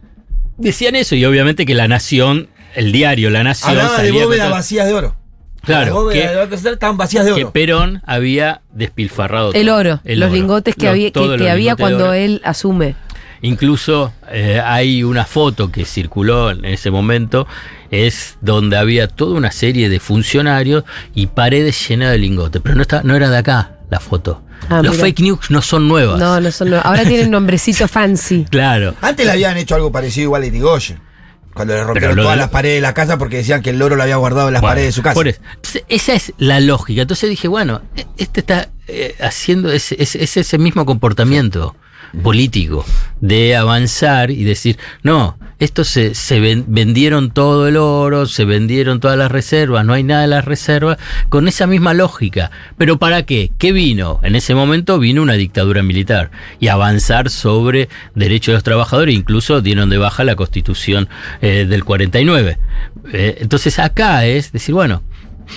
decían 0.56 0.96
eso, 0.96 1.16
y 1.16 1.24
obviamente 1.24 1.66
que 1.66 1.74
la 1.74 1.88
nación 1.88 2.48
el 2.74 2.92
diario 2.92 3.30
La 3.30 3.42
Nación 3.44 3.70
Hablaba 3.70 4.02
de 4.02 4.12
bóvedas 4.12 4.50
vacías 4.50 4.86
de 4.86 4.94
oro. 4.94 5.14
Claro, 5.64 6.08
que- 6.08 6.54
estaban 6.54 6.96
vacías 6.96 7.24
de 7.26 7.34
que 7.34 7.42
oro. 7.44 7.52
Perón 7.52 8.02
había 8.06 8.62
despilfarrado 8.72 9.52
El 9.52 9.66
todo. 9.66 9.76
oro, 9.76 10.00
El 10.04 10.20
los 10.20 10.28
oro. 10.28 10.36
lingotes 10.36 10.74
que 10.76 10.84
Los- 10.86 10.92
había, 10.92 11.10
que, 11.12 11.20
que 11.70 11.76
cuando 11.76 12.12
él 12.14 12.40
asume. 12.44 12.94
Incluso 13.42 14.12
eh, 14.32 14.60
hay 14.64 15.04
una 15.04 15.24
foto 15.24 15.70
que 15.70 15.84
circuló 15.84 16.50
en 16.50 16.64
ese 16.64 16.90
momento, 16.90 17.46
es 17.90 18.36
donde 18.40 18.76
había 18.76 19.06
toda 19.08 19.36
una 19.36 19.50
serie 19.52 19.88
de 19.88 20.00
funcionarios 20.00 20.84
y 21.14 21.28
paredes 21.28 21.88
llenas 21.88 22.10
de 22.10 22.18
lingotes. 22.18 22.60
Pero 22.62 22.74
no, 22.74 22.82
está, 22.82 23.02
no 23.04 23.14
era 23.14 23.30
de 23.30 23.36
acá 23.38 23.72
la 23.90 24.00
foto. 24.00 24.42
Ah, 24.68 24.82
Los 24.82 24.92
mira. 24.96 25.04
fake 25.04 25.20
news 25.20 25.50
no 25.50 25.62
son 25.62 25.86
nuevas. 25.86 26.18
No, 26.18 26.40
no 26.40 26.50
son. 26.50 26.70
no- 26.70 26.80
Ahora 26.80 27.04
tienen 27.04 27.30
nombrecito 27.30 27.86
fancy. 27.86 28.44
Claro. 28.50 28.94
Antes 29.00 29.24
le 29.24 29.32
habían 29.32 29.56
hecho 29.56 29.76
algo 29.76 29.92
parecido 29.92 30.24
igual 30.24 30.42
a 30.42 30.46
Irigoyen. 30.46 30.98
Cuando 31.58 31.74
le 31.74 31.84
rompieron 31.84 32.16
todas 32.16 32.32
de- 32.32 32.36
las 32.40 32.48
paredes 32.50 32.76
de 32.78 32.80
la 32.80 32.94
casa 32.94 33.18
porque 33.18 33.36
decían 33.36 33.60
que 33.62 33.70
el 33.70 33.78
loro 33.78 33.96
lo 33.96 34.02
había 34.02 34.16
guardado 34.16 34.48
en 34.48 34.54
las 34.54 34.62
Bueno, 34.62 34.70
paredes 34.72 34.88
de 34.88 34.92
su 34.92 35.02
casa. 35.02 35.14
por 35.14 35.28
eso. 35.28 35.40
Entonces, 35.56 35.84
esa 35.88 36.14
es 36.14 36.32
la 36.38 36.60
lógica. 36.60 37.02
Entonces 37.02 37.28
dije, 37.28 37.48
bueno, 37.48 37.82
e- 37.96 38.06
este 38.16 38.40
está 38.40 38.70
eh, 38.86 39.14
haciendo 39.20 39.70
ese, 39.70 39.96
ese- 40.02 40.24
es 40.24 40.36
ese 40.38 40.56
mismo 40.56 40.86
comportamiento 40.86 41.76
político 42.22 42.86
de 43.20 43.54
avanzar 43.56 44.30
y 44.30 44.44
decir, 44.44 44.78
no, 45.02 45.38
esto 45.58 45.84
se, 45.84 46.14
se 46.14 46.40
ven- 46.40 46.64
vendieron 46.68 47.30
todo 47.30 47.66
el 47.68 47.76
oro, 47.76 48.26
se 48.26 48.44
vendieron 48.44 49.00
todas 49.00 49.18
las 49.18 49.30
reservas, 49.30 49.84
no 49.84 49.92
hay 49.92 50.02
nada 50.04 50.22
de 50.22 50.28
las 50.28 50.44
reservas, 50.44 50.98
con 51.28 51.48
esa 51.48 51.66
misma 51.66 51.94
lógica. 51.94 52.50
¿Pero 52.76 52.98
para 52.98 53.24
qué? 53.24 53.50
¿Qué 53.58 53.72
vino? 53.72 54.20
En 54.22 54.34
ese 54.36 54.54
momento 54.54 54.98
vino 54.98 55.22
una 55.22 55.34
dictadura 55.34 55.82
militar 55.82 56.30
y 56.60 56.68
avanzar 56.68 57.30
sobre 57.30 57.88
derechos 58.14 58.52
de 58.52 58.54
los 58.54 58.62
trabajadores, 58.64 59.14
incluso 59.14 59.60
dieron 59.60 59.90
de 59.90 59.98
baja 59.98 60.24
la 60.24 60.36
constitución 60.36 61.08
eh, 61.40 61.66
del 61.68 61.84
49. 61.84 62.58
Eh, 63.12 63.38
entonces 63.40 63.78
acá 63.78 64.26
es 64.26 64.52
decir, 64.52 64.74
bueno, 64.74 65.02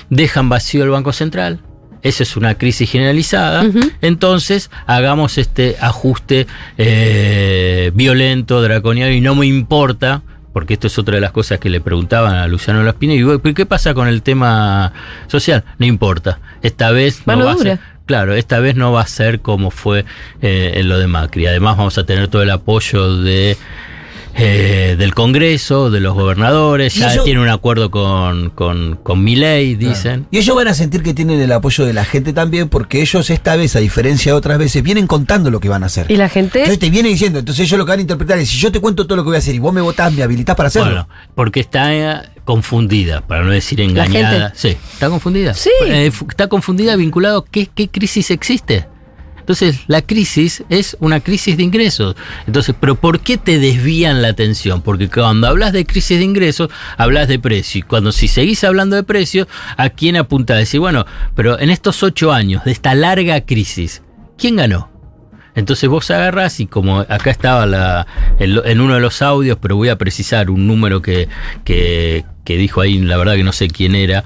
dejan 0.10 0.50
vacío 0.50 0.84
el 0.84 0.90
Banco 0.90 1.14
Central. 1.14 1.60
Esa 2.04 2.24
es 2.24 2.36
una 2.36 2.56
crisis 2.56 2.90
generalizada. 2.90 3.66
Entonces, 4.02 4.72
hagamos 4.88 5.38
este 5.38 5.78
ajuste 5.80 6.48
eh, 6.78 7.92
violento, 7.94 8.62
draconiano, 8.62 9.12
y 9.12 9.22
no 9.22 9.36
me 9.36 9.46
importa, 9.46 10.24
porque 10.54 10.74
esto 10.74 10.88
es 10.88 10.98
otra 10.98 11.16
de 11.16 11.22
las 11.22 11.32
cosas 11.32 11.60
que 11.60 11.70
le 11.70 11.80
preguntaban 11.80 12.36
a 12.36 12.48
Luciano 12.48 12.84
Laspina. 12.84 13.14
Y 13.14 13.18
digo, 13.18 13.38
¿pero 13.40 13.54
qué 13.54 13.66
pasa 13.66 13.94
con 13.94 14.08
el 14.08 14.24
tema 14.24 14.94
social? 15.28 15.64
No 15.78 15.86
importa. 15.86 16.40
Esta 16.62 16.92
vez 16.92 17.26
no 17.28 17.46
va 17.46 17.52
a 17.52 17.58
ser. 17.58 17.80
Claro, 18.06 18.34
esta 18.34 18.60
vez 18.60 18.76
no 18.76 18.92
va 18.92 19.02
a 19.02 19.08
ser 19.08 19.40
como 19.40 19.72
fue 19.72 20.06
eh, 20.42 20.74
en 20.76 20.90
lo 20.90 20.98
de 20.98 21.08
Macri. 21.08 21.46
Además, 21.46 21.78
vamos 21.78 21.98
a 21.98 22.06
tener 22.06 22.28
todo 22.28 22.42
el 22.42 22.50
apoyo 22.50 23.18
de 23.18 23.58
eh, 24.36 24.96
del 24.98 25.14
Congreso, 25.14 25.90
de 25.92 26.00
los 26.00 26.14
gobernadores, 26.14 26.96
ya 26.96 27.12
ellos- 27.14 27.26
tiene 27.26 27.42
un 27.42 27.50
acuerdo 27.50 27.92
con, 27.92 28.50
con, 28.52 28.98
con 29.04 29.26
dicen. 29.26 30.28
Y 30.32 30.38
ellos 30.38 30.56
van 30.56 30.68
a 30.68 30.74
sentir 30.74 31.04
que 31.04 31.14
tienen 31.14 31.40
el 31.40 31.52
apoyo 31.52 31.86
de 31.86 31.94
la 31.94 32.06
gente 32.06 32.34
también, 32.34 32.70
porque 32.70 33.02
ellos 33.02 33.30
esta 33.30 33.56
vez, 33.56 33.76
a 33.76 33.80
diferencia 33.80 34.32
de 34.32 34.38
otras 34.38 34.58
veces, 34.58 34.84
vienen 34.84 35.08
contando 35.08 35.50
lo 35.52 35.60
que 35.60 35.70
van 35.70 35.84
a 35.84 35.88
hacer. 35.88 36.06
Y 36.10 36.16
la 36.18 36.30
gente. 36.30 36.60
Entonces 36.60 36.80
te 36.80 36.90
viene 36.90 37.10
diciendo, 37.10 37.40
entonces 37.40 37.66
ellos 37.68 37.78
lo 37.78 37.86
que 37.86 37.92
van 37.92 38.00
a 38.00 38.02
interpretar 38.02 38.38
es, 38.40 38.50
si 38.50 38.58
yo 38.58 38.72
te 38.72 38.80
cuento 38.80 39.06
todo 39.08 39.16
lo 39.18 39.24
que 39.24 39.28
voy 39.28 39.36
a 39.36 39.40
hacer 39.40 39.56
y 39.56 39.60
vos 39.60 39.74
me 39.74 39.82
votás, 39.82 40.14
me 40.14 40.24
habilitás 40.24 40.56
para 40.56 40.68
hacerlo. 40.68 40.90
Bueno, 40.90 41.10
porque 41.36 41.60
está 41.60 41.94
eh, 41.94 42.30
confundida, 42.44 43.22
para 43.22 43.44
no 43.44 43.52
decir 43.52 43.80
La 43.80 43.86
engañada. 43.86 44.50
gente. 44.52 44.56
Sí, 44.56 44.78
está 44.94 45.10
confundida. 45.10 45.54
Sí. 45.54 45.70
Eh, 45.88 46.12
está 46.30 46.48
confundida 46.48 46.96
vinculado 46.96 47.40
a 47.40 47.46
qué, 47.46 47.70
qué 47.74 47.88
crisis 47.90 48.32
existe. 48.32 48.88
Entonces, 49.52 49.82
la 49.88 50.02
crisis 50.02 50.64
es 50.70 50.96
una 51.02 51.20
crisis 51.20 51.58
de 51.58 51.64
ingresos. 51.64 52.16
Entonces, 52.48 52.74
¿pero 52.80 52.96
por 52.96 53.20
qué 53.20 53.38
te 53.38 53.60
desvían 53.60 54.22
la 54.22 54.30
atención? 54.30 54.82
Porque 54.82 55.10
cuando 55.10 55.46
hablas 55.46 55.74
de 55.74 55.86
crisis 55.86 56.20
de 56.20 56.24
ingresos, 56.24 56.70
hablas 56.96 57.28
de 57.28 57.38
precio. 57.38 57.80
Y 57.80 57.82
cuando 57.82 58.14
si 58.14 58.30
seguís 58.30 58.64
hablando 58.64 58.96
de 58.96 59.04
precio, 59.04 59.50
¿a 59.76 59.90
quién 59.90 60.16
apunta? 60.16 60.56
Decir, 60.56 60.80
bueno, 60.80 61.06
pero 61.36 61.60
en 61.60 61.70
estos 61.70 62.02
ocho 62.02 62.32
años 62.32 62.64
de 62.64 62.72
esta 62.72 62.96
larga 62.96 63.42
crisis, 63.42 64.04
¿quién 64.38 64.56
ganó? 64.56 64.90
Entonces 65.54 65.90
vos 65.90 66.10
agarrás 66.12 66.62
y 66.62 66.66
como 66.66 67.02
acá 67.02 67.30
estaba 67.30 68.08
en, 68.40 68.80
uno 68.80 68.94
de 68.94 69.02
los 69.02 69.22
audios, 69.22 69.58
pero 69.62 69.76
voy 69.76 69.90
a 69.90 69.98
precisar 69.98 70.50
un 70.50 70.66
número 70.66 71.02
que, 71.02 71.28
que, 71.66 72.24
que 72.46 72.56
dijo 72.56 72.80
ahí, 72.80 73.00
la 73.00 73.18
verdad 73.18 73.36
que 73.36 73.44
no 73.44 73.52
sé 73.52 73.68
quién 73.68 73.96
era, 73.96 74.24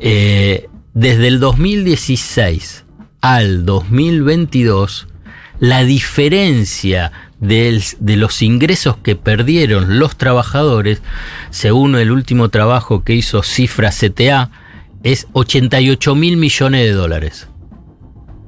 eh, 0.00 0.66
desde 0.94 1.28
el 1.28 1.38
2016 1.38 2.83
al 3.24 3.64
2022, 3.64 5.08
la 5.58 5.82
diferencia 5.82 7.10
de 7.40 7.82
los 8.18 8.42
ingresos 8.42 8.98
que 8.98 9.16
perdieron 9.16 9.98
los 9.98 10.18
trabajadores, 10.18 11.00
según 11.48 11.94
el 11.96 12.10
último 12.10 12.50
trabajo 12.50 13.02
que 13.02 13.14
hizo 13.14 13.42
Cifra 13.42 13.88
CTA, 13.88 14.50
es 15.04 15.26
88 15.32 16.14
mil 16.14 16.36
millones 16.36 16.84
de 16.84 16.92
dólares. 16.92 17.48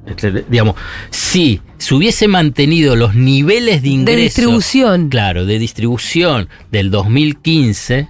Este, 0.05 0.45
Digamos, 0.47 0.75
si 1.09 1.59
se 1.79 1.95
hubiese 1.95 2.27
mantenido 2.27 2.95
los 2.95 3.15
niveles 3.15 3.81
de 3.81 3.89
ingresos. 3.89 4.21
distribución. 4.21 5.09
Claro, 5.09 5.47
de 5.47 5.57
distribución 5.57 6.49
del 6.71 6.91
2015 6.91 8.09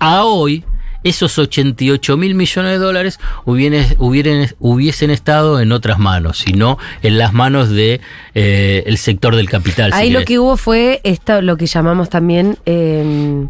a 0.00 0.24
hoy, 0.24 0.64
esos 1.04 1.38
88 1.38 2.16
mil 2.16 2.34
millones 2.34 2.72
de 2.72 2.78
dólares 2.78 3.18
hubieran, 3.44 3.86
hubieran- 3.98 4.54
hubiesen 4.58 5.10
estado 5.10 5.60
en 5.60 5.72
otras 5.72 5.98
manos, 5.98 6.38
sino 6.38 6.78
en 7.02 7.18
las 7.18 7.32
manos 7.32 7.70
de 7.70 8.00
eh, 8.34 8.82
el 8.86 8.98
sector 8.98 9.36
del 9.36 9.48
capital. 9.48 9.92
si 9.92 9.98
Ahí 9.98 10.10
lo 10.10 10.18
querés. 10.18 10.26
que 10.26 10.38
hubo 10.38 10.56
fue 10.56 11.00
esto, 11.04 11.40
lo 11.42 11.56
que 11.56 11.66
llamamos 11.66 12.08
también. 12.10 12.58
eh, 12.66 13.46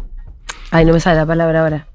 ay, 0.71 0.85
no 0.85 0.93
me 0.93 0.99
sale 0.99 1.17
la 1.17 1.25
palabra 1.25 1.61
ahora. 1.61 1.87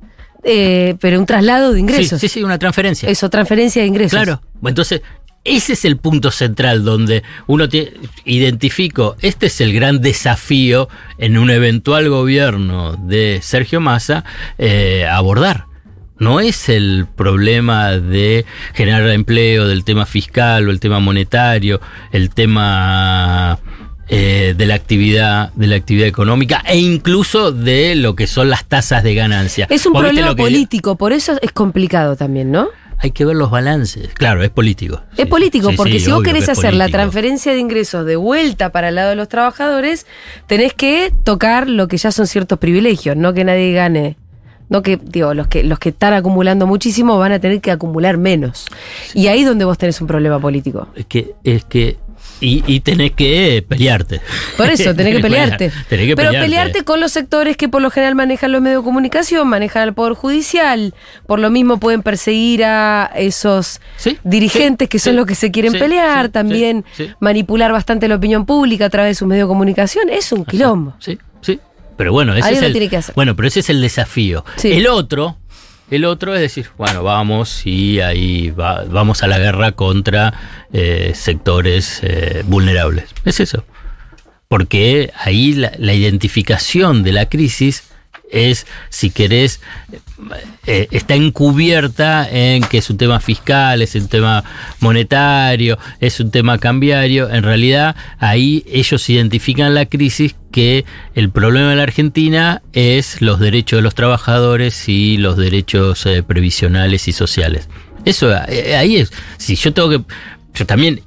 Eh, 0.46 0.96
pero 1.00 1.18
un 1.18 1.24
traslado 1.26 1.72
de 1.72 1.80
ingresos. 1.80 2.20
Sí, 2.20 2.28
sí, 2.28 2.40
sí, 2.40 2.44
una 2.44 2.58
transferencia. 2.58 3.08
Eso, 3.08 3.30
transferencia 3.30 3.80
de 3.82 3.88
ingresos. 3.88 4.10
Claro. 4.10 4.42
Entonces, 4.62 5.00
ese 5.44 5.74
es 5.74 5.84
el 5.84 5.96
punto 5.98 6.30
central 6.30 6.84
donde 6.84 7.22
uno 7.46 7.68
tie- 7.68 7.92
identifico, 8.24 9.16
este 9.20 9.46
es 9.46 9.60
el 9.60 9.72
gran 9.72 10.00
desafío 10.00 10.88
en 11.18 11.36
un 11.38 11.50
eventual 11.50 12.08
gobierno 12.08 12.96
de 12.96 13.40
Sergio 13.42 13.80
Massa 13.80 14.24
eh, 14.58 15.06
abordar. 15.10 15.66
No 16.18 16.38
es 16.40 16.68
el 16.68 17.06
problema 17.16 17.90
de 17.98 18.44
generar 18.72 19.08
empleo, 19.10 19.66
del 19.66 19.84
tema 19.84 20.06
fiscal 20.06 20.68
o 20.68 20.70
el 20.70 20.78
tema 20.78 21.00
monetario, 21.00 21.80
el 22.12 22.30
tema 22.30 23.58
eh, 24.08 24.54
de 24.56 24.66
la 24.66 24.74
actividad, 24.76 25.52
de 25.54 25.66
la 25.66 25.74
actividad 25.76 26.06
económica 26.06 26.62
e 26.66 26.78
incluso 26.78 27.50
de 27.50 27.96
lo 27.96 28.14
que 28.14 28.26
son 28.28 28.48
las 28.48 28.64
tasas 28.64 29.02
de 29.02 29.14
ganancia. 29.14 29.66
Es 29.70 29.86
un 29.86 29.92
problema 29.94 30.36
político, 30.36 30.96
por 30.96 31.12
eso 31.12 31.36
es 31.42 31.50
complicado 31.52 32.14
también, 32.14 32.52
¿no? 32.52 32.68
Hay 33.04 33.10
que 33.10 33.26
ver 33.26 33.36
los 33.36 33.50
balances. 33.50 34.08
Claro, 34.14 34.42
es 34.42 34.48
político. 34.48 35.02
Es 35.12 35.18
Sí, 35.18 35.24
político, 35.26 35.70
sí, 35.70 35.76
porque 35.76 35.98
sí, 35.98 36.06
si 36.06 36.10
vos 36.10 36.22
que 36.22 36.32
querés 36.32 36.48
hacer 36.48 36.72
la 36.72 36.88
transferencia 36.88 37.52
de 37.52 37.58
ingresos 37.58 38.06
de 38.06 38.16
vuelta 38.16 38.72
para 38.72 38.88
el 38.88 38.94
lado 38.94 39.10
de 39.10 39.16
los 39.16 39.28
trabajadores, 39.28 40.06
tenés 40.46 40.72
que 40.72 41.12
tocar 41.22 41.68
lo 41.68 41.86
que 41.86 41.98
ya 41.98 42.10
son 42.10 42.26
ciertos 42.26 42.58
privilegios, 42.58 43.14
no 43.14 43.34
que 43.34 43.44
nadie 43.44 43.72
gane. 43.72 44.16
No 44.70 44.80
que, 44.80 44.96
digo, 44.96 45.34
los 45.34 45.48
que, 45.48 45.62
los 45.64 45.78
que 45.78 45.90
están 45.90 46.14
acumulando 46.14 46.66
muchísimo 46.66 47.18
van 47.18 47.32
a 47.32 47.38
tener 47.38 47.60
que 47.60 47.70
acumular 47.70 48.16
menos. 48.16 48.64
Y 49.12 49.26
ahí 49.26 49.40
es 49.40 49.46
donde 49.46 49.66
vos 49.66 49.76
tenés 49.76 50.00
un 50.00 50.06
problema 50.06 50.40
político. 50.40 50.88
Es 50.94 51.04
que, 51.04 51.34
es 51.44 51.66
que, 51.66 51.98
y, 52.40 52.62
y 52.66 52.80
tenés 52.80 53.12
que 53.12 53.64
pelearte. 53.66 54.20
Por 54.56 54.68
eso, 54.68 54.94
tenés 54.94 55.16
que 55.16 55.20
pelearte. 55.22 55.70
Tenés 55.88 56.06
que 56.06 56.16
Pero 56.16 56.28
pelearte. 56.30 56.40
pelearte 56.46 56.84
con 56.84 57.00
los 57.00 57.12
sectores 57.12 57.56
que 57.56 57.68
por 57.68 57.80
lo 57.82 57.90
general 57.90 58.14
manejan 58.14 58.52
los 58.52 58.60
medios 58.60 58.82
de 58.82 58.84
comunicación, 58.84 59.48
manejan 59.48 59.82
el 59.88 59.94
Poder 59.94 60.14
Judicial. 60.14 60.94
Por 61.26 61.38
lo 61.40 61.50
mismo 61.50 61.78
pueden 61.78 62.02
perseguir 62.02 62.64
a 62.64 63.10
esos 63.16 63.80
Sí, 63.96 64.18
dirigentes 64.24 64.86
sí, 64.86 64.90
que 64.90 64.98
son 64.98 65.12
sí, 65.12 65.16
los 65.16 65.26
que 65.26 65.34
se 65.34 65.50
quieren 65.50 65.72
pelear. 65.72 66.28
También 66.28 66.84
manipular 67.20 67.72
bastante 67.72 68.08
la 68.08 68.16
opinión 68.16 68.46
pública 68.46 68.86
a 68.86 68.90
través 68.90 69.10
de 69.10 69.14
sus 69.14 69.28
medios 69.28 69.46
de 69.46 69.48
comunicación. 69.48 70.08
Es 70.10 70.32
un 70.32 70.44
quilombo. 70.44 70.94
Sí, 70.98 71.18
sí. 71.40 71.60
Pero 71.96 72.12
bueno, 72.12 72.34
ese 72.34 72.52
es 72.52 72.60
lo 72.60 72.66
el, 72.66 72.72
tiene 72.72 72.88
que 72.88 72.96
hacer. 72.96 73.14
Bueno, 73.14 73.36
pero 73.36 73.46
ese 73.46 73.60
es 73.60 73.70
el 73.70 73.80
desafío. 73.80 74.44
El 74.64 74.88
otro, 74.88 75.38
el 75.90 76.04
otro 76.04 76.34
es 76.34 76.40
decir, 76.40 76.68
bueno, 76.78 77.02
vamos 77.02 77.66
y 77.66 78.00
ahí 78.00 78.50
va- 78.50 78.84
vamos 78.84 79.22
a 79.22 79.26
la 79.26 79.38
guerra 79.38 79.72
contra 79.72 80.32
eh, 80.72 81.12
sectores 81.14 82.00
eh, 82.02 82.42
vulnerables. 82.46 83.06
Es 83.24 83.40
eso. 83.40 83.64
Porque 84.48 85.12
ahí 85.18 85.52
la, 85.54 85.72
la 85.78 85.94
identificación 85.94 87.02
de 87.02 87.12
la 87.12 87.28
crisis 87.28 87.84
es, 88.30 88.66
si 88.88 89.10
querés, 89.10 89.60
eh, 90.66 90.86
está 90.92 91.14
encubierta 91.14 92.28
en 92.30 92.62
que 92.62 92.78
es 92.78 92.88
un 92.88 92.96
tema 92.96 93.20
fiscal, 93.20 93.82
es 93.82 93.94
un 93.96 94.08
tema 94.08 94.44
monetario, 94.80 95.78
es 96.00 96.20
un 96.20 96.30
tema 96.30 96.58
cambiario. 96.58 97.28
En 97.30 97.42
realidad, 97.42 97.96
ahí 98.18 98.64
ellos 98.68 99.08
identifican 99.10 99.74
la 99.74 99.86
crisis 99.86 100.36
que 100.52 100.84
el 101.14 101.30
problema 101.30 101.70
de 101.70 101.76
la 101.76 101.82
Argentina 101.82 102.62
es 102.72 103.20
los 103.20 103.40
derechos 103.40 103.78
de 103.78 103.82
los 103.82 103.94
trabajadores 103.94 104.88
y 104.88 105.16
los 105.16 105.36
derechos 105.36 106.06
eh, 106.06 106.22
previsionales 106.22 107.08
y 107.08 107.12
sociales. 107.12 107.68
Eso, 108.04 108.32
eh, 108.48 108.76
ahí 108.76 108.96
es. 108.96 109.12
Si 109.36 109.56
yo 109.56 109.72
tengo 109.72 109.90
que. 109.90 110.00
Yo 110.54 110.66
también 110.66 111.00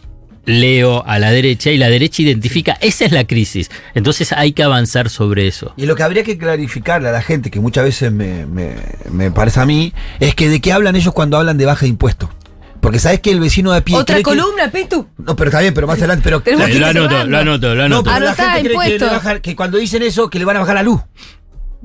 leo 0.47 1.03
a 1.05 1.19
la 1.19 1.29
derecha 1.31 1.69
y 1.69 1.77
la 1.77 1.89
derecha 1.89 2.23
identifica, 2.23 2.77
esa 2.81 3.05
es 3.05 3.11
la 3.11 3.27
crisis. 3.27 3.69
Entonces 3.93 4.31
hay 4.33 4.53
que 4.53 4.63
avanzar 4.63 5.09
sobre 5.09 5.45
eso. 5.47 5.73
Y 5.77 5.85
lo 5.85 5.95
que 5.95 6.01
habría 6.03 6.23
que 6.23 6.37
clarificarle 6.37 7.09
a 7.09 7.11
la 7.11 7.21
gente, 7.21 7.51
que 7.51 7.59
muchas 7.59 7.83
veces 7.83 8.11
me, 8.11 8.45
me- 8.47 8.73
me 9.11 9.29
parece 9.29 9.59
a 9.59 9.65
mí, 9.65 9.93
es 10.19 10.33
que 10.33 10.49
de 10.49 10.59
qué 10.61 10.71
hablan 10.71 10.95
ellos 10.95 11.13
cuando 11.13 11.37
hablan 11.37 11.57
de 11.57 11.65
baja 11.65 11.81
de 11.81 11.89
impuestos. 11.89 12.29
Porque 12.79 12.99
sabes 12.99 13.19
que 13.19 13.31
el 13.31 13.39
vecino 13.39 13.71
de 13.71 13.79
a 13.79 13.81
pie. 13.81 13.97
Otra 13.97 14.17
que- 14.17 14.23
columna, 14.23 14.71
Pitu. 14.71 15.07
No, 15.17 15.35
pero 15.35 15.49
está 15.49 15.59
bien, 15.61 15.73
pero 15.73 15.85
más 15.87 15.97
adelante. 15.97 16.23
Pero, 16.23 16.41
que 16.43 16.55
lo 16.55 16.85
anoto, 16.85 17.25
lo 17.25 17.37
anoto, 17.39 17.67
lo 17.69 17.75
no, 17.75 17.83
anoto. 17.97 18.11
pero 18.13 18.25
la 18.25 18.33
gente 18.35 18.51
cree 18.51 18.61
que, 18.63 18.67
le 18.69 18.73
impuestos. 18.95 19.11
bajan- 19.11 19.41
que 19.41 19.55
cuando 19.55 19.77
dicen 19.77 20.03
eso, 20.03 20.29
que 20.29 20.39
le 20.39 20.45
van 20.45 20.57
a 20.57 20.59
bajar 20.61 20.75
la 20.75 20.83
luz. 20.83 21.01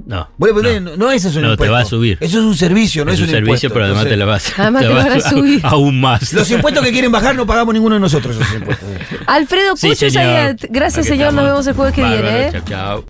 No. 0.06 0.26
Le 0.38 0.52
ponés- 0.54 0.80
no, 0.80 0.96
no 0.96 1.10
ese 1.10 1.28
es 1.28 1.36
un 1.36 1.42
No, 1.42 1.48
te 1.48 1.52
impuesto. 1.52 1.72
va 1.72 1.80
a 1.80 1.84
subir. 1.84 2.16
Eso 2.20 2.38
es 2.38 2.44
un 2.44 2.56
servicio, 2.56 3.04
no 3.04 3.10
es 3.12 3.18
es, 3.18 3.24
un 3.24 3.30
servicio, 3.30 3.68
impuesto. 3.68 3.74
pero 3.74 3.84
además 3.84 4.04
te 4.04 4.14
Entonces, 4.14 4.18
la 4.18 4.24
vas, 4.24 4.58
Además 4.58 4.82
te 4.82 4.88
te 4.88 4.94
vas 4.94 5.04
van 5.04 5.18
a 5.18 5.20
subir. 5.30 5.60
aún 5.64 6.00
más. 6.00 6.32
Los 6.32 6.50
impuestos 6.50 6.84
que 6.84 6.92
quieren 6.92 7.12
bajar 7.12 7.34
no 7.36 7.46
pagamos 7.46 7.74
ninguno 7.74 7.94
de 7.96 8.00
nosotros 8.00 8.36
esos 8.36 8.54
impuestos. 8.54 8.88
Alfredo 9.26 9.76
Sí, 9.76 9.88
Pucho 9.88 10.10
señor. 10.10 10.12
Zayat. 10.24 10.64
Gracias, 10.70 10.98
Aquí 11.06 11.08
señor. 11.08 11.34
Nos 11.34 11.42
estamos. 11.44 11.50
vemos 11.50 11.66
el 11.66 11.74
jueves 11.74 11.94
que 11.94 12.02
Bárbaro, 12.02 12.22
viene. 12.22 12.46
¿eh? 12.46 12.50
Chao, 12.52 12.62
chao. 12.66 13.00